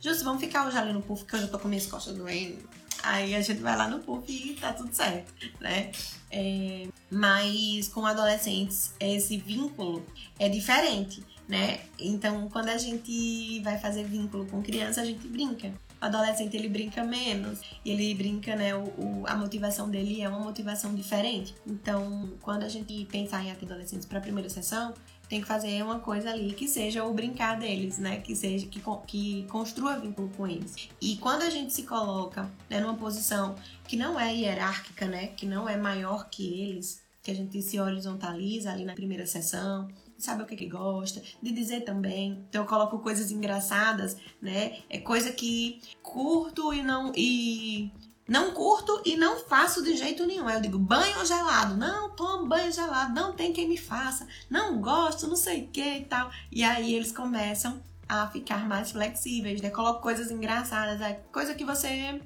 Justo, 0.00 0.24
vamos 0.24 0.40
ficar 0.40 0.66
hoje 0.66 0.76
ali 0.76 0.92
no 0.92 1.02
puff, 1.02 1.24
que 1.24 1.34
eu 1.34 1.40
já 1.40 1.48
tô 1.48 1.58
com 1.58 1.68
minhas 1.68 1.86
costas 1.86 2.14
doendo. 2.16 2.58
Aí 3.02 3.34
a 3.34 3.40
gente 3.40 3.60
vai 3.60 3.76
lá 3.76 3.88
no 3.88 4.00
puff 4.00 4.30
e 4.30 4.54
tá 4.54 4.72
tudo 4.72 4.94
certo, 4.94 5.32
né? 5.60 5.90
É, 6.30 6.86
mas 7.10 7.88
com 7.88 8.04
adolescentes, 8.04 8.92
esse 9.00 9.36
vínculo 9.38 10.04
é 10.38 10.48
diferente, 10.48 11.24
né? 11.48 11.80
Então, 11.98 12.48
quando 12.48 12.68
a 12.68 12.78
gente 12.78 13.60
vai 13.60 13.78
fazer 13.78 14.04
vínculo 14.04 14.46
com 14.46 14.62
criança, 14.62 15.00
a 15.00 15.04
gente 15.04 15.26
brinca 15.28 15.72
adolescente 16.00 16.56
ele 16.56 16.68
brinca 16.68 17.02
menos 17.04 17.60
ele 17.84 18.14
brinca, 18.14 18.56
né? 18.56 18.74
O, 18.74 18.82
o, 18.82 19.24
a 19.26 19.36
motivação 19.36 19.88
dele 19.88 20.20
é 20.20 20.28
uma 20.28 20.40
motivação 20.40 20.94
diferente. 20.94 21.54
Então, 21.66 22.32
quando 22.40 22.64
a 22.64 22.68
gente 22.68 23.04
pensar 23.06 23.44
em 23.44 23.50
adolescentes 23.50 24.06
para 24.06 24.18
a 24.18 24.22
primeira 24.22 24.48
sessão, 24.48 24.94
tem 25.28 25.40
que 25.40 25.46
fazer 25.46 25.82
uma 25.82 25.98
coisa 25.98 26.30
ali 26.30 26.52
que 26.52 26.68
seja 26.68 27.04
o 27.04 27.12
brincar 27.12 27.58
deles, 27.58 27.98
né? 27.98 28.20
Que 28.20 28.34
seja 28.34 28.66
que, 28.66 28.80
que 29.06 29.46
construa 29.48 29.98
vínculo 29.98 30.30
com 30.36 30.46
eles. 30.46 30.88
E 31.00 31.16
quando 31.16 31.42
a 31.42 31.50
gente 31.50 31.72
se 31.72 31.82
coloca 31.84 32.50
né, 32.70 32.80
numa 32.80 32.94
posição 32.94 33.54
que 33.86 33.96
não 33.96 34.18
é 34.18 34.34
hierárquica, 34.34 35.06
né? 35.06 35.28
Que 35.28 35.46
não 35.46 35.68
é 35.68 35.76
maior 35.76 36.28
que 36.28 36.60
eles, 36.60 37.02
que 37.22 37.30
a 37.30 37.34
gente 37.34 37.60
se 37.62 37.78
horizontaliza 37.78 38.70
ali 38.70 38.84
na 38.84 38.94
primeira 38.94 39.26
sessão, 39.26 39.88
sabe 40.18 40.42
o 40.42 40.46
que, 40.46 40.56
que 40.56 40.68
gosta, 40.68 41.22
de 41.42 41.52
dizer 41.52 41.82
também. 41.82 42.44
Então 42.48 42.62
eu 42.62 42.68
coloco 42.68 42.98
coisas 42.98 43.30
engraçadas, 43.30 44.16
né? 44.40 44.78
É 44.88 44.98
coisa 44.98 45.32
que 45.32 45.80
curto 46.02 46.72
e 46.72 46.82
não 46.82 47.12
e 47.14 47.90
não 48.28 48.52
curto 48.52 49.02
e 49.04 49.16
não 49.16 49.38
faço 49.40 49.82
de 49.82 49.96
jeito 49.96 50.26
nenhum. 50.26 50.48
Eu 50.48 50.60
digo 50.60 50.78
banho 50.78 51.24
gelado, 51.24 51.76
não 51.76 52.10
tomo 52.10 52.46
banho 52.46 52.72
gelado, 52.72 53.14
não 53.14 53.32
tem 53.32 53.52
quem 53.52 53.68
me 53.68 53.76
faça, 53.76 54.26
não 54.50 54.80
gosto, 54.80 55.28
não 55.28 55.36
sei 55.36 55.64
o 55.64 55.68
que 55.68 55.98
e 55.98 56.04
tal. 56.04 56.30
E 56.50 56.64
aí 56.64 56.94
eles 56.94 57.12
começam 57.12 57.82
a 58.08 58.28
ficar 58.28 58.66
mais 58.68 58.92
flexíveis, 58.92 59.60
né? 59.60 59.70
Coloco 59.70 60.00
coisas 60.00 60.30
engraçadas, 60.30 61.00
é 61.00 61.14
coisa 61.32 61.54
que 61.54 61.64
você 61.64 62.20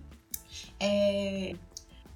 é, 0.79 1.55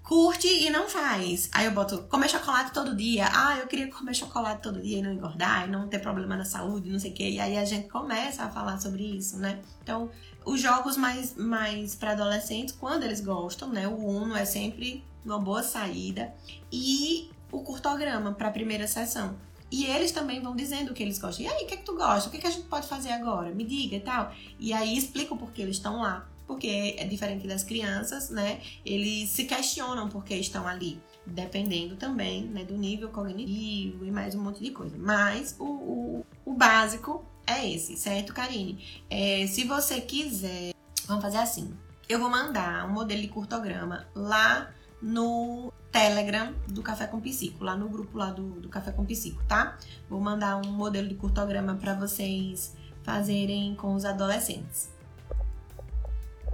curte 0.04 0.46
e 0.46 0.68
não 0.68 0.86
faz. 0.86 1.48
Aí 1.50 1.64
eu 1.64 1.72
boto 1.72 2.02
comer 2.02 2.28
chocolate 2.28 2.72
todo 2.72 2.94
dia. 2.94 3.26
Ah, 3.32 3.58
eu 3.58 3.66
queria 3.66 3.90
comer 3.90 4.14
chocolate 4.14 4.62
todo 4.62 4.80
dia 4.80 4.98
e 4.98 5.02
não 5.02 5.12
engordar 5.12 5.66
e 5.66 5.70
não 5.70 5.88
ter 5.88 5.98
problema 5.98 6.36
na 6.36 6.44
saúde, 6.44 6.90
não 6.90 6.98
sei 7.00 7.10
o 7.10 7.14
quê. 7.14 7.30
E 7.30 7.40
aí 7.40 7.56
a 7.56 7.64
gente 7.64 7.88
começa 7.88 8.44
a 8.44 8.50
falar 8.50 8.78
sobre 8.78 9.02
isso, 9.02 9.38
né? 9.38 9.60
Então, 9.82 10.10
os 10.44 10.60
jogos 10.60 10.98
mais, 10.98 11.34
mais 11.34 11.94
para 11.94 12.12
adolescentes, 12.12 12.74
quando 12.78 13.04
eles 13.04 13.20
gostam, 13.22 13.70
né? 13.70 13.88
O 13.88 13.96
Uno 13.96 14.36
é 14.36 14.44
sempre 14.44 15.02
uma 15.24 15.38
boa 15.38 15.62
saída. 15.62 16.34
E 16.70 17.30
o 17.50 17.60
curtograma 17.60 18.32
para 18.32 18.48
a 18.48 18.52
primeira 18.52 18.86
sessão. 18.86 19.34
E 19.70 19.86
eles 19.86 20.12
também 20.12 20.40
vão 20.40 20.54
dizendo 20.54 20.90
o 20.90 20.94
que 20.94 21.02
eles 21.02 21.18
gostam. 21.18 21.46
E 21.46 21.48
aí, 21.48 21.64
o 21.64 21.66
que 21.66 21.74
é 21.74 21.76
que 21.78 21.84
tu 21.84 21.96
gosta? 21.96 22.28
O 22.28 22.30
que, 22.30 22.36
é 22.36 22.40
que 22.40 22.46
a 22.46 22.50
gente 22.50 22.66
pode 22.66 22.86
fazer 22.86 23.10
agora? 23.10 23.50
Me 23.52 23.64
diga 23.64 23.96
e 23.96 24.00
tal. 24.00 24.30
E 24.60 24.72
aí 24.72 24.96
explico 24.96 25.34
por 25.34 25.50
que 25.50 25.62
eles 25.62 25.76
estão 25.76 26.02
lá 26.02 26.28
porque 26.46 26.96
é 26.98 27.04
diferente 27.06 27.46
das 27.46 27.62
crianças, 27.62 28.30
né? 28.30 28.60
Eles 28.84 29.30
se 29.30 29.44
questionam 29.44 30.08
porque 30.08 30.34
estão 30.34 30.66
ali, 30.66 31.00
dependendo 31.26 31.96
também 31.96 32.44
né, 32.44 32.64
do 32.64 32.76
nível 32.76 33.08
cognitivo 33.08 34.04
e 34.04 34.10
mais 34.10 34.34
um 34.34 34.42
monte 34.42 34.62
de 34.62 34.70
coisa. 34.70 34.96
Mas 34.98 35.56
o, 35.58 35.64
o, 35.64 36.26
o 36.44 36.54
básico 36.54 37.24
é 37.46 37.68
esse, 37.70 37.96
certo, 37.96 38.32
Karine? 38.32 38.82
É, 39.10 39.46
se 39.46 39.64
você 39.64 40.00
quiser, 40.00 40.72
vamos 41.06 41.22
fazer 41.22 41.38
assim. 41.38 41.74
Eu 42.08 42.18
vou 42.18 42.28
mandar 42.28 42.86
um 42.86 42.92
modelo 42.92 43.22
de 43.22 43.28
curtograma 43.28 44.06
lá 44.14 44.70
no 45.00 45.72
Telegram 45.90 46.52
do 46.68 46.82
Café 46.82 47.06
com 47.06 47.20
Psico, 47.20 47.64
lá 47.64 47.76
no 47.76 47.88
grupo 47.88 48.18
lá 48.18 48.30
do, 48.30 48.60
do 48.60 48.68
Café 48.68 48.90
com 48.92 49.04
Psico, 49.04 49.42
tá? 49.44 49.78
Vou 50.08 50.20
mandar 50.20 50.56
um 50.56 50.72
modelo 50.72 51.08
de 51.08 51.14
curtograma 51.14 51.74
para 51.76 51.94
vocês 51.94 52.74
fazerem 53.02 53.74
com 53.74 53.94
os 53.94 54.04
adolescentes. 54.04 54.93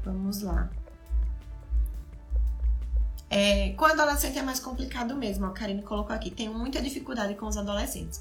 Vamos 0.05 0.43
lá. 0.43 0.71
É, 3.29 3.71
com 3.75 3.85
adolescente 3.85 4.39
é 4.39 4.43
mais 4.43 4.59
complicado 4.59 5.15
mesmo, 5.15 5.47
a 5.47 5.53
Karine 5.53 5.83
colocou 5.83 6.15
aqui. 6.15 6.31
Tenho 6.31 6.53
muita 6.53 6.83
dificuldade 6.83 7.35
com 7.35 7.47
os 7.47 7.57
adolescentes. 7.57 8.21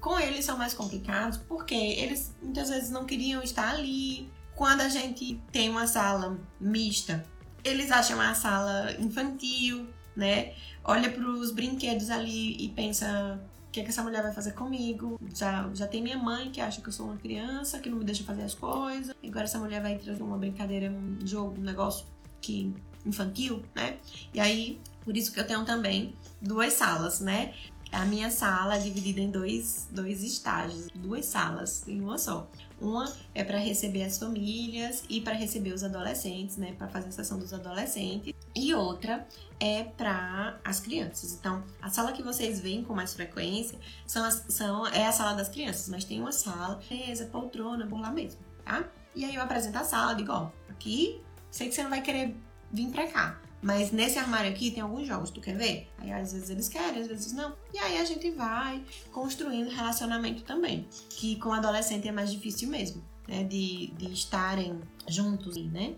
Com 0.00 0.18
eles 0.18 0.44
são 0.44 0.56
mais 0.56 0.74
complicados 0.74 1.38
porque 1.38 1.74
eles 1.74 2.32
muitas 2.40 2.68
vezes 2.68 2.90
não 2.90 3.04
queriam 3.04 3.42
estar 3.42 3.70
ali. 3.70 4.30
Quando 4.54 4.80
a 4.82 4.88
gente 4.88 5.40
tem 5.50 5.68
uma 5.68 5.86
sala 5.86 6.38
mista, 6.60 7.24
eles 7.64 7.90
acham 7.90 8.20
a 8.20 8.32
sala 8.34 8.92
infantil, 8.98 9.88
né? 10.14 10.54
Olha 10.84 11.10
para 11.10 11.28
os 11.28 11.50
brinquedos 11.50 12.10
ali 12.10 12.56
e 12.64 12.68
pensa 12.68 13.40
o 13.68 13.70
que, 13.70 13.80
é 13.80 13.82
que 13.82 13.90
essa 13.90 14.02
mulher 14.02 14.22
vai 14.22 14.32
fazer 14.32 14.52
comigo? 14.52 15.20
Já, 15.34 15.68
já 15.74 15.86
tem 15.86 16.02
minha 16.02 16.16
mãe 16.16 16.50
que 16.50 16.58
acha 16.58 16.80
que 16.80 16.88
eu 16.88 16.92
sou 16.92 17.06
uma 17.06 17.18
criança, 17.18 17.78
que 17.78 17.90
não 17.90 17.98
me 17.98 18.04
deixa 18.04 18.24
fazer 18.24 18.42
as 18.42 18.54
coisas. 18.54 19.14
Agora 19.22 19.44
essa 19.44 19.58
mulher 19.58 19.82
vai 19.82 19.98
trazer 19.98 20.22
uma 20.22 20.38
brincadeira, 20.38 20.90
um 20.90 21.18
jogo, 21.26 21.60
um 21.60 21.64
negócio 21.64 22.06
que 22.40 22.74
infantil, 23.04 23.62
né? 23.74 23.98
E 24.32 24.40
aí, 24.40 24.80
por 25.04 25.14
isso 25.16 25.32
que 25.32 25.38
eu 25.38 25.46
tenho 25.46 25.64
também 25.66 26.14
duas 26.40 26.72
salas, 26.72 27.20
né? 27.20 27.54
A 27.92 28.06
minha 28.06 28.30
sala 28.30 28.76
é 28.76 28.78
dividida 28.78 29.20
em 29.20 29.30
dois, 29.30 29.86
dois 29.90 30.22
estágios, 30.22 30.88
duas 30.94 31.26
salas 31.26 31.86
em 31.86 32.00
uma 32.00 32.16
só. 32.16 32.48
Uma 32.80 33.12
é 33.34 33.42
para 33.42 33.58
receber 33.58 34.04
as 34.04 34.18
famílias 34.18 35.02
e 35.08 35.20
para 35.20 35.34
receber 35.34 35.72
os 35.72 35.82
adolescentes, 35.82 36.56
né, 36.56 36.74
para 36.78 36.88
fazer 36.88 37.08
a 37.08 37.12
sessão 37.12 37.38
dos 37.38 37.52
adolescentes. 37.52 38.32
E 38.54 38.74
outra 38.74 39.26
é 39.58 39.84
para 39.84 40.58
as 40.64 40.78
crianças. 40.78 41.34
Então, 41.34 41.64
a 41.82 41.90
sala 41.90 42.12
que 42.12 42.22
vocês 42.22 42.60
veem 42.60 42.84
com 42.84 42.94
mais 42.94 43.14
frequência 43.14 43.78
são, 44.06 44.24
as, 44.24 44.44
são 44.48 44.86
é 44.86 45.06
a 45.06 45.12
sala 45.12 45.34
das 45.34 45.48
crianças, 45.48 45.88
mas 45.88 46.04
tem 46.04 46.20
uma 46.20 46.32
sala, 46.32 46.80
mesa, 46.90 47.26
poltrona, 47.26 47.86
por 47.86 48.00
lá 48.00 48.10
mesmo, 48.10 48.40
tá? 48.64 48.84
E 49.14 49.24
aí 49.24 49.34
eu 49.34 49.42
apresento 49.42 49.76
a 49.76 49.84
sala, 49.84 50.14
digo, 50.14 50.32
ó, 50.32 50.50
aqui, 50.68 51.20
sei 51.50 51.68
que 51.68 51.74
você 51.74 51.82
não 51.82 51.90
vai 51.90 52.02
querer 52.02 52.36
vir 52.72 52.88
para 52.90 53.08
cá. 53.08 53.40
Mas 53.60 53.90
nesse 53.90 54.18
armário 54.18 54.50
aqui 54.50 54.70
tem 54.70 54.82
alguns 54.82 55.06
jogos, 55.06 55.30
tu 55.30 55.40
quer 55.40 55.56
ver? 55.56 55.88
Aí 55.98 56.12
às 56.12 56.32
vezes 56.32 56.48
eles 56.50 56.68
querem, 56.68 57.00
às 57.00 57.08
vezes 57.08 57.32
não. 57.32 57.54
E 57.72 57.78
aí 57.78 57.98
a 57.98 58.04
gente 58.04 58.30
vai 58.30 58.82
construindo 59.10 59.68
relacionamento 59.68 60.42
também. 60.42 60.86
Que 61.10 61.36
com 61.36 61.52
adolescente 61.52 62.06
é 62.06 62.12
mais 62.12 62.30
difícil 62.30 62.68
mesmo, 62.68 63.02
né? 63.26 63.42
De, 63.44 63.88
de 63.96 64.12
estarem 64.12 64.80
juntos, 65.08 65.56
né? 65.56 65.96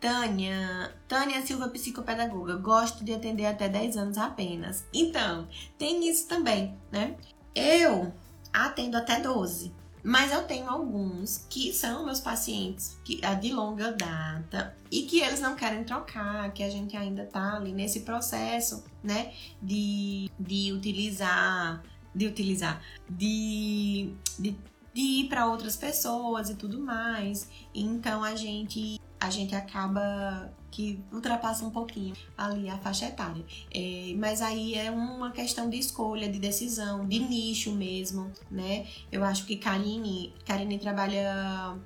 Tânia, 0.00 0.94
Tânia 1.08 1.40
Silva, 1.44 1.68
psicopedagoga. 1.68 2.56
Gosto 2.56 3.04
de 3.04 3.12
atender 3.12 3.46
até 3.46 3.68
10 3.68 3.96
anos 3.96 4.18
apenas. 4.18 4.84
Então, 4.92 5.48
tem 5.78 6.08
isso 6.08 6.26
também, 6.28 6.76
né? 6.90 7.16
Eu 7.54 8.12
atendo 8.52 8.96
até 8.96 9.20
12. 9.20 9.72
Mas 10.06 10.30
eu 10.30 10.44
tenho 10.44 10.70
alguns 10.70 11.44
que 11.50 11.72
são 11.72 12.04
meus 12.04 12.20
pacientes 12.20 12.96
que, 13.04 13.20
de 13.40 13.52
longa 13.52 13.90
data 13.90 14.72
e 14.88 15.02
que 15.02 15.18
eles 15.20 15.40
não 15.40 15.56
querem 15.56 15.82
trocar, 15.82 16.52
que 16.52 16.62
a 16.62 16.70
gente 16.70 16.96
ainda 16.96 17.26
tá 17.26 17.56
ali 17.56 17.72
nesse 17.72 18.02
processo, 18.02 18.84
né, 19.02 19.32
de, 19.60 20.30
de 20.38 20.72
utilizar, 20.72 21.82
de 22.14 22.24
utilizar, 22.24 22.80
de, 23.10 24.12
de, 24.38 24.56
de 24.94 25.00
ir 25.00 25.28
para 25.28 25.48
outras 25.48 25.76
pessoas 25.76 26.50
e 26.50 26.54
tudo 26.54 26.78
mais. 26.78 27.48
Então 27.74 28.22
a 28.22 28.36
gente 28.36 28.95
a 29.20 29.30
gente 29.30 29.54
acaba 29.54 30.52
que 30.70 31.02
ultrapassa 31.12 31.64
um 31.64 31.70
pouquinho 31.70 32.14
ali 32.36 32.68
a 32.68 32.76
faixa 32.78 33.06
etária. 33.06 33.44
É, 33.74 34.14
mas 34.18 34.42
aí 34.42 34.74
é 34.74 34.90
uma 34.90 35.30
questão 35.30 35.70
de 35.70 35.78
escolha, 35.78 36.28
de 36.28 36.38
decisão, 36.38 37.06
de 37.06 37.18
nicho 37.18 37.72
mesmo, 37.72 38.30
né? 38.50 38.86
Eu 39.10 39.24
acho 39.24 39.46
que 39.46 39.56
Karine, 39.56 40.34
Karine 40.44 40.78
trabalha 40.78 41.76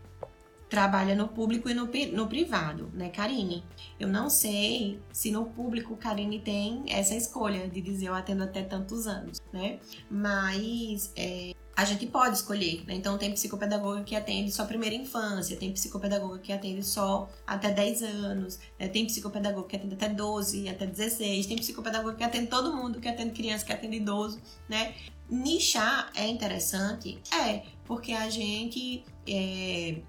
trabalha 0.68 1.16
no 1.16 1.26
público 1.26 1.68
e 1.68 1.74
no, 1.74 1.90
no 2.12 2.28
privado, 2.28 2.90
né, 2.94 3.08
Karine? 3.08 3.64
Eu 3.98 4.06
não 4.06 4.30
sei 4.30 5.00
se 5.12 5.32
no 5.32 5.46
público 5.46 5.96
Karine 5.96 6.38
tem 6.38 6.84
essa 6.86 7.16
escolha 7.16 7.68
de 7.68 7.80
dizer 7.80 8.06
eu 8.06 8.14
atendo 8.14 8.44
até 8.44 8.62
tantos 8.62 9.08
anos, 9.08 9.40
né? 9.52 9.80
Mas 10.08 11.12
é, 11.16 11.52
a 11.80 11.84
gente 11.86 12.04
pode 12.04 12.36
escolher, 12.36 12.84
né? 12.86 12.94
Então 12.94 13.16
tem 13.16 13.32
psicopedagoga 13.32 14.04
que 14.04 14.14
atende 14.14 14.52
só 14.52 14.66
primeira 14.66 14.94
infância, 14.94 15.56
tem 15.56 15.72
psicopedagoga 15.72 16.38
que 16.38 16.52
atende 16.52 16.82
só 16.82 17.26
até 17.46 17.70
10 17.70 18.02
anos, 18.02 18.58
né? 18.78 18.86
tem 18.86 19.06
psicopedagoga 19.06 19.66
que 19.66 19.76
atende 19.76 19.94
até 19.94 20.10
12, 20.10 20.68
até 20.68 20.84
16, 20.84 21.46
tem 21.46 21.56
psicopedagoga 21.56 22.14
que 22.16 22.22
atende 22.22 22.48
todo 22.48 22.76
mundo, 22.76 23.00
que 23.00 23.08
atende 23.08 23.30
criança, 23.30 23.64
que 23.64 23.72
atende 23.72 23.96
idoso, 23.96 24.38
né? 24.68 24.94
Nichar 25.30 26.10
é 26.14 26.28
interessante? 26.28 27.18
É, 27.32 27.62
porque 27.86 28.12
a 28.12 28.28
gente 28.28 29.02
é, 29.26 30.02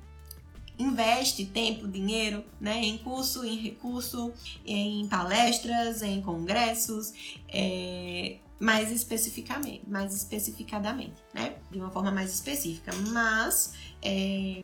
investe 0.81 1.45
tempo, 1.45 1.87
dinheiro, 1.87 2.43
né, 2.59 2.83
em 2.83 2.97
curso, 2.97 3.45
em 3.45 3.57
recurso, 3.57 4.33
em 4.65 5.07
palestras, 5.07 6.01
em 6.01 6.21
congressos, 6.21 7.13
é, 7.47 8.37
mais 8.59 8.91
especificamente, 8.91 9.83
mais 9.87 10.15
especificadamente, 10.15 11.15
né? 11.33 11.55
De 11.71 11.79
uma 11.79 11.89
forma 11.89 12.11
mais 12.11 12.31
específica. 12.33 12.91
Mas 13.09 13.73
é, 14.01 14.63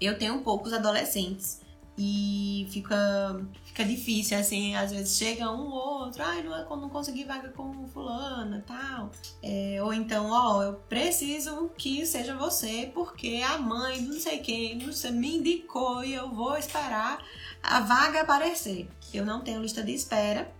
eu 0.00 0.18
tenho 0.18 0.40
poucos 0.42 0.72
adolescentes 0.72 1.60
e 1.98 2.68
fica, 2.70 3.40
fica 3.64 3.84
difícil, 3.84 4.38
assim, 4.38 4.74
às 4.74 4.90
vezes 4.90 5.16
chega 5.16 5.50
um 5.50 5.70
ou 5.70 6.04
outro, 6.04 6.22
ai, 6.22 6.42
não, 6.42 6.54
é, 6.54 6.66
não 6.68 6.90
consegui 6.90 7.24
vaga 7.24 7.48
com 7.48 7.88
fulana 7.88 8.62
tal. 8.66 9.10
É, 9.42 9.82
ou 9.82 9.94
então, 9.94 10.30
ó, 10.30 10.62
eu 10.62 10.74
preciso 10.74 11.70
que 11.76 12.04
seja 12.04 12.36
você, 12.36 12.90
porque 12.92 13.42
a 13.42 13.56
mãe 13.56 14.02
não 14.02 14.18
sei 14.20 14.38
quem, 14.38 14.76
não 14.76 14.92
sei, 14.92 15.10
me 15.10 15.38
indicou 15.38 16.04
e 16.04 16.12
eu 16.12 16.28
vou 16.30 16.56
esperar 16.56 17.24
a 17.62 17.80
vaga 17.80 18.20
aparecer. 18.20 18.88
Eu 19.14 19.24
não 19.24 19.40
tenho 19.40 19.62
lista 19.62 19.82
de 19.82 19.94
espera, 19.94 20.52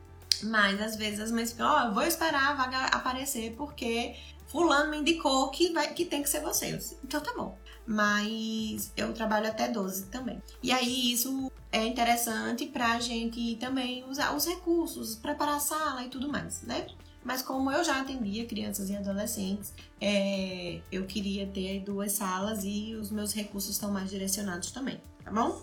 mas 0.44 0.80
às 0.80 0.96
vezes 0.96 1.20
as 1.20 1.30
mães 1.30 1.52
ficam, 1.52 1.68
ó, 1.68 1.82
oh, 1.82 1.86
eu 1.88 1.94
vou 1.94 2.04
esperar 2.04 2.52
a 2.52 2.54
vaga 2.54 2.86
aparecer 2.86 3.54
porque 3.58 4.16
fulano 4.46 4.90
me 4.90 4.98
indicou 4.98 5.50
que, 5.50 5.70
vai, 5.72 5.92
que 5.92 6.06
tem 6.06 6.22
que 6.22 6.30
ser 6.30 6.40
você. 6.40 6.78
Então 7.04 7.20
tá 7.20 7.34
bom. 7.36 7.58
Mas 7.86 8.92
eu 8.96 9.12
trabalho 9.12 9.46
até 9.48 9.68
12 9.68 10.06
também. 10.06 10.42
E 10.62 10.72
aí 10.72 11.12
isso 11.12 11.50
é 11.70 11.86
interessante 11.86 12.66
pra 12.66 12.98
gente 12.98 13.56
também 13.56 14.04
usar 14.08 14.34
os 14.34 14.46
recursos, 14.46 15.14
preparar 15.14 15.56
a 15.56 15.60
sala 15.60 16.04
e 16.04 16.08
tudo 16.08 16.28
mais, 16.28 16.62
né? 16.62 16.86
Mas 17.26 17.42
como 17.42 17.72
eu 17.72 17.82
já 17.82 18.00
atendia 18.00 18.46
crianças 18.46 18.88
e 18.88 18.96
adolescentes, 18.96 19.74
é, 20.00 20.80
eu 20.92 21.06
queria 21.06 21.46
ter 21.46 21.80
duas 21.80 22.12
salas 22.12 22.62
e 22.62 22.94
os 22.94 23.10
meus 23.10 23.32
recursos 23.32 23.72
estão 23.72 23.90
mais 23.90 24.10
direcionados 24.10 24.70
também, 24.70 25.00
tá 25.24 25.32
bom? 25.32 25.60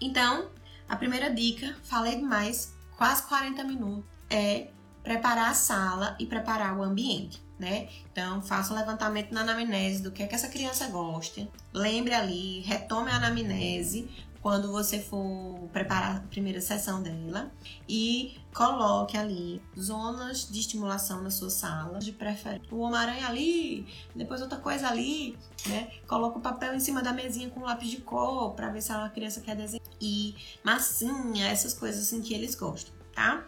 Então, 0.00 0.48
a 0.88 0.94
primeira 0.94 1.28
dica, 1.28 1.74
falei 1.82 2.16
demais, 2.16 2.72
quase 2.96 3.24
40 3.24 3.64
minutos, 3.64 4.04
é 4.30 4.68
preparar 5.02 5.50
a 5.50 5.54
sala 5.54 6.16
e 6.20 6.26
preparar 6.26 6.78
o 6.78 6.82
ambiente, 6.84 7.42
né? 7.58 7.88
Então, 8.12 8.42
faça 8.42 8.72
um 8.72 8.76
levantamento 8.76 9.32
na 9.32 9.40
anamnese 9.40 10.02
do 10.02 10.10
que 10.10 10.22
é 10.22 10.26
que 10.26 10.34
essa 10.34 10.48
criança 10.48 10.86
gosta. 10.88 11.46
Lembre 11.72 12.14
ali, 12.14 12.60
retome 12.60 13.10
a 13.10 13.16
anamnese 13.16 14.08
quando 14.46 14.70
você 14.70 15.00
for 15.00 15.58
preparar 15.72 16.18
a 16.18 16.20
primeira 16.20 16.60
sessão 16.60 17.02
dela 17.02 17.50
e 17.88 18.38
coloque 18.54 19.16
ali 19.16 19.60
zonas 19.76 20.48
de 20.48 20.60
estimulação 20.60 21.20
na 21.20 21.30
sua 21.30 21.50
sala, 21.50 21.98
de 21.98 22.12
preferência 22.12 22.68
o 22.70 22.78
Homem-Aranha 22.78 23.26
ali, 23.26 23.88
depois 24.14 24.40
outra 24.40 24.58
coisa 24.58 24.86
ali, 24.86 25.36
né? 25.66 25.90
Coloca 26.06 26.38
o 26.38 26.40
papel 26.40 26.74
em 26.74 26.80
cima 26.80 27.02
da 27.02 27.12
mesinha 27.12 27.50
com 27.50 27.60
lápis 27.60 27.90
de 27.90 27.96
cor 27.96 28.54
para 28.54 28.68
ver 28.68 28.82
se 28.82 28.92
a 28.92 29.08
criança 29.08 29.40
quer 29.40 29.56
desenhar 29.56 29.84
e 30.00 30.36
massinha, 30.62 31.48
essas 31.48 31.74
coisas 31.74 32.02
assim 32.02 32.22
que 32.22 32.32
eles 32.32 32.54
gostam 32.54 32.94
tá? 33.16 33.42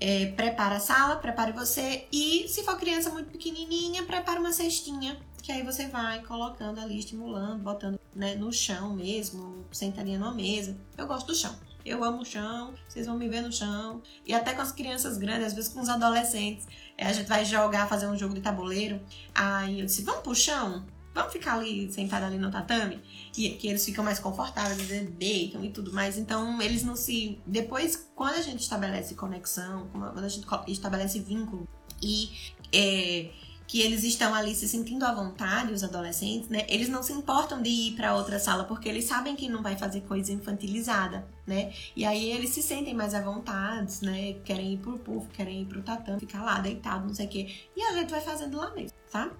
É, 0.00 0.26
prepara 0.32 0.76
a 0.76 0.80
sala, 0.80 1.16
prepare 1.16 1.52
você 1.52 2.06
e 2.10 2.48
se 2.48 2.64
for 2.64 2.78
criança 2.78 3.10
muito 3.10 3.30
pequenininha, 3.30 4.02
prepara 4.04 4.40
uma 4.40 4.52
cestinha 4.52 5.20
que 5.42 5.52
aí 5.52 5.62
você 5.62 5.88
vai 5.88 6.22
colocando 6.22 6.80
ali, 6.80 6.98
estimulando, 6.98 7.62
botando 7.62 7.98
né, 8.14 8.34
no 8.34 8.52
chão 8.52 8.94
mesmo, 8.94 9.64
sentadinha 9.72 10.18
numa 10.18 10.32
mesa. 10.32 10.76
Eu 10.96 11.06
gosto 11.06 11.26
do 11.26 11.34
chão. 11.34 11.54
Eu 11.84 12.04
amo 12.04 12.22
o 12.22 12.24
chão, 12.24 12.74
vocês 12.86 13.06
vão 13.06 13.16
me 13.16 13.28
ver 13.28 13.40
no 13.40 13.50
chão. 13.50 14.02
E 14.26 14.34
até 14.34 14.52
com 14.52 14.60
as 14.60 14.70
crianças 14.70 15.16
grandes, 15.16 15.48
às 15.48 15.54
vezes 15.54 15.72
com 15.72 15.80
os 15.80 15.88
adolescentes, 15.88 16.66
é, 16.96 17.06
a 17.06 17.12
gente 17.12 17.26
vai 17.26 17.44
jogar, 17.44 17.88
fazer 17.88 18.06
um 18.06 18.16
jogo 18.16 18.34
de 18.34 18.40
tabuleiro. 18.40 19.00
Aí 19.34 19.80
eu 19.80 19.86
disse, 19.86 20.02
vamos 20.02 20.22
pro 20.22 20.34
chão? 20.34 20.84
Vamos 21.14 21.32
ficar 21.32 21.54
ali 21.54 21.92
sentado 21.92 22.24
ali 22.24 22.38
no 22.38 22.50
tatame 22.50 23.00
e 23.36 23.50
que 23.50 23.68
eles 23.68 23.84
ficam 23.84 24.04
mais 24.04 24.18
confortáveis, 24.18 24.90
eles 24.90 25.10
deitam 25.10 25.64
e 25.64 25.70
tudo 25.70 25.92
mais. 25.92 26.16
Então 26.18 26.60
eles 26.60 26.82
não 26.82 26.96
se 26.96 27.40
depois 27.46 28.10
quando 28.14 28.34
a 28.34 28.42
gente 28.42 28.60
estabelece 28.60 29.14
conexão, 29.14 29.88
quando 29.92 30.24
a 30.24 30.28
gente 30.28 30.46
estabelece 30.68 31.20
vínculo 31.20 31.68
e 32.02 32.30
é, 32.72 33.30
que 33.70 33.80
eles 33.80 34.02
estão 34.02 34.34
ali 34.34 34.52
se 34.52 34.68
sentindo 34.68 35.04
à 35.04 35.14
vontade, 35.14 35.72
os 35.72 35.84
adolescentes, 35.84 36.48
né? 36.48 36.66
Eles 36.68 36.88
não 36.88 37.04
se 37.04 37.12
importam 37.12 37.62
de 37.62 37.68
ir 37.68 37.92
para 37.92 38.16
outra 38.16 38.38
sala 38.40 38.64
porque 38.64 38.88
eles 38.88 39.04
sabem 39.04 39.36
que 39.36 39.48
não 39.48 39.62
vai 39.62 39.76
fazer 39.76 40.00
coisa 40.00 40.32
infantilizada, 40.32 41.24
né? 41.46 41.72
E 41.94 42.04
aí 42.04 42.32
eles 42.32 42.50
se 42.50 42.62
sentem 42.62 42.94
mais 42.94 43.14
à 43.14 43.22
vontade, 43.22 44.04
né? 44.04 44.32
Querem 44.44 44.74
ir 44.74 44.78
pro 44.78 44.98
puff, 44.98 45.28
querem 45.28 45.62
ir 45.62 45.66
pro 45.66 45.82
tatame, 45.82 46.18
ficar 46.18 46.42
lá 46.42 46.58
deitado, 46.58 47.06
não 47.06 47.14
sei 47.14 47.26
o 47.26 47.28
quê. 47.28 47.48
E 47.76 47.82
a 47.82 47.92
gente 47.92 48.10
vai 48.10 48.20
fazendo 48.20 48.56
lá 48.56 48.74
mesmo, 48.74 48.96
tá? 49.10 49.30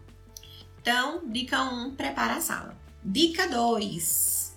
Então, 0.81 1.29
dica 1.29 1.62
1, 1.62 1.87
um, 1.87 1.95
prepara 1.95 2.37
a 2.37 2.40
sala. 2.40 2.75
Dica 3.05 3.47
2, 3.49 4.57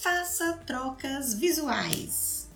faça 0.00 0.52
trocas 0.64 1.34
visuais. 1.34 2.48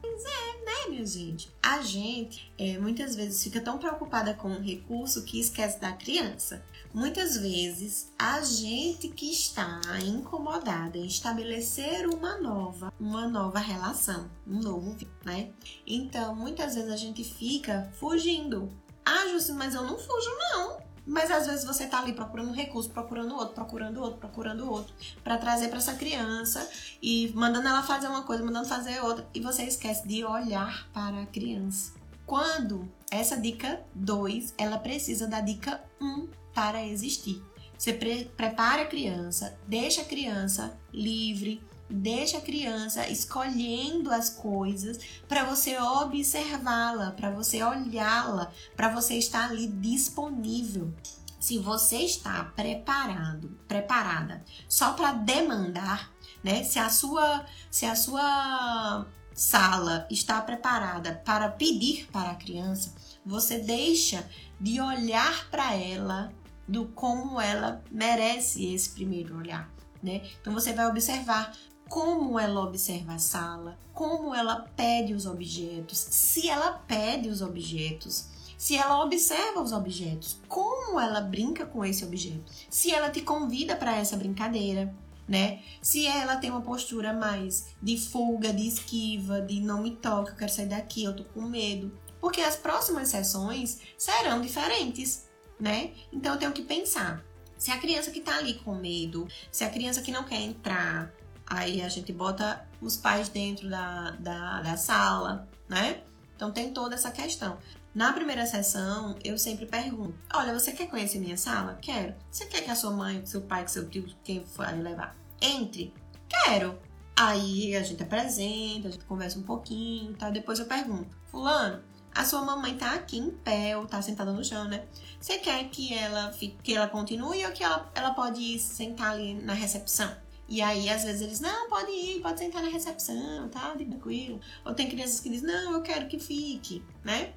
Pois 0.00 0.24
é, 0.24 0.64
né, 0.64 0.90
minha 0.90 1.04
gente? 1.04 1.52
A 1.60 1.82
gente 1.82 2.52
é, 2.56 2.78
muitas 2.78 3.16
vezes 3.16 3.42
fica 3.42 3.60
tão 3.60 3.78
preocupada 3.78 4.34
com 4.34 4.52
o 4.52 4.60
recurso 4.60 5.24
que 5.24 5.40
esquece 5.40 5.80
da 5.80 5.92
criança. 5.92 6.64
Muitas 6.94 7.36
vezes 7.36 8.12
a 8.16 8.40
gente 8.42 9.08
que 9.08 9.32
está 9.32 9.80
incomodada 10.04 10.98
em 10.98 11.06
estabelecer 11.06 12.06
uma 12.08 12.38
nova, 12.38 12.92
uma 13.00 13.26
nova 13.26 13.58
relação, 13.58 14.30
um 14.46 14.60
novo, 14.60 14.96
né? 15.24 15.50
Então, 15.84 16.34
muitas 16.36 16.76
vezes 16.76 16.90
a 16.90 16.96
gente 16.96 17.24
fica 17.24 17.90
fugindo. 17.98 18.70
Ah, 19.04 19.26
Jussi, 19.28 19.52
mas 19.52 19.74
eu 19.74 19.82
não 19.82 19.98
fujo 19.98 20.30
não. 20.38 20.81
Mas 21.06 21.30
às 21.30 21.46
vezes 21.46 21.64
você 21.64 21.86
tá 21.86 21.98
ali 22.00 22.12
procurando 22.12 22.50
um 22.50 22.54
recurso, 22.54 22.90
procurando 22.90 23.34
outro, 23.34 23.54
procurando 23.54 24.00
outro, 24.00 24.18
procurando 24.18 24.70
outro, 24.70 24.94
para 25.22 25.36
trazer 25.36 25.68
para 25.68 25.78
essa 25.78 25.94
criança 25.94 26.68
e 27.02 27.32
mandando 27.34 27.68
ela 27.68 27.82
fazer 27.82 28.06
uma 28.06 28.22
coisa, 28.22 28.44
mandando 28.44 28.68
fazer 28.68 29.00
outra, 29.00 29.26
e 29.34 29.40
você 29.40 29.64
esquece 29.64 30.06
de 30.06 30.24
olhar 30.24 30.88
para 30.92 31.22
a 31.22 31.26
criança. 31.26 31.92
Quando 32.24 32.88
essa 33.10 33.36
dica 33.36 33.82
2, 33.94 34.54
ela 34.56 34.78
precisa 34.78 35.26
da 35.26 35.40
dica 35.40 35.82
1 36.00 36.06
um 36.06 36.28
para 36.54 36.86
existir. 36.86 37.42
Você 37.76 37.92
pre 37.92 38.26
prepara 38.36 38.82
a 38.82 38.86
criança, 38.86 39.58
deixa 39.66 40.02
a 40.02 40.04
criança 40.04 40.78
livre, 40.92 41.60
deixa 41.92 42.38
a 42.38 42.42
criança 42.42 43.08
escolhendo 43.08 44.10
as 44.10 44.30
coisas 44.30 44.98
para 45.28 45.44
você 45.44 45.78
observá-la, 45.78 47.12
para 47.12 47.30
você 47.30 47.62
olhá-la, 47.62 48.50
para 48.76 48.88
você 48.88 49.14
estar 49.14 49.50
ali 49.50 49.66
disponível. 49.66 50.92
Se 51.38 51.58
você 51.58 51.98
está 51.98 52.44
preparado, 52.44 53.58
preparada 53.66 54.44
só 54.68 54.92
para 54.92 55.12
demandar, 55.12 56.10
né? 56.42 56.62
Se 56.62 56.78
a 56.78 56.88
sua 56.88 57.44
se 57.70 57.84
a 57.84 57.96
sua 57.96 59.06
sala 59.34 60.06
está 60.10 60.40
preparada 60.40 61.20
para 61.24 61.48
pedir 61.48 62.06
para 62.12 62.30
a 62.30 62.36
criança, 62.36 62.94
você 63.24 63.58
deixa 63.58 64.28
de 64.60 64.80
olhar 64.80 65.50
para 65.50 65.74
ela 65.74 66.32
do 66.68 66.86
como 66.88 67.40
ela 67.40 67.82
merece 67.90 68.72
esse 68.72 68.90
primeiro 68.90 69.36
olhar, 69.36 69.68
né? 70.02 70.22
Então 70.40 70.52
você 70.52 70.72
vai 70.72 70.86
observar 70.86 71.52
como 71.92 72.40
ela 72.40 72.62
observa 72.62 73.12
a 73.12 73.18
sala, 73.18 73.78
como 73.92 74.34
ela 74.34 74.66
pede 74.74 75.12
os 75.12 75.26
objetos, 75.26 75.98
se 75.98 76.48
ela 76.48 76.72
pede 76.72 77.28
os 77.28 77.42
objetos, 77.42 78.28
se 78.56 78.74
ela 78.74 79.04
observa 79.04 79.60
os 79.60 79.72
objetos, 79.72 80.40
como 80.48 80.98
ela 80.98 81.20
brinca 81.20 81.66
com 81.66 81.84
esse 81.84 82.02
objeto, 82.02 82.50
se 82.70 82.90
ela 82.90 83.10
te 83.10 83.20
convida 83.20 83.76
para 83.76 83.94
essa 83.94 84.16
brincadeira, 84.16 84.94
né? 85.28 85.60
Se 85.82 86.06
ela 86.06 86.36
tem 86.36 86.50
uma 86.50 86.62
postura 86.62 87.12
mais 87.12 87.74
de 87.82 87.98
fuga, 87.98 88.54
de 88.54 88.68
esquiva, 88.68 89.42
de 89.42 89.60
não 89.60 89.82
me 89.82 89.90
toque, 89.90 90.30
eu 90.30 90.36
quero 90.36 90.50
sair 90.50 90.68
daqui, 90.68 91.04
eu 91.04 91.14
tô 91.14 91.24
com 91.24 91.42
medo, 91.42 91.92
porque 92.18 92.40
as 92.40 92.56
próximas 92.56 93.10
sessões 93.10 93.80
serão 93.98 94.40
diferentes, 94.40 95.28
né? 95.60 95.92
Então 96.10 96.32
eu 96.32 96.38
tenho 96.38 96.52
que 96.52 96.62
pensar. 96.62 97.22
Se 97.58 97.70
a 97.70 97.76
criança 97.76 98.10
que 98.10 98.20
tá 98.22 98.38
ali 98.38 98.54
com 98.54 98.74
medo, 98.74 99.28
se 99.50 99.62
a 99.62 99.68
criança 99.68 100.00
que 100.00 100.10
não 100.10 100.24
quer 100.24 100.40
entrar, 100.40 101.14
Aí 101.52 101.82
a 101.82 101.88
gente 101.90 102.14
bota 102.14 102.66
os 102.80 102.96
pais 102.96 103.28
dentro 103.28 103.68
da, 103.68 104.12
da, 104.12 104.62
da 104.62 104.76
sala, 104.78 105.46
né? 105.68 106.00
Então 106.34 106.50
tem 106.50 106.72
toda 106.72 106.94
essa 106.94 107.10
questão. 107.10 107.58
Na 107.94 108.10
primeira 108.14 108.46
sessão, 108.46 109.14
eu 109.22 109.36
sempre 109.36 109.66
pergunto: 109.66 110.14
Olha, 110.32 110.58
você 110.58 110.72
quer 110.72 110.88
conhecer 110.88 111.18
minha 111.18 111.36
sala? 111.36 111.78
Quero. 111.82 112.14
Você 112.30 112.46
quer 112.46 112.62
que 112.62 112.70
a 112.70 112.74
sua 112.74 112.92
mãe, 112.92 113.20
que 113.20 113.28
seu 113.28 113.42
pai, 113.42 113.66
que 113.66 113.70
seu 113.70 113.86
tio, 113.86 114.06
quem 114.24 114.42
for 114.42 114.66
levar, 114.66 115.14
entre? 115.42 115.92
Quero. 116.26 116.78
Aí 117.14 117.76
a 117.76 117.82
gente 117.82 118.02
apresenta, 118.02 118.88
a 118.88 118.90
gente 118.90 119.04
conversa 119.04 119.38
um 119.38 119.42
pouquinho, 119.42 120.14
tá? 120.14 120.30
Depois 120.30 120.58
eu 120.58 120.64
pergunto: 120.64 121.14
Fulano, 121.30 121.82
a 122.14 122.24
sua 122.24 122.40
mamãe 122.40 122.78
tá 122.78 122.94
aqui 122.94 123.18
em 123.18 123.30
pé 123.30 123.76
ou 123.76 123.84
tá 123.84 124.00
sentada 124.00 124.32
no 124.32 124.42
chão, 124.42 124.64
né? 124.68 124.86
Você 125.20 125.36
quer 125.36 125.68
que 125.68 125.92
ela 125.92 126.32
fique, 126.32 126.56
que 126.62 126.74
ela 126.74 126.88
continue 126.88 127.44
ou 127.44 127.52
que 127.52 127.62
ela, 127.62 127.92
ela 127.94 128.14
pode 128.14 128.58
sentar 128.58 129.10
ali 129.10 129.34
na 129.34 129.52
recepção? 129.52 130.10
E 130.48 130.60
aí, 130.60 130.88
às 130.88 131.04
vezes, 131.04 131.22
eles, 131.22 131.40
não, 131.40 131.68
pode 131.68 131.90
ir, 131.90 132.20
pode 132.20 132.38
sentar 132.38 132.62
na 132.62 132.68
recepção, 132.68 133.48
tá? 133.48 133.70
Tranquilo. 133.70 134.40
Ou 134.64 134.74
tem 134.74 134.88
crianças 134.88 135.20
que 135.20 135.30
dizem, 135.30 135.46
não, 135.46 135.72
eu 135.72 135.82
quero 135.82 136.08
que 136.08 136.18
fique, 136.18 136.82
né? 137.04 137.32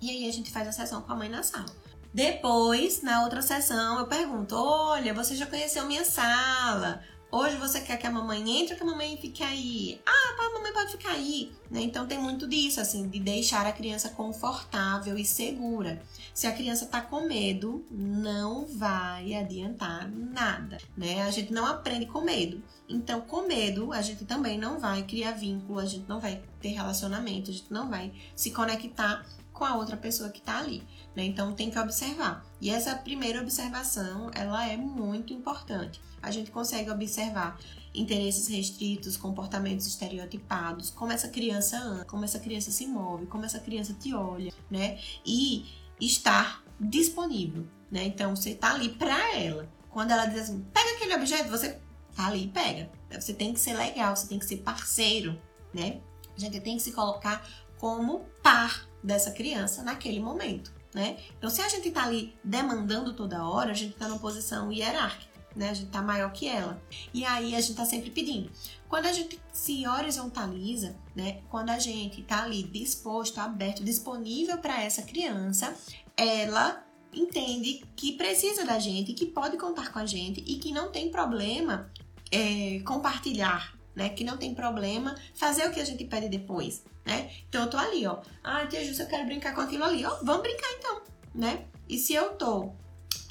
E 0.00 0.10
aí 0.10 0.28
a 0.28 0.32
gente 0.32 0.50
faz 0.50 0.68
a 0.68 0.72
sessão 0.72 1.02
com 1.02 1.12
a 1.12 1.16
mãe 1.16 1.28
na 1.28 1.42
sala. 1.42 1.66
Depois, 2.12 3.02
na 3.02 3.22
outra 3.22 3.40
sessão, 3.42 3.98
eu 3.98 4.06
pergunto: 4.06 4.56
olha, 4.56 5.14
você 5.14 5.36
já 5.36 5.46
conheceu 5.46 5.86
minha 5.86 6.04
sala? 6.04 7.02
Hoje 7.32 7.56
você 7.58 7.80
quer 7.80 7.96
que 7.96 8.06
a 8.08 8.10
mamãe 8.10 8.60
entre 8.60 8.72
ou 8.72 8.76
que 8.76 8.82
a 8.82 8.86
mamãe 8.86 9.16
fique 9.16 9.40
aí? 9.44 10.00
Ah, 10.04 10.34
a 10.46 10.52
mamãe 10.52 10.72
pode 10.72 10.90
ficar 10.90 11.12
aí. 11.12 11.52
Né? 11.70 11.80
Então 11.82 12.04
tem 12.04 12.18
muito 12.18 12.48
disso, 12.48 12.80
assim, 12.80 13.08
de 13.08 13.20
deixar 13.20 13.64
a 13.66 13.72
criança 13.72 14.08
confortável 14.08 15.16
e 15.16 15.24
segura. 15.24 16.02
Se 16.34 16.48
a 16.48 16.52
criança 16.52 16.86
tá 16.86 17.00
com 17.00 17.28
medo, 17.28 17.86
não 17.88 18.66
vai 18.66 19.34
adiantar 19.34 20.10
nada, 20.10 20.78
né? 20.96 21.22
A 21.22 21.30
gente 21.30 21.52
não 21.52 21.66
aprende 21.66 22.06
com 22.06 22.20
medo. 22.20 22.60
Então, 22.88 23.20
com 23.20 23.46
medo, 23.46 23.92
a 23.92 24.02
gente 24.02 24.24
também 24.24 24.58
não 24.58 24.80
vai 24.80 25.04
criar 25.04 25.30
vínculo, 25.30 25.78
a 25.78 25.86
gente 25.86 26.08
não 26.08 26.18
vai 26.18 26.42
ter 26.60 26.70
relacionamento, 26.70 27.50
a 27.50 27.54
gente 27.54 27.72
não 27.72 27.88
vai 27.88 28.12
se 28.34 28.50
conectar 28.50 29.24
com 29.52 29.64
a 29.64 29.76
outra 29.76 29.96
pessoa 29.96 30.30
que 30.30 30.40
tá 30.40 30.58
ali. 30.58 30.82
Né? 31.14 31.24
Então 31.24 31.52
tem 31.52 31.70
que 31.70 31.78
observar. 31.78 32.44
E 32.60 32.70
essa 32.70 32.94
primeira 32.96 33.40
observação, 33.40 34.30
ela 34.34 34.66
é 34.66 34.76
muito 34.76 35.32
importante. 35.32 36.00
A 36.22 36.30
gente 36.30 36.50
consegue 36.50 36.90
observar 36.90 37.58
interesses 37.94 38.48
restritos, 38.48 39.16
comportamentos 39.16 39.86
estereotipados, 39.86 40.90
como 40.90 41.12
essa 41.12 41.28
criança 41.28 41.78
anda, 41.78 42.04
como 42.04 42.24
essa 42.24 42.38
criança 42.38 42.70
se 42.70 42.86
move, 42.86 43.26
como 43.26 43.44
essa 43.44 43.58
criança 43.58 43.94
te 43.94 44.14
olha, 44.14 44.52
né? 44.70 44.98
E 45.24 45.66
estar 46.00 46.62
disponível, 46.78 47.66
né? 47.90 48.04
Então 48.04 48.36
você 48.36 48.54
tá 48.54 48.74
ali 48.74 48.90
para 48.90 49.36
ela. 49.36 49.68
Quando 49.90 50.12
ela 50.12 50.26
diz 50.26 50.42
assim, 50.42 50.64
pega 50.72 50.90
aquele 50.96 51.14
objeto, 51.14 51.50
você 51.50 51.80
tá 52.14 52.26
ali 52.26 52.44
e 52.44 52.48
pega. 52.48 52.90
Você 53.10 53.34
tem 53.34 53.52
que 53.52 53.60
ser 53.60 53.74
legal, 53.74 54.14
você 54.14 54.28
tem 54.28 54.38
que 54.38 54.46
ser 54.46 54.58
parceiro, 54.58 55.40
né? 55.74 56.00
A 56.36 56.40
gente 56.40 56.60
tem 56.60 56.76
que 56.76 56.82
se 56.82 56.92
colocar 56.92 57.46
como 57.78 58.26
par 58.42 58.88
dessa 59.02 59.30
criança 59.32 59.82
naquele 59.82 60.20
momento 60.20 60.80
né? 60.94 61.18
Então, 61.38 61.48
se 61.48 61.62
a 61.62 61.68
gente 61.68 61.88
está 61.88 62.04
ali 62.04 62.36
demandando 62.42 63.14
toda 63.14 63.44
hora, 63.44 63.70
a 63.70 63.74
gente 63.74 63.92
está 63.92 64.08
numa 64.08 64.18
posição 64.18 64.72
hierárquica, 64.72 65.29
né? 65.54 65.70
A 65.70 65.74
gente 65.74 65.86
está 65.86 66.02
maior 66.02 66.32
que 66.32 66.46
ela. 66.46 66.80
E 67.12 67.24
aí 67.24 67.54
a 67.54 67.60
gente 67.60 67.70
está 67.70 67.84
sempre 67.84 68.10
pedindo. 68.10 68.50
Quando 68.88 69.06
a 69.06 69.12
gente 69.12 69.40
se 69.52 69.86
horizontaliza, 69.86 70.96
né? 71.14 71.40
Quando 71.48 71.70
a 71.70 71.78
gente 71.78 72.20
está 72.20 72.44
ali 72.44 72.62
disposto, 72.62 73.38
aberto, 73.38 73.84
disponível 73.84 74.58
para 74.58 74.82
essa 74.82 75.02
criança, 75.02 75.74
ela 76.16 76.84
entende 77.12 77.84
que 77.96 78.12
precisa 78.12 78.64
da 78.64 78.78
gente, 78.78 79.12
que 79.12 79.26
pode 79.26 79.56
contar 79.56 79.92
com 79.92 79.98
a 79.98 80.06
gente 80.06 80.40
e 80.46 80.56
que 80.56 80.72
não 80.72 80.90
tem 80.90 81.10
problema 81.10 81.90
é, 82.30 82.80
compartilhar 82.84 83.80
né? 83.94 84.08
Que 84.08 84.24
não 84.24 84.36
tem 84.36 84.54
problema 84.54 85.14
fazer 85.34 85.66
o 85.66 85.70
que 85.70 85.80
a 85.80 85.84
gente 85.84 86.04
pede 86.04 86.28
depois, 86.28 86.84
né? 87.04 87.30
Então 87.48 87.64
eu 87.64 87.70
tô 87.70 87.76
ali, 87.76 88.06
ó. 88.06 88.18
Ah, 88.42 88.66
tia 88.66 88.84
Justa, 88.84 89.02
eu 89.02 89.08
quero 89.08 89.26
brincar 89.26 89.54
com 89.54 89.60
aquilo 89.60 89.84
ali. 89.84 90.04
Ó, 90.04 90.18
vamos 90.22 90.42
brincar 90.42 90.72
então, 90.78 91.02
né? 91.34 91.66
E 91.88 91.98
se 91.98 92.14
eu 92.14 92.30
tô 92.34 92.72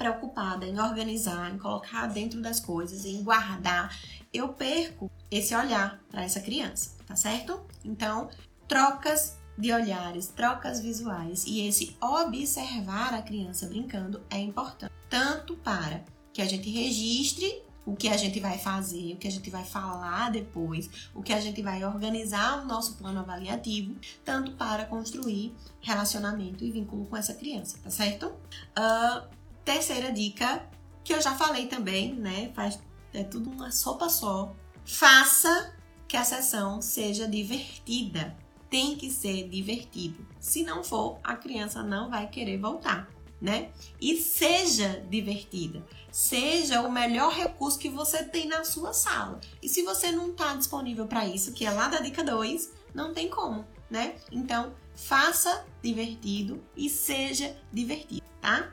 preocupada 0.00 0.64
em 0.64 0.80
organizar, 0.80 1.52
em 1.52 1.58
colocar 1.58 2.06
dentro 2.06 2.40
das 2.40 2.58
coisas, 2.58 3.04
em 3.04 3.22
guardar, 3.22 3.94
eu 4.32 4.48
perco 4.48 5.10
esse 5.30 5.54
olhar 5.54 6.00
para 6.10 6.24
essa 6.24 6.40
criança, 6.40 6.92
tá 7.06 7.14
certo? 7.14 7.60
Então, 7.84 8.30
trocas 8.66 9.36
de 9.58 9.70
olhares, 9.70 10.28
trocas 10.28 10.80
visuais 10.80 11.44
e 11.46 11.68
esse 11.68 11.94
observar 12.00 13.12
a 13.12 13.20
criança 13.20 13.66
brincando 13.66 14.22
é 14.30 14.38
importante, 14.38 14.90
tanto 15.10 15.54
para 15.56 16.02
que 16.32 16.40
a 16.40 16.46
gente 16.46 16.70
registre 16.70 17.62
o 17.84 17.94
que 17.94 18.08
a 18.08 18.16
gente 18.16 18.40
vai 18.40 18.56
fazer, 18.56 19.12
o 19.12 19.16
que 19.18 19.28
a 19.28 19.30
gente 19.30 19.50
vai 19.50 19.64
falar 19.64 20.30
depois, 20.30 21.10
o 21.14 21.22
que 21.22 21.32
a 21.34 21.40
gente 21.40 21.60
vai 21.60 21.84
organizar 21.84 22.62
o 22.62 22.66
nosso 22.66 22.96
plano 22.96 23.20
avaliativo, 23.20 23.94
tanto 24.24 24.52
para 24.52 24.86
construir 24.86 25.54
relacionamento 25.82 26.64
e 26.64 26.70
vínculo 26.70 27.04
com 27.04 27.18
essa 27.18 27.34
criança, 27.34 27.78
tá 27.82 27.90
certo? 27.90 28.28
Uh, 28.78 29.39
terceira 29.70 30.10
dica, 30.10 30.68
que 31.04 31.14
eu 31.14 31.22
já 31.22 31.36
falei 31.36 31.68
também, 31.68 32.12
né? 32.12 32.50
Faz, 32.56 32.80
é 33.14 33.22
tudo 33.22 33.48
uma 33.50 33.70
sopa 33.70 34.08
só. 34.08 34.52
Faça 34.84 35.72
que 36.08 36.16
a 36.16 36.24
sessão 36.24 36.82
seja 36.82 37.28
divertida. 37.28 38.36
Tem 38.68 38.96
que 38.96 39.08
ser 39.10 39.48
divertido. 39.48 40.26
Se 40.40 40.64
não 40.64 40.82
for, 40.82 41.20
a 41.22 41.36
criança 41.36 41.84
não 41.84 42.10
vai 42.10 42.28
querer 42.28 42.58
voltar 42.58 43.08
né? 43.40 43.70
E 43.98 44.18
seja 44.18 45.02
divertida. 45.08 45.82
Seja 46.12 46.82
o 46.82 46.92
melhor 46.92 47.32
recurso 47.32 47.78
que 47.78 47.88
você 47.88 48.22
tem 48.22 48.46
na 48.46 48.64
sua 48.64 48.92
sala. 48.92 49.40
E 49.62 49.68
se 49.68 49.82
você 49.82 50.12
não 50.12 50.32
está 50.32 50.54
disponível 50.54 51.06
para 51.06 51.26
isso, 51.26 51.52
que 51.52 51.64
é 51.64 51.70
lá 51.70 51.88
da 51.88 52.00
dica 52.00 52.22
2, 52.22 52.70
não 52.92 53.14
tem 53.14 53.30
como, 53.30 53.64
né? 53.88 54.16
Então, 54.30 54.74
faça 54.94 55.64
divertido 55.82 56.62
e 56.76 56.90
seja 56.90 57.56
divertido, 57.72 58.26
tá? 58.42 58.70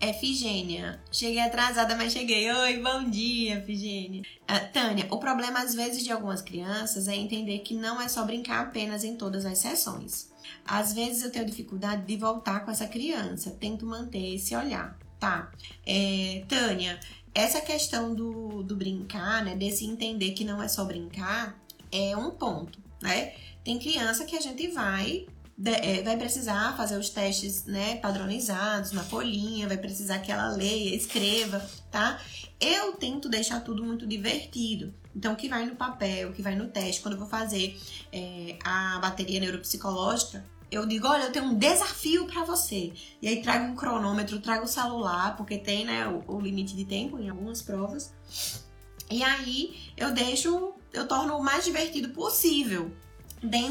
Efigênia. 0.00 0.98
Cheguei 1.12 1.40
atrasada, 1.40 1.94
mas 1.94 2.12
cheguei. 2.12 2.50
Oi, 2.50 2.78
bom 2.78 3.10
dia, 3.10 3.58
Efigênia. 3.58 4.22
Uh, 4.48 4.72
Tânia, 4.72 5.06
o 5.10 5.18
problema 5.18 5.60
às 5.60 5.74
vezes 5.74 6.02
de 6.02 6.10
algumas 6.10 6.40
crianças 6.40 7.06
é 7.06 7.14
entender 7.14 7.58
que 7.58 7.74
não 7.74 8.00
é 8.00 8.08
só 8.08 8.24
brincar 8.24 8.62
apenas 8.62 9.04
em 9.04 9.16
todas 9.16 9.44
as 9.44 9.58
sessões. 9.58 10.30
Às 10.64 10.94
vezes 10.94 11.22
eu 11.22 11.30
tenho 11.30 11.44
dificuldade 11.44 12.06
de 12.06 12.16
voltar 12.16 12.60
com 12.64 12.70
essa 12.70 12.88
criança, 12.88 13.50
tento 13.50 13.84
manter 13.84 14.36
esse 14.36 14.56
olhar. 14.56 14.98
Tá. 15.18 15.52
É, 15.86 16.44
Tânia, 16.48 16.98
essa 17.34 17.60
questão 17.60 18.14
do, 18.14 18.62
do 18.62 18.74
brincar, 18.74 19.44
né? 19.44 19.54
Desse 19.54 19.84
entender 19.84 20.30
que 20.30 20.44
não 20.44 20.62
é 20.62 20.68
só 20.68 20.82
brincar, 20.86 21.60
é 21.92 22.16
um 22.16 22.30
ponto, 22.30 22.78
né? 23.02 23.34
Tem 23.62 23.78
criança 23.78 24.24
que 24.24 24.34
a 24.34 24.40
gente 24.40 24.66
vai 24.68 25.26
é, 25.64 26.02
vai 26.02 26.16
precisar 26.16 26.76
fazer 26.76 26.96
os 26.96 27.10
testes 27.10 27.64
né, 27.64 27.96
padronizados 27.96 28.92
na 28.92 29.02
folhinha, 29.02 29.68
vai 29.68 29.76
precisar 29.76 30.18
que 30.20 30.32
ela 30.32 30.48
leia, 30.48 30.94
escreva, 30.94 31.64
tá? 31.90 32.20
Eu 32.60 32.92
tento 32.92 33.28
deixar 33.28 33.60
tudo 33.60 33.84
muito 33.84 34.06
divertido. 34.06 34.94
Então, 35.14 35.32
o 35.32 35.36
que 35.36 35.48
vai 35.48 35.66
no 35.66 35.76
papel, 35.76 36.30
o 36.30 36.32
que 36.32 36.42
vai 36.42 36.54
no 36.54 36.68
teste, 36.68 37.00
quando 37.00 37.14
eu 37.14 37.20
vou 37.20 37.28
fazer 37.28 37.78
é, 38.12 38.58
a 38.64 38.98
bateria 39.00 39.40
neuropsicológica, 39.40 40.44
eu 40.70 40.86
digo, 40.86 41.08
olha, 41.08 41.24
eu 41.24 41.32
tenho 41.32 41.46
um 41.46 41.54
desafio 41.54 42.26
para 42.26 42.44
você. 42.44 42.92
E 43.20 43.26
aí 43.26 43.42
trago 43.42 43.64
um 43.64 43.74
cronômetro, 43.74 44.38
trago 44.40 44.64
o 44.64 44.68
celular, 44.68 45.36
porque 45.36 45.58
tem, 45.58 45.84
né, 45.84 46.06
o, 46.06 46.36
o 46.36 46.40
limite 46.40 46.76
de 46.76 46.84
tempo 46.84 47.18
em 47.18 47.28
algumas 47.28 47.60
provas. 47.60 48.12
E 49.10 49.22
aí 49.24 49.92
eu 49.96 50.12
deixo, 50.12 50.72
eu 50.92 51.08
torno 51.08 51.36
o 51.36 51.42
mais 51.42 51.64
divertido 51.64 52.10
possível 52.10 52.92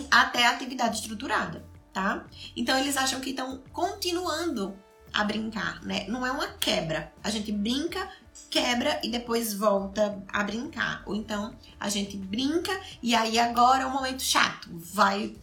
até 0.09 0.45
a 0.45 0.51
atividade 0.51 0.97
estruturada, 0.97 1.63
tá? 1.99 2.25
Então 2.55 2.79
eles 2.79 2.95
acham 2.95 3.19
que 3.19 3.31
estão 3.31 3.61
continuando 3.73 4.73
a 5.11 5.23
brincar, 5.25 5.83
né? 5.83 6.05
Não 6.07 6.25
é 6.25 6.31
uma 6.31 6.47
quebra. 6.47 7.11
A 7.21 7.29
gente 7.29 7.51
brinca, 7.51 8.09
quebra 8.49 9.01
e 9.03 9.09
depois 9.09 9.53
volta 9.53 10.23
a 10.31 10.43
brincar. 10.43 11.03
Ou 11.05 11.13
então 11.13 11.53
a 11.77 11.89
gente 11.89 12.15
brinca 12.15 12.71
e 13.03 13.13
aí 13.13 13.37
agora 13.37 13.83
é 13.83 13.85
um 13.85 13.91
momento 13.91 14.23
chato, 14.23 14.69
vai 14.71 15.35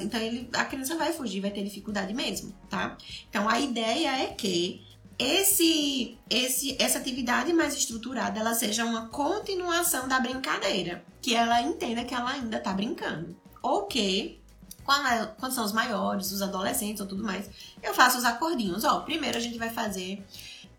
então 0.00 0.20
ele, 0.20 0.48
a 0.54 0.64
criança 0.64 0.94
vai 0.94 1.12
fugir, 1.12 1.40
vai 1.40 1.50
ter 1.50 1.64
dificuldade 1.64 2.14
mesmo, 2.14 2.54
tá? 2.70 2.96
Então 3.28 3.48
a 3.48 3.58
ideia 3.58 4.22
é 4.22 4.26
que 4.28 4.86
esse, 5.18 6.16
esse, 6.30 6.76
essa 6.80 6.98
atividade 7.00 7.52
mais 7.52 7.74
estruturada 7.74 8.38
ela 8.38 8.54
seja 8.54 8.84
uma 8.84 9.08
continuação 9.08 10.06
da 10.06 10.20
brincadeira, 10.20 11.04
que 11.20 11.34
ela 11.34 11.60
entenda 11.60 12.04
que 12.04 12.14
ela 12.14 12.30
ainda 12.30 12.60
tá 12.60 12.72
brincando. 12.72 13.36
Ou 13.60 13.86
que 13.86 14.43
quando, 14.84 15.52
são 15.52 15.64
os 15.64 15.72
maiores, 15.72 16.30
os 16.30 16.42
adolescentes 16.42 17.00
ou 17.00 17.06
tudo 17.06 17.24
mais, 17.24 17.48
eu 17.82 17.94
faço 17.94 18.18
os 18.18 18.24
acordinhos. 18.24 18.84
Ó, 18.84 19.00
primeiro 19.00 19.36
a 19.38 19.40
gente 19.40 19.58
vai 19.58 19.70
fazer. 19.70 20.24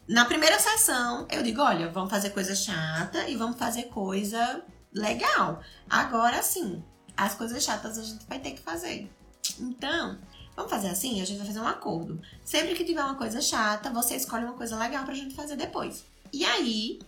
Na 0.08 0.26
primeira 0.26 0.60
sessão, 0.60 1.26
eu 1.30 1.42
digo: 1.42 1.62
olha, 1.62 1.90
vamos 1.90 2.10
fazer 2.10 2.30
coisa 2.30 2.56
chata 2.56 3.28
e 3.28 3.36
vamos 3.36 3.58
fazer 3.58 3.84
coisa 3.84 4.62
legal. 4.94 5.62
Agora 5.90 6.42
sim, 6.42 6.84
as 7.18 7.34
coisas 7.36 7.64
chatas 7.64 7.98
a 7.98 8.04
gente 8.04 8.26
vai 8.28 8.40
ter 8.40 8.52
que 8.52 8.62
fazer. 8.62 9.12
Então, 9.60 10.18
vamos 10.56 10.72
fazer 10.72 10.90
assim? 10.90 11.22
A 11.22 11.26
gente 11.26 11.38
vai 11.38 11.48
fazer 11.48 11.60
um 11.60 11.68
acordo. 11.68 12.22
Sempre 12.44 12.76
que 12.76 12.84
tiver 12.84 13.04
uma 13.04 13.16
coisa 13.16 13.42
chata, 13.42 13.90
você 13.90 14.16
escolhe 14.16 14.46
uma 14.46 14.54
coisa 14.54 14.78
legal 14.78 15.04
pra 15.04 15.14
gente 15.14 15.34
fazer 15.34 15.56
depois. 15.56 16.06
E 16.32 16.46
aí 16.46 17.00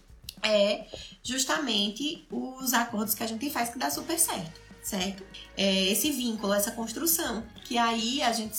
é 0.42 0.88
justamente 1.24 2.28
os 2.32 2.74
acordos 2.74 3.14
que 3.14 3.24
a 3.24 3.28
gente 3.28 3.50
faz 3.50 3.70
que 3.70 3.80
dá 3.80 3.90
super 3.90 4.18
certo, 4.20 4.60
certo? 4.88 5.22
É 5.58 5.92
esse 5.92 6.12
vínculo, 6.12 6.54
essa 6.54 6.72
construção, 6.72 7.44
que 7.66 7.78
aí 7.78 8.22
a 8.22 8.32
gente 8.32 8.56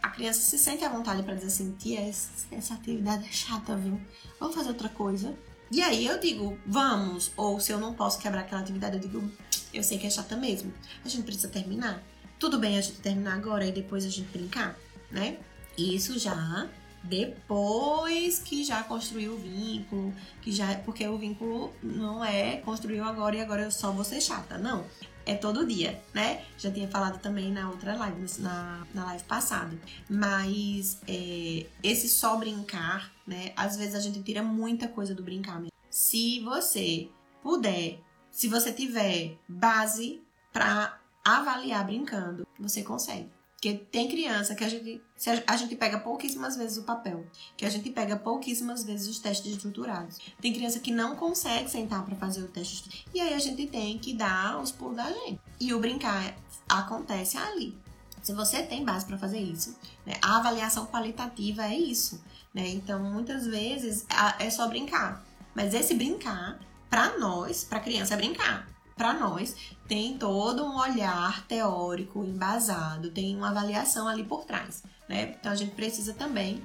a 0.00 0.08
criança 0.08 0.40
se 0.40 0.58
sente 0.58 0.84
à 0.84 0.88
vontade 0.88 1.22
para 1.22 1.34
dizer 1.34 1.48
assim, 1.48 1.72
tia, 1.72 2.00
essa 2.00 2.74
atividade 2.74 3.24
é 3.24 3.32
chata, 3.32 3.76
viu? 3.76 4.00
Vamos 4.38 4.54
fazer 4.54 4.68
outra 4.68 4.88
coisa. 4.88 5.34
E 5.70 5.80
aí 5.80 6.06
eu 6.06 6.18
digo, 6.18 6.58
vamos. 6.66 7.32
Ou 7.36 7.58
se 7.60 7.72
eu 7.72 7.78
não 7.78 7.94
posso 7.94 8.18
quebrar 8.18 8.40
aquela 8.40 8.60
atividade, 8.60 8.96
eu 8.96 9.00
digo, 9.00 9.30
eu 9.72 9.82
sei 9.82 9.98
que 9.98 10.06
é 10.06 10.10
chata 10.10 10.36
mesmo. 10.36 10.72
A 11.04 11.08
gente 11.08 11.24
precisa 11.24 11.48
terminar. 11.48 12.02
Tudo 12.38 12.58
bem 12.58 12.78
a 12.78 12.80
gente 12.80 13.00
terminar 13.00 13.34
agora 13.34 13.64
e 13.64 13.72
depois 13.72 14.04
a 14.04 14.08
gente 14.08 14.28
brincar, 14.28 14.76
né? 15.10 15.38
Isso 15.78 16.18
já 16.18 16.68
depois 17.04 18.38
que 18.38 18.62
já 18.62 18.82
construiu 18.84 19.32
o 19.32 19.36
vínculo, 19.36 20.14
que 20.40 20.52
já 20.52 20.74
porque 20.84 21.06
o 21.06 21.18
vínculo 21.18 21.72
não 21.82 22.24
é 22.24 22.58
construiu 22.58 23.04
agora 23.04 23.36
e 23.36 23.40
agora 23.40 23.62
eu 23.62 23.70
só 23.70 23.90
vou 23.90 24.04
ser 24.04 24.20
chata, 24.20 24.56
não. 24.58 24.84
É 25.24 25.34
todo 25.34 25.66
dia, 25.66 26.02
né? 26.12 26.44
Já 26.58 26.70
tinha 26.70 26.88
falado 26.88 27.20
também 27.20 27.52
na 27.52 27.70
outra 27.70 27.94
live, 27.96 28.26
na, 28.40 28.86
na 28.92 29.04
live 29.06 29.24
passada. 29.24 29.76
Mas 30.08 31.00
é, 31.06 31.66
esse 31.82 32.08
só 32.08 32.36
brincar, 32.36 33.12
né? 33.26 33.52
Às 33.56 33.76
vezes 33.76 33.94
a 33.94 34.00
gente 34.00 34.22
tira 34.22 34.42
muita 34.42 34.88
coisa 34.88 35.14
do 35.14 35.22
brincar 35.22 35.56
mesmo. 35.56 35.72
Se 35.88 36.40
você 36.40 37.08
puder 37.42 38.00
se 38.32 38.48
você 38.48 38.72
tiver 38.72 39.36
base 39.46 40.22
para 40.52 40.98
avaliar 41.22 41.84
brincando, 41.84 42.46
você 42.58 42.82
consegue. 42.82 43.30
Porque 43.62 43.78
tem 43.92 44.08
criança 44.08 44.56
que 44.56 44.64
a 44.64 44.68
gente, 44.68 45.00
a 45.46 45.56
gente 45.56 45.76
pega 45.76 45.96
pouquíssimas 46.00 46.56
vezes 46.56 46.78
o 46.78 46.82
papel, 46.82 47.24
que 47.56 47.64
a 47.64 47.70
gente 47.70 47.88
pega 47.90 48.16
pouquíssimas 48.16 48.82
vezes 48.82 49.06
os 49.06 49.20
testes 49.20 49.52
estruturados. 49.52 50.18
Tem 50.40 50.52
criança 50.52 50.80
que 50.80 50.90
não 50.90 51.14
consegue 51.14 51.70
sentar 51.70 52.04
para 52.04 52.16
fazer 52.16 52.42
o 52.42 52.48
teste 52.48 53.06
e 53.14 53.20
aí 53.20 53.32
a 53.32 53.38
gente 53.38 53.68
tem 53.68 54.00
que 54.00 54.14
dar 54.14 54.60
os 54.60 54.72
pulos 54.72 54.96
da 54.96 55.08
gente. 55.12 55.38
E 55.60 55.72
o 55.72 55.78
brincar 55.78 56.34
acontece 56.68 57.38
ali. 57.38 57.78
Se 58.20 58.32
você 58.32 58.64
tem 58.64 58.84
base 58.84 59.06
para 59.06 59.16
fazer 59.16 59.38
isso, 59.38 59.78
né? 60.04 60.14
a 60.20 60.38
avaliação 60.38 60.84
qualitativa 60.86 61.64
é 61.64 61.78
isso. 61.78 62.20
Né? 62.52 62.66
Então, 62.66 63.00
muitas 63.00 63.46
vezes 63.46 64.04
é 64.40 64.50
só 64.50 64.66
brincar. 64.66 65.24
Mas 65.54 65.72
esse 65.72 65.94
brincar 65.94 66.58
para 66.90 67.16
nós, 67.16 67.62
para 67.62 67.78
criança 67.78 68.14
é 68.14 68.16
brincar. 68.16 68.66
Para 68.96 69.12
nós 69.14 69.56
tem 69.88 70.16
todo 70.16 70.64
um 70.64 70.78
olhar 70.78 71.46
teórico 71.46 72.24
embasado, 72.24 73.10
tem 73.10 73.36
uma 73.36 73.50
avaliação 73.50 74.08
ali 74.08 74.24
por 74.24 74.44
trás, 74.44 74.82
né? 75.08 75.34
Então 75.38 75.52
a 75.52 75.54
gente 75.54 75.74
precisa 75.74 76.12
também 76.12 76.62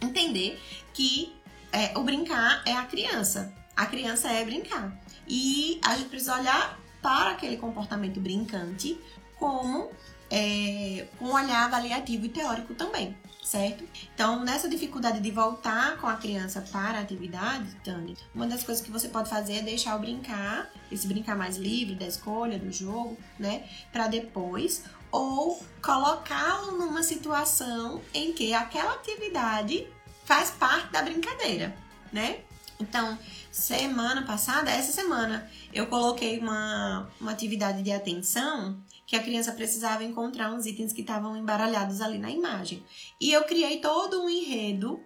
entender 0.00 0.60
que 0.92 1.32
é, 1.72 1.96
o 1.96 2.02
brincar 2.02 2.62
é 2.66 2.72
a 2.72 2.84
criança. 2.84 3.52
A 3.76 3.86
criança 3.86 4.28
é 4.28 4.44
brincar. 4.44 4.98
E 5.26 5.80
a 5.84 5.96
gente 5.96 6.08
precisa 6.08 6.38
olhar 6.38 6.78
para 7.00 7.30
aquele 7.30 7.56
comportamento 7.56 8.20
brincante 8.20 8.98
como 9.38 9.90
é, 10.30 11.06
um 11.20 11.32
olhar 11.32 11.64
avaliativo 11.64 12.26
e 12.26 12.28
teórico 12.28 12.74
também 12.74 13.16
certo? 13.42 13.84
Então, 14.14 14.44
nessa 14.44 14.68
dificuldade 14.68 15.20
de 15.20 15.30
voltar 15.30 15.96
com 15.98 16.06
a 16.06 16.16
criança 16.16 16.60
para 16.72 16.98
a 16.98 17.00
atividade, 17.00 17.74
Tânia, 17.84 18.14
uma 18.34 18.46
das 18.46 18.62
coisas 18.62 18.84
que 18.84 18.90
você 18.90 19.08
pode 19.08 19.28
fazer 19.28 19.58
é 19.58 19.62
deixar 19.62 19.96
o 19.96 19.98
brincar, 19.98 20.70
esse 20.90 21.06
brincar 21.06 21.36
mais 21.36 21.56
livre 21.56 21.94
da 21.94 22.06
escolha, 22.06 22.58
do 22.58 22.70
jogo, 22.70 23.16
né? 23.38 23.68
Para 23.92 24.06
depois, 24.08 24.84
ou 25.10 25.64
colocá-lo 25.82 26.78
numa 26.78 27.02
situação 27.02 28.00
em 28.14 28.32
que 28.32 28.54
aquela 28.54 28.94
atividade 28.94 29.86
faz 30.24 30.50
parte 30.50 30.92
da 30.92 31.02
brincadeira, 31.02 31.74
né? 32.12 32.40
Então, 32.78 33.18
semana 33.50 34.22
passada, 34.22 34.70
essa 34.70 34.92
semana, 34.92 35.50
eu 35.72 35.86
coloquei 35.86 36.38
uma, 36.38 37.10
uma 37.20 37.32
atividade 37.32 37.82
de 37.82 37.92
atenção 37.92 38.80
que 39.10 39.16
a 39.16 39.22
criança 39.24 39.50
precisava 39.50 40.04
encontrar 40.04 40.52
uns 40.52 40.66
itens 40.66 40.92
que 40.92 41.00
estavam 41.00 41.36
embaralhados 41.36 42.00
ali 42.00 42.16
na 42.16 42.30
imagem. 42.30 42.80
E 43.20 43.32
eu 43.32 43.42
criei 43.42 43.80
todo 43.80 44.22
um 44.22 44.30
enredo 44.30 45.00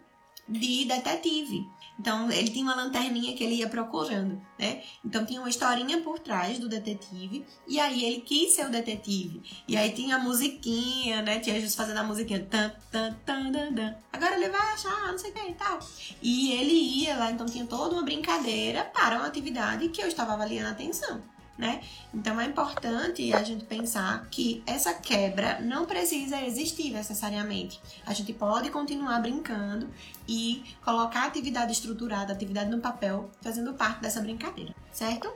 de 0.46 0.84
detetive. 0.84 1.66
Então, 1.98 2.30
ele 2.30 2.50
tinha 2.50 2.64
uma 2.64 2.74
lanterninha 2.74 3.34
que 3.34 3.42
ele 3.42 3.54
ia 3.54 3.66
procurando, 3.66 4.38
né? 4.58 4.82
Então, 5.02 5.24
tinha 5.24 5.40
uma 5.40 5.48
historinha 5.48 6.02
por 6.02 6.18
trás 6.18 6.58
do 6.58 6.68
detetive. 6.68 7.46
E 7.66 7.80
aí, 7.80 8.04
ele 8.04 8.20
quis 8.20 8.52
ser 8.52 8.66
o 8.66 8.70
detetive. 8.70 9.40
E 9.66 9.74
aí, 9.74 9.90
tinha 9.90 10.16
a 10.16 10.18
musiquinha, 10.18 11.22
né? 11.22 11.40
Tinha 11.40 11.54
Jesus 11.54 11.74
fazendo 11.74 11.96
a 11.96 12.04
musiquinha. 12.04 12.44
Tan, 12.44 12.74
tan, 12.92 13.10
tan, 13.24 13.52
tan. 13.52 13.96
Agora 14.12 14.34
ele 14.36 14.50
vai 14.50 14.74
achar, 14.74 15.10
não 15.10 15.16
sei 15.16 15.30
o 15.30 15.32
que 15.32 15.48
e 15.48 15.54
tal. 15.54 15.78
E 16.20 16.52
ele 16.52 16.74
ia 16.74 17.16
lá. 17.16 17.30
Então, 17.30 17.46
tinha 17.46 17.64
toda 17.64 17.94
uma 17.94 18.02
brincadeira 18.02 18.84
para 18.84 19.16
uma 19.16 19.28
atividade 19.28 19.88
que 19.88 20.02
eu 20.02 20.08
estava 20.08 20.34
avaliando 20.34 20.68
a 20.68 20.72
atenção 20.72 21.32
né? 21.56 21.80
Então 22.12 22.40
é 22.40 22.46
importante 22.46 23.32
a 23.32 23.42
gente 23.42 23.64
pensar 23.64 24.26
que 24.30 24.62
essa 24.66 24.92
quebra 24.92 25.60
não 25.60 25.86
precisa 25.86 26.42
existir 26.42 26.90
necessariamente. 26.90 27.80
A 28.04 28.12
gente 28.12 28.32
pode 28.32 28.70
continuar 28.70 29.20
brincando 29.20 29.88
e 30.28 30.64
colocar 30.84 31.22
a 31.22 31.26
atividade 31.26 31.72
estruturada, 31.72 32.32
a 32.32 32.36
atividade 32.36 32.70
no 32.70 32.80
papel, 32.80 33.30
fazendo 33.40 33.74
parte 33.74 34.00
dessa 34.00 34.20
brincadeira, 34.20 34.74
certo? 34.92 35.32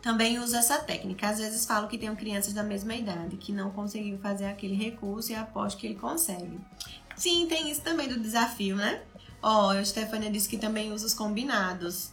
Também 0.00 0.40
uso 0.40 0.56
essa 0.56 0.78
técnica. 0.78 1.28
Às 1.28 1.38
vezes 1.38 1.64
falo 1.64 1.86
que 1.86 1.96
tenho 1.96 2.16
crianças 2.16 2.52
da 2.52 2.64
mesma 2.64 2.94
idade 2.94 3.36
que 3.36 3.52
não 3.52 3.70
conseguiu 3.70 4.18
fazer 4.18 4.46
aquele 4.46 4.74
recurso 4.74 5.30
e 5.30 5.34
aposto 5.36 5.78
que 5.78 5.86
ele 5.86 5.94
consegue. 5.94 6.58
Sim, 7.14 7.46
tem 7.46 7.70
isso 7.70 7.82
também 7.82 8.08
do 8.08 8.18
desafio, 8.18 8.74
né? 8.74 9.00
Ó, 9.40 9.66
oh, 9.66 9.70
a 9.70 9.84
Stefania 9.84 10.30
disse 10.30 10.48
que 10.48 10.58
também 10.58 10.92
usa 10.92 11.06
os 11.06 11.14
combinados. 11.14 12.10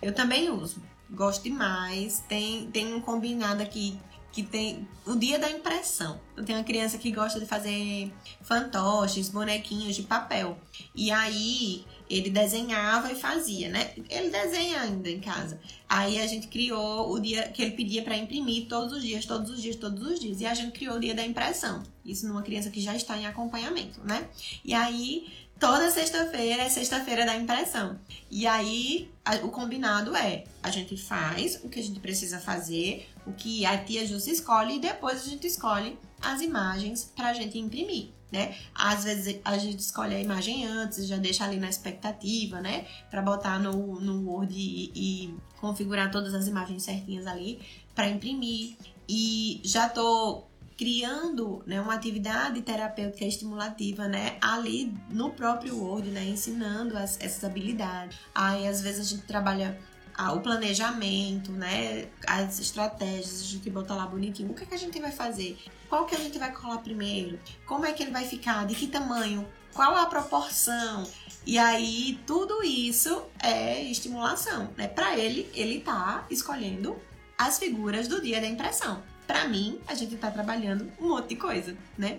Eu 0.00 0.14
também 0.14 0.48
uso. 0.48 0.82
Gosto 1.10 1.42
demais. 1.44 2.22
Tem, 2.28 2.70
tem 2.70 2.94
um 2.94 3.00
combinado 3.00 3.62
aqui 3.62 3.98
que 4.32 4.42
tem 4.42 4.86
o 5.04 5.16
dia 5.16 5.38
da 5.38 5.50
impressão. 5.50 6.20
Eu 6.36 6.44
tenho 6.44 6.58
uma 6.58 6.64
criança 6.64 6.98
que 6.98 7.10
gosta 7.10 7.40
de 7.40 7.46
fazer 7.46 8.12
fantoches, 8.42 9.28
bonequinhos 9.28 9.96
de 9.96 10.02
papel. 10.02 10.56
E 10.94 11.10
aí 11.10 11.84
ele 12.08 12.30
desenhava 12.30 13.10
e 13.12 13.14
fazia, 13.14 13.68
né? 13.68 13.92
Ele 14.08 14.30
desenha 14.30 14.82
ainda 14.82 15.10
em 15.10 15.20
casa. 15.20 15.60
Aí 15.88 16.20
a 16.20 16.26
gente 16.26 16.48
criou 16.48 17.12
o 17.12 17.20
dia 17.20 17.48
que 17.48 17.62
ele 17.62 17.72
pedia 17.72 18.02
para 18.02 18.16
imprimir 18.16 18.68
todos 18.68 18.92
os 18.92 19.02
dias, 19.02 19.24
todos 19.24 19.50
os 19.50 19.60
dias, 19.60 19.76
todos 19.76 20.06
os 20.06 20.20
dias. 20.20 20.40
E 20.40 20.46
a 20.46 20.54
gente 20.54 20.72
criou 20.72 20.96
o 20.96 21.00
dia 21.00 21.14
da 21.14 21.24
impressão. 21.24 21.82
Isso 22.04 22.26
numa 22.26 22.42
criança 22.42 22.70
que 22.70 22.80
já 22.80 22.94
está 22.94 23.16
em 23.16 23.26
acompanhamento, 23.26 24.00
né? 24.04 24.28
E 24.64 24.74
aí 24.74 25.26
toda 25.60 25.90
sexta-feira 25.90 26.62
é 26.62 26.68
sexta-feira 26.70 27.26
da 27.26 27.36
impressão. 27.36 28.00
E 28.30 28.46
aí, 28.46 29.10
a, 29.24 29.36
o 29.36 29.50
combinado 29.50 30.16
é, 30.16 30.44
a 30.62 30.70
gente 30.70 30.96
faz 30.96 31.60
o 31.62 31.68
que 31.68 31.78
a 31.78 31.82
gente 31.82 32.00
precisa 32.00 32.40
fazer, 32.40 33.06
o 33.26 33.32
que 33.32 33.66
a 33.66 33.76
tia 33.76 34.06
Júcia 34.06 34.32
escolhe, 34.32 34.76
e 34.76 34.80
depois 34.80 35.22
a 35.22 35.28
gente 35.28 35.46
escolhe 35.46 35.98
as 36.20 36.40
imagens 36.40 37.12
pra 37.14 37.34
gente 37.34 37.58
imprimir. 37.58 38.08
Né? 38.32 38.56
Às 38.72 39.04
vezes 39.04 39.40
a 39.44 39.58
gente 39.58 39.80
escolhe 39.80 40.14
a 40.14 40.20
imagem 40.20 40.64
antes, 40.64 41.06
já 41.06 41.16
deixa 41.16 41.44
ali 41.44 41.58
na 41.58 41.68
expectativa, 41.68 42.60
né? 42.60 42.86
Para 43.10 43.20
botar 43.22 43.58
no, 43.58 44.00
no 44.00 44.30
Word 44.30 44.54
e, 44.54 44.92
e 44.94 45.34
configurar 45.60 46.12
todas 46.12 46.32
as 46.32 46.46
imagens 46.46 46.84
certinhas 46.84 47.26
ali 47.26 47.60
para 47.92 48.08
imprimir. 48.08 48.76
E 49.08 49.60
já 49.64 49.88
tô 49.88 50.44
criando 50.80 51.62
né, 51.66 51.78
uma 51.78 51.92
atividade 51.92 52.62
terapêutica 52.62 53.26
estimulativa, 53.26 54.08
né, 54.08 54.38
ali 54.40 54.94
no 55.10 55.30
próprio 55.30 55.76
Word, 55.76 56.08
né, 56.08 56.24
ensinando 56.24 56.96
as, 56.96 57.20
essas 57.20 57.44
habilidades. 57.44 58.18
Aí, 58.34 58.66
às 58.66 58.80
vezes, 58.80 59.06
a 59.06 59.10
gente 59.10 59.26
trabalha 59.26 59.78
ah, 60.16 60.32
o 60.32 60.40
planejamento, 60.40 61.52
né, 61.52 62.08
as 62.26 62.58
estratégias, 62.58 63.42
a 63.42 63.44
gente 63.44 63.68
bota 63.68 63.92
lá 63.94 64.06
bonitinho. 64.06 64.52
O 64.52 64.54
que, 64.54 64.62
é 64.62 64.66
que 64.66 64.74
a 64.74 64.78
gente 64.78 64.98
vai 64.98 65.12
fazer? 65.12 65.58
Qual 65.86 66.06
que 66.06 66.14
a 66.14 66.18
gente 66.18 66.38
vai 66.38 66.50
colar 66.50 66.78
primeiro? 66.78 67.38
Como 67.66 67.84
é 67.84 67.92
que 67.92 68.02
ele 68.02 68.10
vai 68.10 68.24
ficar? 68.24 68.66
De 68.66 68.74
que 68.74 68.86
tamanho? 68.86 69.46
Qual 69.74 69.94
a 69.94 70.06
proporção? 70.06 71.06
E 71.44 71.58
aí, 71.58 72.18
tudo 72.26 72.64
isso 72.64 73.22
é 73.42 73.84
estimulação, 73.84 74.70
né? 74.78 74.88
Para 74.88 75.18
ele, 75.18 75.46
ele 75.52 75.80
tá 75.80 76.26
escolhendo 76.30 76.96
as 77.36 77.58
figuras 77.58 78.08
do 78.08 78.22
dia 78.22 78.40
da 78.40 78.46
impressão. 78.46 79.02
Para 79.30 79.46
mim, 79.46 79.80
a 79.86 79.94
gente 79.94 80.16
tá 80.16 80.28
trabalhando 80.28 80.92
um 81.00 81.10
monte 81.10 81.28
de 81.28 81.36
coisa, 81.36 81.76
né? 81.96 82.18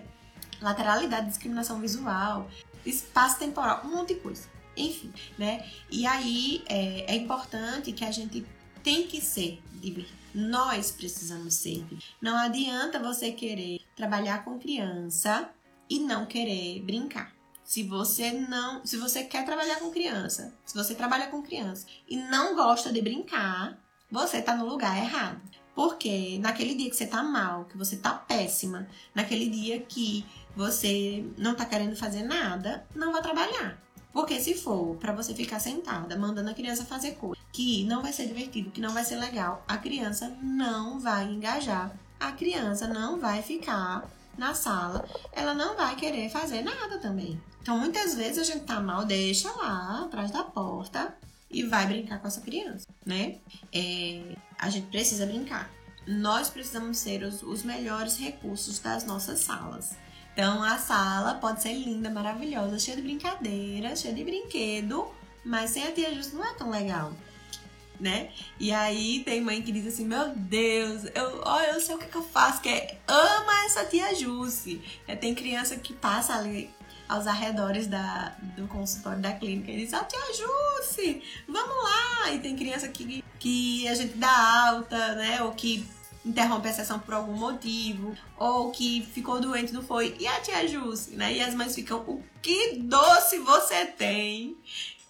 Lateralidade, 0.62 1.26
discriminação 1.26 1.78
visual, 1.78 2.50
espaço 2.86 3.38
temporal, 3.38 3.82
um 3.84 3.90
monte 3.90 4.14
de 4.14 4.20
coisa. 4.20 4.48
Enfim, 4.74 5.12
né? 5.36 5.68
E 5.90 6.06
aí 6.06 6.64
é, 6.66 7.12
é 7.12 7.14
importante 7.14 7.92
que 7.92 8.02
a 8.02 8.10
gente 8.10 8.46
tem 8.82 9.06
que 9.06 9.20
ser 9.20 9.62
divertido. 9.74 10.16
Nós 10.34 10.90
precisamos 10.90 11.52
ser. 11.52 11.84
Não 12.18 12.34
adianta 12.34 12.98
você 12.98 13.30
querer 13.30 13.82
trabalhar 13.94 14.42
com 14.42 14.58
criança 14.58 15.50
e 15.90 15.98
não 15.98 16.24
querer 16.24 16.80
brincar. 16.80 17.30
Se 17.62 17.82
você 17.82 18.32
não, 18.32 18.86
se 18.86 18.96
você 18.96 19.22
quer 19.24 19.44
trabalhar 19.44 19.80
com 19.80 19.90
criança, 19.90 20.54
se 20.64 20.74
você 20.74 20.94
trabalha 20.94 21.26
com 21.26 21.42
criança 21.42 21.86
e 22.08 22.16
não 22.16 22.56
gosta 22.56 22.90
de 22.90 23.02
brincar, 23.02 23.78
você 24.10 24.38
está 24.38 24.56
no 24.56 24.66
lugar 24.66 24.96
errado. 24.96 25.42
Porque 25.74 26.38
naquele 26.40 26.74
dia 26.74 26.90
que 26.90 26.96
você 26.96 27.06
tá 27.06 27.22
mal, 27.22 27.64
que 27.64 27.76
você 27.76 27.96
tá 27.96 28.12
péssima, 28.12 28.86
naquele 29.14 29.48
dia 29.48 29.80
que 29.80 30.24
você 30.54 31.24
não 31.38 31.54
tá 31.54 31.64
querendo 31.64 31.96
fazer 31.96 32.22
nada, 32.22 32.86
não 32.94 33.12
vai 33.12 33.22
trabalhar. 33.22 33.78
Porque 34.12 34.38
se 34.40 34.54
for 34.54 34.96
para 34.96 35.14
você 35.14 35.34
ficar 35.34 35.58
sentada, 35.58 36.18
mandando 36.18 36.50
a 36.50 36.54
criança 36.54 36.84
fazer 36.84 37.12
coisa 37.12 37.40
que 37.50 37.84
não 37.84 38.02
vai 38.02 38.12
ser 38.12 38.26
divertido, 38.26 38.70
que 38.70 38.80
não 38.80 38.92
vai 38.92 39.04
ser 39.04 39.16
legal, 39.16 39.64
a 39.66 39.78
criança 39.78 40.36
não 40.42 41.00
vai 41.00 41.24
engajar. 41.24 41.90
A 42.20 42.32
criança 42.32 42.86
não 42.86 43.18
vai 43.18 43.42
ficar 43.42 44.08
na 44.36 44.54
sala, 44.54 45.08
ela 45.32 45.54
não 45.54 45.76
vai 45.76 45.96
querer 45.96 46.30
fazer 46.30 46.62
nada 46.62 46.98
também. 46.98 47.40
Então, 47.60 47.78
muitas 47.78 48.14
vezes 48.14 48.38
a 48.38 48.44
gente 48.44 48.64
tá 48.64 48.80
mal, 48.80 49.04
deixa 49.04 49.50
lá 49.52 50.04
atrás 50.04 50.30
da 50.30 50.44
porta 50.44 51.16
e 51.52 51.62
vai 51.62 51.86
brincar 51.86 52.18
com 52.18 52.26
essa 52.26 52.40
criança, 52.40 52.86
né? 53.04 53.36
É, 53.72 54.34
a 54.58 54.70
gente 54.70 54.86
precisa 54.86 55.26
brincar. 55.26 55.70
Nós 56.06 56.48
precisamos 56.48 56.98
ser 56.98 57.22
os, 57.22 57.42
os 57.42 57.62
melhores 57.62 58.16
recursos 58.16 58.78
das 58.78 59.04
nossas 59.04 59.40
salas. 59.40 59.96
Então 60.32 60.62
a 60.62 60.78
sala 60.78 61.34
pode 61.34 61.62
ser 61.62 61.74
linda, 61.74 62.08
maravilhosa, 62.08 62.78
cheia 62.78 62.96
de 62.96 63.02
brincadeira, 63.02 63.94
cheia 63.94 64.14
de 64.14 64.24
brinquedo, 64.24 65.06
mas 65.44 65.70
sem 65.70 65.84
a 65.84 65.92
tia 65.92 66.14
Justo 66.14 66.36
não 66.36 66.44
é 66.44 66.54
tão 66.54 66.70
legal. 66.70 67.12
Né? 68.00 68.30
E 68.58 68.72
aí 68.72 69.22
tem 69.24 69.40
mãe 69.40 69.62
que 69.62 69.70
diz 69.70 69.86
assim, 69.86 70.04
meu 70.04 70.30
Deus, 70.34 71.04
eu, 71.14 71.42
ó, 71.44 71.60
eu 71.60 71.80
sei 71.80 71.94
o 71.94 71.98
que, 71.98 72.06
que 72.06 72.16
eu 72.16 72.22
faço, 72.22 72.60
que 72.60 72.68
é 72.68 72.98
ama 73.06 73.64
essa 73.66 73.84
tia 73.84 74.12
Jusce. 74.14 74.82
É, 75.06 75.14
tem 75.14 75.34
criança 75.34 75.76
que 75.76 75.92
passa 75.92 76.34
ali 76.34 76.68
aos 77.12 77.26
arredores 77.26 77.86
da, 77.86 78.34
do 78.56 78.66
consultório 78.66 79.20
da 79.20 79.32
clínica 79.32 79.70
e 79.70 79.84
diz, 79.84 79.92
oh, 79.92 80.04
tia 80.04 80.18
Jusce, 80.32 81.22
vamos 81.46 81.82
lá! 81.82 82.32
E 82.32 82.38
tem 82.38 82.56
criança 82.56 82.88
que, 82.88 83.22
que 83.38 83.86
a 83.86 83.94
gente 83.94 84.16
dá 84.16 84.68
alta, 84.68 85.14
né? 85.14 85.42
Ou 85.42 85.52
que 85.52 85.86
interrompe 86.24 86.68
a 86.68 86.72
sessão 86.72 86.98
por 86.98 87.12
algum 87.12 87.34
motivo, 87.34 88.16
ou 88.38 88.70
que 88.70 89.06
ficou 89.12 89.40
doente, 89.40 89.74
não 89.74 89.82
foi. 89.82 90.16
E 90.18 90.26
a 90.26 90.40
tia 90.40 90.66
Jusce, 90.66 91.10
né? 91.10 91.34
E 91.34 91.42
as 91.42 91.54
mães 91.54 91.74
ficam, 91.74 91.98
o 92.00 92.22
que 92.40 92.76
doce 92.78 93.38
você 93.38 93.84
tem, 93.84 94.56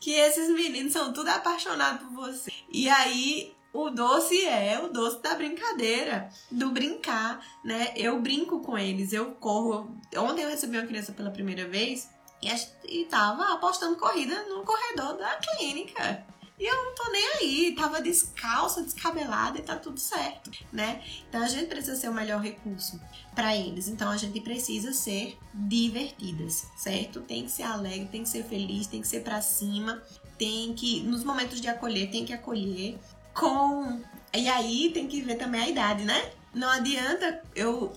que 0.00 0.12
esses 0.12 0.48
meninos 0.48 0.92
são 0.92 1.12
tudo 1.12 1.28
apaixonados 1.28 2.04
por 2.08 2.14
você. 2.14 2.50
E 2.68 2.88
aí 2.88 3.54
o 3.72 3.88
doce 3.88 4.44
é 4.44 4.78
o 4.82 4.88
doce 4.88 5.22
da 5.22 5.34
brincadeira, 5.34 6.28
do 6.50 6.70
brincar, 6.70 7.40
né? 7.64 7.92
Eu 7.96 8.20
brinco 8.20 8.60
com 8.60 8.76
eles, 8.76 9.12
eu 9.12 9.30
corro. 9.32 9.96
Ontem 10.16 10.42
eu 10.42 10.50
recebi 10.50 10.78
uma 10.78 10.86
criança 10.86 11.12
pela 11.12 11.30
primeira 11.30 11.66
vez 11.68 12.08
e, 12.42 12.48
e 12.86 13.04
tava 13.06 13.54
apostando 13.54 13.96
corrida 13.96 14.42
no 14.48 14.64
corredor 14.64 15.16
da 15.16 15.36
clínica. 15.36 16.24
E 16.58 16.64
eu 16.64 16.84
não 16.84 16.94
tô 16.94 17.10
nem 17.10 17.28
aí, 17.40 17.74
tava 17.74 18.00
descalça, 18.00 18.82
descabelada 18.82 19.58
e 19.58 19.62
tá 19.62 19.74
tudo 19.74 19.98
certo, 19.98 20.50
né? 20.72 21.02
Então 21.28 21.42
a 21.42 21.48
gente 21.48 21.66
precisa 21.66 21.96
ser 21.96 22.08
o 22.08 22.14
melhor 22.14 22.40
recurso 22.40 23.00
para 23.34 23.56
eles. 23.56 23.88
Então 23.88 24.10
a 24.10 24.16
gente 24.16 24.40
precisa 24.40 24.92
ser 24.92 25.36
divertidas, 25.52 26.68
certo? 26.76 27.20
Tem 27.22 27.44
que 27.44 27.50
ser 27.50 27.64
alegre, 27.64 28.06
tem 28.12 28.22
que 28.22 28.28
ser 28.28 28.44
feliz, 28.44 28.86
tem 28.86 29.00
que 29.00 29.08
ser 29.08 29.24
para 29.24 29.40
cima, 29.42 30.02
tem 30.38 30.72
que 30.74 31.00
nos 31.02 31.24
momentos 31.24 31.60
de 31.60 31.68
acolher, 31.68 32.10
tem 32.10 32.24
que 32.24 32.32
acolher 32.32 32.96
com 33.34 34.00
e 34.32 34.48
aí 34.48 34.90
tem 34.92 35.08
que 35.08 35.20
ver 35.20 35.36
também 35.36 35.62
a 35.62 35.68
idade, 35.68 36.04
né? 36.04 36.32
Não 36.54 36.68
adianta 36.68 37.42
eu 37.56 37.92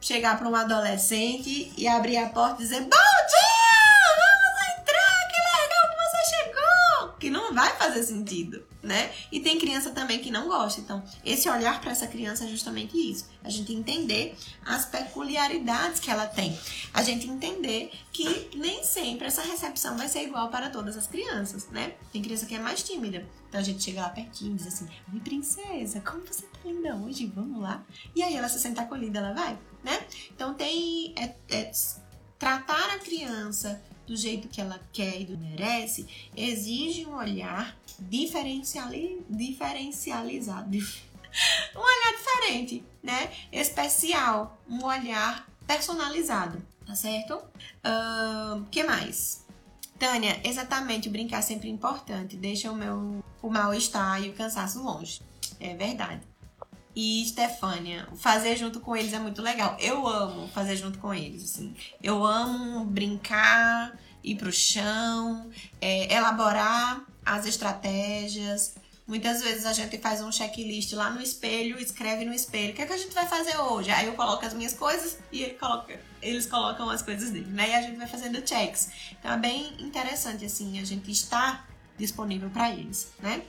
chegar 0.00 0.38
para 0.38 0.48
um 0.48 0.54
adolescente 0.54 1.72
e 1.76 1.88
abrir 1.88 2.18
a 2.18 2.28
porta 2.28 2.62
e 2.62 2.64
dizer: 2.64 2.80
"Bom 2.80 2.88
dia!" 2.88 3.65
Que 7.18 7.30
não 7.30 7.54
vai 7.54 7.74
fazer 7.76 8.02
sentido, 8.02 8.64
né? 8.82 9.12
E 9.32 9.40
tem 9.40 9.58
criança 9.58 9.90
também 9.90 10.18
que 10.18 10.30
não 10.30 10.48
gosta. 10.48 10.80
Então, 10.80 11.02
esse 11.24 11.48
olhar 11.48 11.80
para 11.80 11.92
essa 11.92 12.06
criança 12.06 12.44
é 12.44 12.48
justamente 12.48 12.96
isso. 12.96 13.28
A 13.42 13.48
gente 13.48 13.72
entender 13.72 14.36
as 14.64 14.84
peculiaridades 14.84 16.00
que 16.00 16.10
ela 16.10 16.26
tem. 16.26 16.58
A 16.92 17.02
gente 17.02 17.28
entender 17.28 17.90
que 18.12 18.50
nem 18.54 18.84
sempre 18.84 19.26
essa 19.26 19.42
recepção 19.42 19.96
vai 19.96 20.08
ser 20.08 20.22
igual 20.24 20.48
para 20.50 20.70
todas 20.70 20.96
as 20.96 21.06
crianças, 21.06 21.68
né? 21.68 21.94
Tem 22.12 22.22
criança 22.22 22.46
que 22.46 22.54
é 22.54 22.58
mais 22.58 22.82
tímida. 22.82 23.26
Então 23.48 23.60
a 23.60 23.64
gente 23.64 23.82
chega 23.82 24.02
lá 24.02 24.08
pertinho 24.10 24.52
e 24.52 24.56
diz 24.56 24.66
assim: 24.66 24.88
Oi, 25.12 25.20
princesa, 25.20 26.00
como 26.00 26.24
você 26.24 26.42
tá 26.42 26.58
linda 26.64 26.94
hoje? 26.96 27.26
Vamos 27.34 27.62
lá. 27.62 27.84
E 28.14 28.22
aí 28.22 28.36
ela 28.36 28.48
se 28.48 28.58
senta 28.58 28.82
acolhida, 28.82 29.18
ela 29.18 29.32
vai, 29.32 29.58
né? 29.82 30.04
Então 30.34 30.54
tem. 30.54 31.14
É, 31.16 31.34
é, 31.48 31.70
tratar 32.38 32.94
a 32.94 32.98
criança 32.98 33.82
do 34.06 34.16
jeito 34.16 34.48
que 34.48 34.60
ela 34.60 34.80
quer 34.92 35.20
e 35.20 35.36
merece, 35.36 36.06
exige 36.36 37.06
um 37.06 37.16
olhar 37.16 37.76
diferenciali, 37.98 39.24
diferencializado. 39.28 40.70
um 41.74 41.80
olhar 41.80 42.16
diferente, 42.16 42.84
né? 43.02 43.30
Especial, 43.52 44.58
um 44.68 44.84
olhar 44.84 45.48
personalizado, 45.66 46.62
tá 46.86 46.94
certo? 46.94 47.34
O 47.34 48.58
uh, 48.58 48.64
que 48.70 48.82
mais? 48.84 49.44
Tânia, 49.98 50.40
exatamente, 50.44 51.08
brincar 51.08 51.42
sempre 51.42 51.68
é 51.68 51.72
importante, 51.72 52.36
deixa 52.36 52.70
o 52.70 52.76
meu 52.76 53.24
o 53.42 53.50
mal-estar 53.50 54.22
e 54.22 54.30
o 54.30 54.34
cansaço 54.34 54.82
longe. 54.82 55.22
É 55.58 55.74
verdade 55.74 56.20
e 56.96 57.22
Stefânia. 57.26 58.08
Fazer 58.16 58.56
junto 58.56 58.80
com 58.80 58.96
eles 58.96 59.12
é 59.12 59.18
muito 59.18 59.42
legal. 59.42 59.76
Eu 59.78 60.08
amo 60.08 60.48
fazer 60.48 60.76
junto 60.76 60.98
com 60.98 61.12
eles, 61.12 61.44
assim. 61.44 61.76
Eu 62.02 62.24
amo 62.24 62.86
brincar, 62.86 63.98
ir 64.24 64.36
pro 64.36 64.50
chão, 64.50 65.50
é, 65.78 66.12
elaborar 66.12 67.04
as 67.24 67.44
estratégias. 67.44 68.76
Muitas 69.06 69.42
vezes 69.42 69.66
a 69.66 69.72
gente 69.72 69.98
faz 69.98 70.22
um 70.22 70.32
checklist 70.32 70.92
lá 70.94 71.10
no 71.10 71.22
espelho, 71.22 71.78
escreve 71.78 72.24
no 72.24 72.32
espelho, 72.32 72.72
o 72.72 72.74
que, 72.74 72.82
é 72.82 72.86
que 72.86 72.92
a 72.92 72.96
gente 72.96 73.14
vai 73.14 73.26
fazer 73.28 73.56
hoje? 73.56 73.88
Aí 73.90 74.06
eu 74.06 74.14
coloco 74.14 74.44
as 74.44 74.52
minhas 74.52 74.72
coisas 74.72 75.18
e 75.30 75.42
ele 75.42 75.54
coloca, 75.54 76.00
eles 76.20 76.46
colocam 76.46 76.90
as 76.90 77.02
coisas 77.02 77.30
dele, 77.30 77.46
né? 77.50 77.70
E 77.70 77.74
a 77.74 77.82
gente 77.82 77.98
vai 77.98 78.08
fazendo 78.08 78.44
checks. 78.44 78.90
Então 79.12 79.32
é 79.32 79.38
bem 79.38 79.80
interessante, 79.80 80.44
assim, 80.44 80.80
a 80.80 80.84
gente 80.84 81.08
estar 81.08 81.68
disponível 81.96 82.50
para 82.50 82.72
eles, 82.72 83.12
né? 83.20 83.42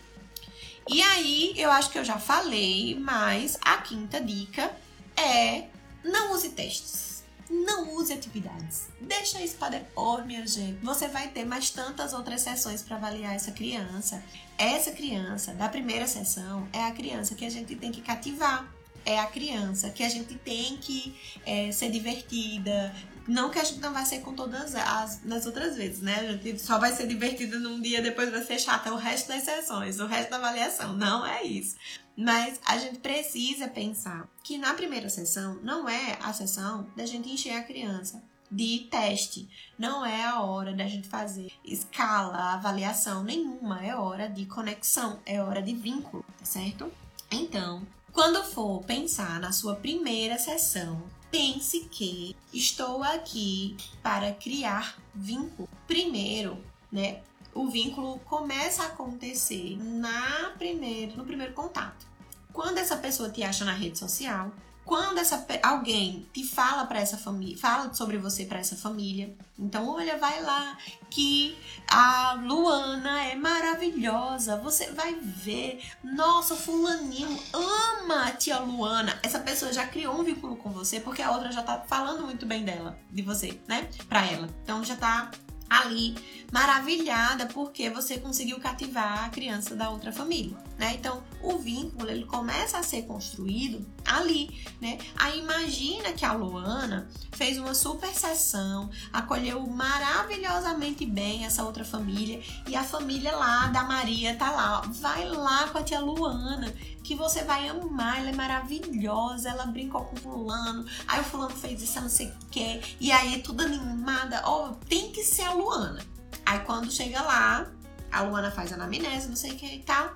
E 0.89 1.01
aí, 1.01 1.53
eu 1.57 1.69
acho 1.71 1.89
que 1.91 1.99
eu 1.99 2.05
já 2.05 2.17
falei, 2.17 2.95
mas 2.99 3.57
a 3.61 3.77
quinta 3.77 4.21
dica 4.21 4.71
é 5.15 5.65
não 6.03 6.33
use 6.33 6.49
testes. 6.49 7.23
Não 7.49 7.95
use 7.95 8.11
atividades. 8.11 8.87
Deixa 8.99 9.41
isso 9.41 9.55
para 9.55 9.77
depois, 9.79 10.25
minha 10.25 10.45
gente. 10.45 10.83
Você 10.83 11.07
vai 11.07 11.29
ter 11.29 11.45
mais 11.45 11.69
tantas 11.69 12.13
outras 12.13 12.41
sessões 12.41 12.81
para 12.81 12.97
avaliar 12.97 13.35
essa 13.35 13.51
criança. 13.51 14.21
Essa 14.57 14.91
criança 14.91 15.53
da 15.53 15.69
primeira 15.69 16.07
sessão 16.07 16.67
é 16.73 16.83
a 16.83 16.91
criança 16.91 17.35
que 17.35 17.45
a 17.45 17.49
gente 17.49 17.75
tem 17.75 17.91
que 17.91 18.01
cativar. 18.01 18.67
é 19.05 19.19
a 19.19 19.25
criança, 19.25 19.89
que 19.89 20.03
a 20.03 20.09
gente 20.09 20.35
tem 20.35 20.75
que 20.75 21.15
é, 21.45 21.71
ser 21.71 21.89
divertida. 21.89 22.93
Não 23.27 23.49
que 23.49 23.59
a 23.59 23.63
gente 23.63 23.79
não 23.79 23.93
vai 23.93 24.05
ser 24.05 24.19
com 24.19 24.33
todas 24.33 24.73
as 24.73 25.45
outras 25.45 25.75
vezes, 25.75 26.01
né? 26.01 26.15
A 26.19 26.37
gente 26.37 26.59
só 26.59 26.79
vai 26.79 26.93
ser 26.93 27.07
divertida 27.07 27.59
num 27.59 27.81
dia, 27.81 28.01
depois 28.01 28.31
vai 28.31 28.43
ser 28.43 28.57
chata 28.57 28.91
o 28.91 28.95
resto 28.95 29.27
das 29.27 29.43
sessões, 29.43 29.99
o 29.99 30.07
resto 30.07 30.29
da 30.29 30.37
avaliação. 30.37 30.93
Não 30.93 31.25
é 31.25 31.43
isso. 31.43 31.75
Mas 32.15 32.59
a 32.65 32.77
gente 32.77 32.99
precisa 32.99 33.67
pensar 33.67 34.27
que 34.43 34.57
na 34.57 34.73
primeira 34.73 35.09
sessão 35.09 35.59
não 35.61 35.87
é 35.87 36.17
a 36.21 36.31
sessão 36.33 36.87
da 36.95 37.05
gente 37.05 37.29
encher 37.29 37.55
a 37.55 37.63
criança 37.63 38.23
de 38.49 38.87
teste. 38.89 39.49
Não 39.77 40.05
é 40.05 40.23
a 40.23 40.41
hora 40.41 40.73
da 40.73 40.87
gente 40.87 41.09
fazer 41.09 41.51
escala, 41.65 42.53
avaliação 42.53 43.23
nenhuma. 43.23 43.85
É 43.85 43.93
hora 43.93 44.27
de 44.29 44.45
conexão, 44.45 45.19
é 45.25 45.43
hora 45.43 45.61
de 45.61 45.75
vínculo, 45.75 46.23
tá 46.39 46.45
certo? 46.45 46.91
Então, 47.29 47.85
quando 48.13 48.43
for 48.43 48.83
pensar 48.85 49.39
na 49.39 49.51
sua 49.51 49.75
primeira 49.75 50.39
sessão, 50.39 51.03
pense 51.31 51.81
que 51.91 52.35
estou 52.53 53.03
aqui 53.03 53.75
para 54.01 54.33
criar 54.33 54.97
vínculo. 55.13 55.67
Primeiro, 55.87 56.63
né? 56.91 57.21
O 57.53 57.67
vínculo 57.67 58.19
começa 58.19 58.83
a 58.83 58.87
acontecer 58.87 59.77
na 59.79 60.53
primeiro, 60.57 61.17
no 61.17 61.25
primeiro 61.25 61.53
contato. 61.53 62.05
Quando 62.53 62.77
essa 62.77 62.97
pessoa 62.97 63.29
te 63.29 63.43
acha 63.43 63.65
na 63.65 63.73
rede 63.73 63.97
social, 63.97 64.51
quando 64.87 65.17
essa 65.17 65.45
alguém 65.61 66.25
te 66.33 66.47
fala 66.47 66.85
para 66.85 66.99
essa 66.99 67.17
família, 67.17 67.57
fala 67.57 67.93
sobre 67.93 68.17
você 68.17 68.45
para 68.45 68.59
essa 68.59 68.75
família, 68.77 69.35
então 69.59 69.89
olha, 69.89 70.17
vai 70.17 70.41
lá 70.41 70.77
que 71.09 71.57
a 71.89 72.39
Luana 72.41 73.25
é 73.25 73.35
maravilhosa, 73.35 74.55
você 74.55 74.89
vai 74.93 75.13
ver, 75.15 75.83
nossa, 76.01 76.55
fulaninho 76.55 77.37
ama 77.53 78.27
a 78.27 78.31
tia 78.31 78.59
Luana. 78.59 79.19
Essa 79.21 79.39
pessoa 79.39 79.73
já 79.73 79.85
criou 79.85 80.17
um 80.19 80.23
vínculo 80.23 80.55
com 80.55 80.69
você 80.69 81.01
porque 81.01 81.21
a 81.21 81.31
outra 81.31 81.51
já 81.51 81.61
tá 81.61 81.83
falando 81.85 82.23
muito 82.23 82.45
bem 82.45 82.63
dela, 82.63 82.97
de 83.11 83.21
você, 83.21 83.59
né? 83.67 83.89
Para 84.07 84.25
ela. 84.25 84.47
Então 84.63 84.85
já 84.85 84.95
tá 84.95 85.31
ali 85.69 86.15
maravilhada 86.51 87.45
porque 87.47 87.89
você 87.89 88.17
conseguiu 88.17 88.57
cativar 88.59 89.25
a 89.25 89.29
criança 89.29 89.75
da 89.75 89.89
outra 89.89 90.13
família, 90.13 90.57
né? 90.77 90.93
Então, 90.93 91.23
o 91.41 91.57
vínculo 91.57 92.09
ele 92.09 92.25
começa 92.25 92.77
a 92.77 92.83
ser 92.83 93.03
construído 93.03 93.85
ali, 94.05 94.63
né? 94.81 94.97
Aí 95.15 95.39
imagina 95.39 96.13
que 96.13 96.25
a 96.25 96.33
Luana 96.33 97.09
fez 97.33 97.57
uma 97.57 97.73
super 97.73 98.13
sessão, 98.13 98.89
acolheu 99.11 99.65
maravilhosamente 99.67 101.05
bem 101.05 101.45
essa 101.45 101.63
outra 101.63 101.83
família 101.83 102.41
e 102.67 102.75
a 102.75 102.83
família 102.83 103.35
lá 103.35 103.67
da 103.67 103.83
Maria 103.83 104.35
tá 104.35 104.51
lá, 104.51 104.81
vai 104.81 105.27
lá 105.27 105.67
com 105.67 105.77
a 105.77 105.83
tia 105.83 105.99
Luana 105.99 106.73
que 107.03 107.15
você 107.15 107.41
vai 107.43 107.69
amar, 107.69 108.19
ela 108.19 108.29
é 108.29 108.35
maravilhosa, 108.35 109.49
ela 109.49 109.65
brincou 109.65 110.01
com 110.01 110.15
o 110.17 110.19
fulano, 110.19 110.85
aí 111.07 111.21
o 111.21 111.23
fulano 111.23 111.55
fez 111.55 111.81
isso, 111.81 112.01
não 112.01 112.09
sei 112.09 112.27
o 112.27 112.45
que, 112.51 112.97
e 112.99 113.13
aí 113.13 113.41
tudo 113.41 113.63
animada, 113.63 114.41
ó, 114.43 114.71
oh, 114.71 114.73
tem 114.89 115.09
que 115.11 115.23
ser 115.23 115.43
a 115.43 115.53
Luana. 115.53 116.05
Aí 116.45 116.59
quando 116.59 116.91
chega 116.91 117.21
lá, 117.21 117.65
a 118.11 118.21
Luana 118.23 118.51
faz 118.51 118.73
a 118.73 118.75
anamnese, 118.75 119.29
não 119.29 119.37
sei 119.37 119.51
o 119.51 119.55
que 119.55 119.65
e 119.65 119.83
tal, 119.83 120.13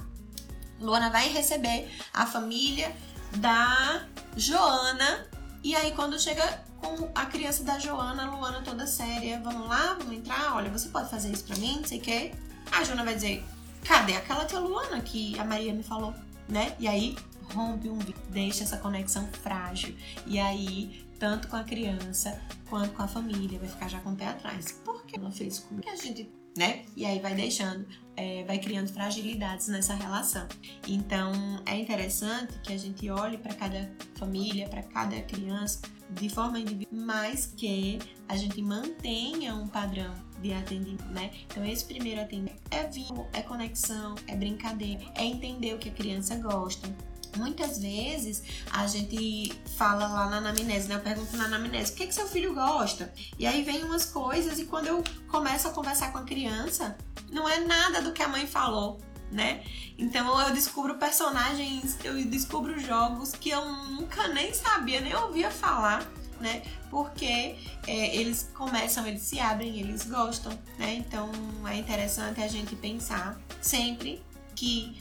Luana 0.81 1.09
vai 1.09 1.29
receber 1.29 1.89
a 2.13 2.25
família 2.25 2.95
da 3.37 4.03
Joana, 4.35 5.27
e 5.63 5.75
aí 5.75 5.91
quando 5.91 6.19
chega 6.19 6.63
com 6.77 7.09
a 7.13 7.25
criança 7.27 7.63
da 7.63 7.79
Joana, 7.79 8.25
a 8.25 8.35
Luana 8.35 8.61
toda 8.61 8.85
séria, 8.87 9.39
vamos 9.43 9.67
lá, 9.67 9.93
vamos 9.93 10.13
entrar, 10.13 10.55
olha, 10.55 10.69
você 10.69 10.89
pode 10.89 11.09
fazer 11.09 11.31
isso 11.31 11.43
pra 11.45 11.55
mim, 11.57 11.77
não 11.77 11.85
sei 11.85 11.99
o 11.99 12.01
que. 12.01 12.31
A 12.71 12.83
Joana 12.83 13.03
vai 13.03 13.15
dizer, 13.15 13.45
cadê 13.83 14.15
aquela 14.15 14.45
tia 14.45 14.59
Luana 14.59 14.99
que 15.01 15.37
a 15.39 15.45
Maria 15.45 15.73
me 15.73 15.83
falou? 15.83 16.13
né? 16.51 16.75
E 16.77 16.87
aí 16.87 17.15
rompe 17.55 17.89
um 17.89 17.97
deixa 18.29 18.63
essa 18.63 18.77
conexão 18.77 19.27
frágil. 19.41 19.95
E 20.27 20.37
aí, 20.37 21.05
tanto 21.17 21.47
com 21.47 21.55
a 21.55 21.63
criança 21.63 22.39
quanto 22.69 22.93
com 22.93 23.01
a 23.01 23.07
família, 23.07 23.57
vai 23.57 23.69
ficar 23.69 23.87
já 23.87 23.99
com 24.01 24.11
o 24.11 24.15
pé 24.15 24.27
atrás. 24.27 24.73
Por 24.83 25.03
que 25.05 25.17
ela 25.17 25.31
fez 25.31 25.59
comigo? 25.59 25.89
a 25.89 25.95
gente, 25.95 26.29
né? 26.57 26.83
E 26.95 27.05
aí 27.05 27.19
vai 27.19 27.33
deixando, 27.33 27.85
é, 28.15 28.43
vai 28.43 28.59
criando 28.59 28.89
fragilidades 28.89 29.67
nessa 29.67 29.93
relação. 29.93 30.47
Então, 30.87 31.31
é 31.65 31.77
interessante 31.77 32.59
que 32.59 32.73
a 32.73 32.77
gente 32.77 33.09
olhe 33.09 33.37
para 33.37 33.53
cada 33.53 33.89
família, 34.15 34.67
para 34.67 34.83
cada 34.83 35.19
criança 35.21 35.81
de 36.09 36.27
forma 36.27 36.59
individual, 36.59 37.05
mas 37.05 37.45
que 37.45 37.99
a 38.27 38.35
gente 38.35 38.61
mantenha 38.61 39.55
um 39.55 39.67
padrão 39.67 40.13
de 40.41 40.51
atendimento, 40.51 41.05
né? 41.05 41.31
Então, 41.45 41.63
esse 41.63 41.85
primeiro 41.85 42.21
atendimento 42.21 42.59
é 42.69 42.85
vínculo, 42.87 43.27
é 43.33 43.41
conexão, 43.41 44.15
é 44.27 44.35
brincadeira, 44.35 45.03
é 45.15 45.23
entender 45.23 45.73
o 45.73 45.77
que 45.77 45.89
a 45.89 45.93
criança 45.93 46.35
gosta. 46.37 46.93
Muitas 47.37 47.79
vezes 47.79 48.43
a 48.71 48.85
gente 48.87 49.53
fala 49.77 50.07
lá 50.07 50.29
na 50.29 50.37
anamnese, 50.37 50.87
né? 50.87 50.95
Eu 50.95 50.99
pergunto 50.99 51.35
na 51.37 51.45
anamnese, 51.45 51.93
o 51.93 51.95
que, 51.95 52.07
que 52.07 52.13
seu 52.13 52.27
filho 52.27 52.53
gosta? 52.53 53.13
E 53.39 53.45
aí 53.45 53.63
vem 53.63 53.83
umas 53.83 54.05
coisas 54.05 54.59
e 54.59 54.65
quando 54.65 54.87
eu 54.87 55.03
começo 55.29 55.67
a 55.67 55.71
conversar 55.71 56.11
com 56.11 56.17
a 56.17 56.23
criança, 56.23 56.97
não 57.29 57.47
é 57.47 57.59
nada 57.59 58.01
do 58.01 58.11
que 58.11 58.21
a 58.21 58.27
mãe 58.27 58.45
falou, 58.45 58.99
né? 59.31 59.63
Então 59.97 60.39
eu 60.41 60.53
descubro 60.53 60.95
personagens, 60.95 61.97
eu 62.03 62.23
descubro 62.25 62.79
jogos 62.79 63.31
que 63.31 63.49
eu 63.49 63.65
nunca 63.65 64.27
nem 64.27 64.53
sabia, 64.53 64.99
nem 64.99 65.15
ouvia 65.15 65.49
falar 65.49 66.05
né? 66.41 66.63
Porque 66.89 67.55
é, 67.87 68.15
eles 68.15 68.49
começam, 68.53 69.07
eles 69.07 69.21
se 69.21 69.39
abrem, 69.39 69.79
eles 69.79 70.05
gostam, 70.05 70.51
né? 70.77 70.95
Então 70.95 71.31
é 71.65 71.77
interessante 71.77 72.41
a 72.41 72.47
gente 72.47 72.75
pensar 72.75 73.39
sempre 73.61 74.21
que 74.55 74.97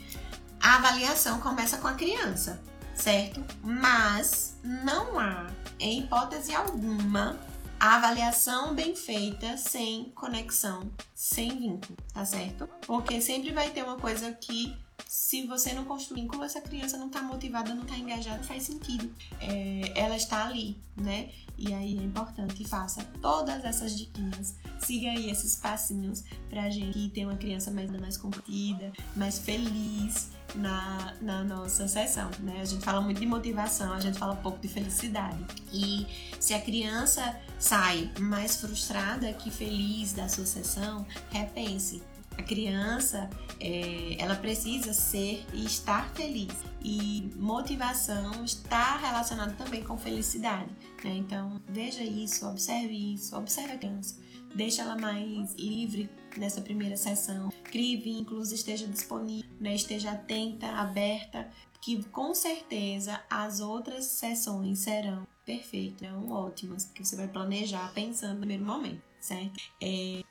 a 0.61 0.77
avaliação 0.77 1.41
começa 1.41 1.79
com 1.79 1.89
a 1.89 1.95
criança, 1.95 2.61
certo? 2.95 3.43
Mas 3.63 4.57
não 4.63 5.19
há, 5.19 5.47
em 5.79 6.01
hipótese 6.01 6.55
alguma, 6.55 7.39
a 7.79 7.97
avaliação 7.97 8.75
bem 8.75 8.95
feita 8.95 9.57
sem 9.57 10.05
conexão, 10.11 10.91
sem 11.15 11.59
vínculo, 11.59 11.97
tá 12.13 12.27
certo? 12.27 12.69
Porque 12.87 13.23
sempre 13.23 13.53
vai 13.53 13.71
ter 13.71 13.83
uma 13.83 13.97
coisa 13.97 14.33
que 14.33 14.77
se 15.09 15.47
você 15.47 15.73
não 15.73 15.87
construir 15.87 16.21
vínculo, 16.21 16.45
essa 16.45 16.61
criança 16.61 16.99
não 16.99 17.07
está 17.07 17.23
motivada, 17.23 17.75
não 17.75 17.85
está 17.85 17.97
engajada, 17.97 18.43
faz 18.43 18.65
sentido. 18.65 19.11
É, 19.41 19.93
ela 19.97 20.15
está 20.15 20.47
ali, 20.47 20.79
né? 20.95 21.31
E 21.57 21.73
aí 21.73 21.99
é 21.99 22.03
importante, 22.03 22.67
faça 22.67 23.03
todas 23.21 23.65
essas 23.65 23.97
diquinhas, 23.97 24.57
siga 24.79 25.11
aí 25.11 25.31
esses 25.31 25.57
passinhos 25.57 26.23
pra 26.49 26.69
gente 26.69 27.09
ter 27.11 27.25
uma 27.25 27.37
criança 27.37 27.71
mais, 27.71 27.91
mais 27.91 28.17
competida, 28.17 28.93
mais 29.17 29.39
feliz 29.39 30.31
na, 30.55 31.15
na 31.21 31.45
nossa 31.45 31.87
sessão, 31.89 32.31
né? 32.41 32.61
A 32.61 32.65
gente 32.65 32.85
fala 32.85 33.01
muito 33.01 33.21
de 33.21 33.27
motivação, 33.27 33.93
a 33.93 34.01
gente 34.01 34.19
fala 34.19 34.37
pouco 34.37 34.59
de 34.59 34.69
felicidade. 34.69 35.45
E 35.73 36.07
se 36.39 36.55
a 36.55 36.61
criança 36.61 37.37
sai 37.59 38.11
mais 38.19 38.61
frustrada 38.61 39.33
que 39.33 39.51
feliz 39.51 40.13
da 40.13 40.29
sua 40.29 40.47
sessão, 40.47 41.07
repense 41.31 42.03
a 42.39 42.43
criança, 42.43 43.29
é, 43.59 44.17
ela 44.19 44.35
precisa 44.35 44.93
ser 44.93 45.45
e 45.53 45.65
estar 45.65 46.09
feliz. 46.15 46.53
E 46.83 47.31
motivação 47.37 48.45
está 48.45 48.97
relacionado 48.97 49.57
também 49.57 49.83
com 49.83 49.97
felicidade. 49.99 50.71
Né? 51.05 51.17
Então, 51.17 51.61
veja 51.69 52.03
isso, 52.03 52.47
observe 52.47 53.15
isso, 53.15 53.37
observe 53.37 53.73
a 53.73 53.79
criança. 53.79 54.17
Deixa 54.55 54.83
ela 54.83 54.97
mais 54.97 55.55
livre 55.55 56.11
nessa 56.39 56.61
primeira 56.61 56.97
sessão. 56.97 57.51
Crie 57.65 57.97
vínculos, 57.97 58.53
esteja 58.53 58.87
disponível, 58.87 59.51
né? 59.61 59.75
esteja 59.75 60.13
atenta, 60.13 60.67
aberta, 60.67 61.51
que 61.81 62.03
com 62.05 62.35
certeza 62.35 63.21
as 63.31 63.61
outras 63.61 64.05
sessões 64.05 64.81
serão 64.81 65.27
perfeitas, 65.45 66.01
serão 66.01 66.31
ótimas, 66.31 66.85
que 66.85 67.05
você 67.05 67.17
vai 67.17 67.27
planejar 67.29 67.93
pensando 67.95 68.35
no 68.35 68.39
primeiro 68.39 68.65
momento, 68.65 69.03
certo? 69.19 69.61
É, 69.81 70.23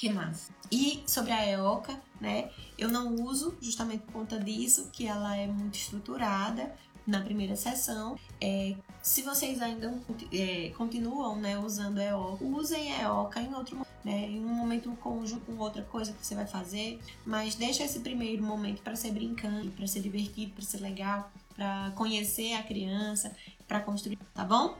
que 0.00 0.08
mais? 0.08 0.50
E 0.70 1.02
sobre 1.06 1.32
a 1.32 1.46
EOCA, 1.46 2.00
né? 2.20 2.50
Eu 2.78 2.88
não 2.88 3.16
uso 3.16 3.56
justamente 3.60 4.02
por 4.04 4.12
conta 4.12 4.38
disso, 4.38 4.90
que 4.92 5.06
ela 5.06 5.36
é 5.36 5.46
muito 5.46 5.76
estruturada 5.76 6.74
na 7.06 7.20
primeira 7.20 7.56
sessão. 7.56 8.18
É, 8.40 8.74
se 9.02 9.22
vocês 9.22 9.60
ainda 9.60 9.92
é, 10.32 10.72
continuam 10.76 11.36
né, 11.36 11.58
usando 11.58 11.98
EOCA, 11.98 12.44
usem 12.44 12.92
EOCA 13.00 13.40
em 13.40 13.54
outro 13.54 13.78
né, 14.04 14.26
em 14.28 14.44
um 14.44 14.48
momento 14.54 14.90
conjunto 14.96 15.44
com 15.44 15.58
outra 15.58 15.82
coisa 15.82 16.12
que 16.12 16.24
você 16.24 16.34
vai 16.34 16.46
fazer, 16.46 16.98
mas 17.24 17.54
deixa 17.54 17.84
esse 17.84 18.00
primeiro 18.00 18.42
momento 18.42 18.82
para 18.82 18.96
ser 18.96 19.12
brincando, 19.12 19.70
para 19.72 19.86
ser 19.86 20.00
divertido, 20.00 20.52
para 20.52 20.64
ser 20.64 20.78
legal, 20.78 21.30
para 21.54 21.92
conhecer 21.94 22.54
a 22.54 22.62
criança, 22.62 23.34
para 23.68 23.80
construir, 23.80 24.18
tá 24.34 24.44
bom? 24.44 24.76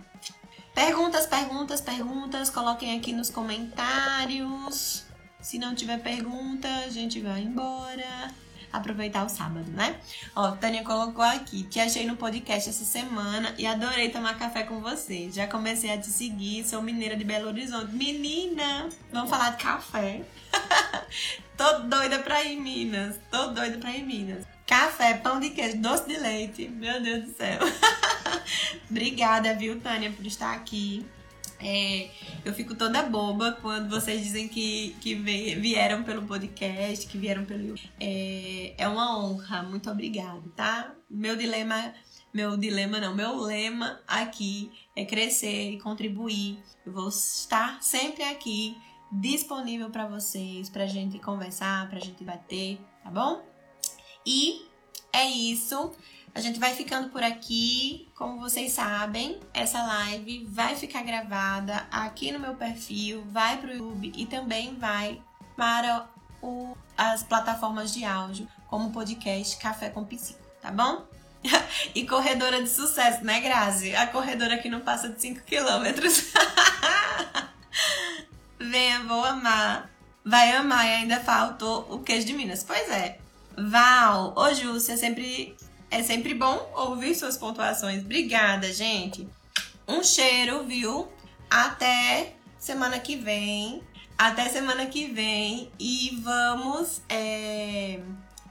Perguntas, 0.75 1.27
perguntas, 1.27 1.81
perguntas, 1.81 2.49
coloquem 2.49 2.97
aqui 2.97 3.13
nos 3.13 3.29
comentários. 3.29 5.05
Se 5.41 5.59
não 5.59 5.75
tiver 5.75 6.03
pergunta, 6.03 6.69
a 6.69 6.89
gente 6.89 7.21
vai 7.21 7.43
embora. 7.43 8.33
Aproveitar 8.73 9.25
o 9.25 9.29
sábado, 9.29 9.71
né? 9.71 10.01
Ó, 10.35 10.53
Tânia 10.53 10.83
colocou 10.85 11.25
aqui, 11.25 11.65
te 11.65 11.81
achei 11.81 12.07
no 12.07 12.17
podcast 12.17 12.69
essa 12.69 12.85
semana 12.85 13.55
e 13.59 13.67
adorei 13.67 14.11
tomar 14.11 14.39
café 14.39 14.63
com 14.63 14.81
você. 14.81 15.31
Já 15.31 15.47
comecei 15.47 15.93
a 15.93 15.99
te 15.99 16.09
seguir, 16.09 16.65
sou 16.65 16.83
mineira 16.83 17.17
de 17.17 17.25
Belo 17.25 17.49
Horizonte. 17.49 17.93
Menina, 17.93 18.89
vamos 19.13 19.31
falar 19.31 19.51
de 19.51 19.63
café. 19.63 20.23
tô 21.57 21.81
doida 21.81 22.19
pra 22.21 22.45
ir 22.45 22.57
Minas, 22.57 23.17
tô 23.31 23.49
doida 23.49 23.79
pra 23.79 23.91
ir 23.91 24.03
Minas. 24.03 24.45
Café, 24.67 25.15
pão 25.15 25.41
de 25.41 25.51
queijo, 25.51 25.79
doce 25.79 26.07
de 26.07 26.17
leite. 26.17 26.69
Meu 26.69 27.03
Deus 27.03 27.25
do 27.25 27.37
céu. 27.37 27.59
Obrigada, 28.89 29.55
viu, 29.55 29.81
Tânia, 29.81 30.13
por 30.13 30.25
estar 30.25 30.55
aqui. 30.55 31.05
É, 31.63 32.09
eu 32.45 32.55
fico 32.55 32.75
toda 32.75 33.03
boba 33.03 33.53
quando 33.61 33.91
vocês 33.91 34.23
dizem 34.23 34.49
que, 34.49 34.97
que 35.01 35.15
vieram 35.15 36.03
pelo 36.03 36.23
podcast, 36.23 37.07
que 37.07 37.19
vieram 37.19 37.45
pelo. 37.45 37.75
É, 38.01 38.75
é 38.79 38.89
uma 38.89 39.19
honra, 39.19 39.63
muito 39.63 39.91
obrigada, 39.91 40.43
tá? 40.57 40.95
Meu 41.09 41.37
dilema, 41.37 41.93
meu 42.33 42.57
dilema 42.57 42.99
não, 42.99 43.15
meu 43.15 43.37
lema 43.37 44.01
aqui 44.07 44.71
é 44.97 45.05
crescer 45.05 45.73
e 45.73 45.81
contribuir. 45.81 46.59
Eu 46.87 46.93
vou 46.93 47.09
estar 47.09 47.83
sempre 47.83 48.25
aqui 48.25 48.77
disponível 49.13 49.91
para 49.91 50.07
vocês, 50.07 50.71
pra 50.71 50.87
gente 50.87 51.19
conversar, 51.19 51.89
pra 51.91 51.99
gente 51.99 52.25
bater, 52.25 52.79
tá 53.03 53.11
bom? 53.11 53.43
E 54.25 54.67
é 55.13 55.27
isso. 55.27 55.93
A 56.35 56.41
gente 56.41 56.61
vai 56.61 56.75
ficando 56.75 57.09
por 57.09 57.23
aqui. 57.23 58.09
Como 58.15 58.41
vocês 58.41 58.73
sabem, 58.73 59.41
essa 59.53 59.83
live 59.83 60.45
vai 60.49 60.77
ficar 60.77 61.03
gravada 61.03 61.87
aqui 61.91 62.31
no 62.31 62.39
meu 62.39 62.55
perfil, 62.55 63.25
vai 63.31 63.57
para 63.59 63.71
o 63.71 63.75
YouTube 63.75 64.13
e 64.17 64.27
também 64.27 64.77
vai 64.77 65.21
para 65.57 66.09
o, 66.41 66.77
as 66.97 67.23
plataformas 67.23 67.93
de 67.93 68.05
áudio, 68.05 68.49
como 68.69 68.89
o 68.89 68.93
podcast 68.93 69.57
Café 69.59 69.91
com 69.91 70.05
Psico, 70.05 70.41
tá 70.63 70.71
bom? 70.71 71.05
e 71.95 72.07
corredora 72.07 72.63
de 72.63 72.69
sucesso, 72.69 73.25
né, 73.25 73.41
Grazi? 73.41 73.95
A 73.97 74.07
corredora 74.07 74.59
que 74.59 74.69
não 74.69 74.81
passa 74.81 75.09
de 75.09 75.21
5 75.21 75.41
quilômetros. 75.43 76.33
Venha, 78.61 79.03
vou 79.05 79.25
amar. 79.25 79.91
Vai 80.25 80.53
amar 80.53 80.87
e 80.87 80.91
ainda 80.91 81.19
faltou 81.19 81.87
o 81.91 82.01
queijo 82.01 82.27
de 82.27 82.35
Minas. 82.35 82.63
Pois 82.63 82.89
é. 82.91 83.19
Val, 83.57 84.35
ô 84.37 84.55
Júcia, 84.55 84.97
sempre 84.97 85.57
é 85.91 86.03
sempre 86.03 86.35
bom 86.35 86.71
ouvir 86.75 87.15
suas 87.15 87.37
pontuações. 87.37 88.03
Obrigada, 88.03 88.73
gente. 88.73 89.29
Um 89.87 90.03
cheiro, 90.05 90.65
viu? 90.65 91.09
Até 91.51 92.35
semana 92.59 92.99
que 93.01 93.17
vem. 93.17 93.83
Até 94.17 94.49
semana 94.49 94.87
que 94.87 95.07
vem. 95.09 95.71
E 95.79 96.21
vamos 96.23 97.03
é, 97.09 98.01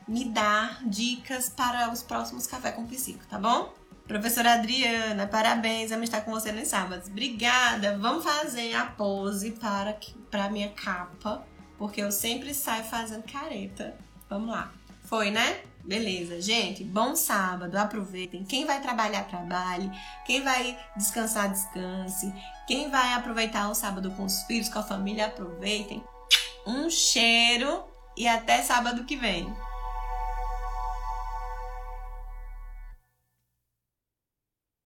me 0.07 0.25
dar 0.25 0.83
dicas 0.85 1.47
para 1.47 1.91
os 1.91 2.03
próximos 2.03 2.45
Café 2.45 2.71
com 2.71 2.85
Psico, 2.85 3.25
tá 3.27 3.39
bom? 3.39 3.73
Professora 4.05 4.53
Adriana, 4.53 5.27
parabéns, 5.27 5.91
vamos 5.91 6.05
estar 6.05 6.21
com 6.21 6.31
você 6.31 6.51
nos 6.51 6.67
sábados. 6.67 7.07
Obrigada. 7.07 7.95
Vamos 7.99 8.23
fazer 8.23 8.73
a 8.73 8.85
pose 8.85 9.51
para, 9.51 9.97
para 10.31 10.45
a 10.45 10.49
minha 10.49 10.69
capa, 10.69 11.45
porque 11.77 12.01
eu 12.01 12.11
sempre 12.11 12.53
saio 12.53 12.83
fazendo 12.83 13.23
careta. 13.31 13.95
Vamos 14.27 14.49
lá. 14.49 14.73
Foi, 15.03 15.29
né? 15.29 15.61
Beleza, 15.83 16.41
gente, 16.41 16.83
bom 16.83 17.15
sábado, 17.15 17.75
aproveitem. 17.75 18.43
Quem 18.43 18.65
vai 18.65 18.81
trabalhar, 18.81 19.23
trabalhe. 19.23 19.89
Quem 20.25 20.43
vai 20.43 20.77
descansar, 20.95 21.51
descanse. 21.51 22.31
Quem 22.67 22.89
vai 22.89 23.13
aproveitar 23.13 23.69
o 23.69 23.75
sábado 23.75 24.11
com 24.11 24.25
os 24.25 24.43
filhos, 24.43 24.69
com 24.69 24.79
a 24.79 24.83
família, 24.83 25.27
aproveitem. 25.27 26.03
Um 26.67 26.89
cheiro 26.89 27.83
e 28.15 28.27
até 28.27 28.61
sábado 28.61 29.05
que 29.05 29.15
vem. 29.15 29.51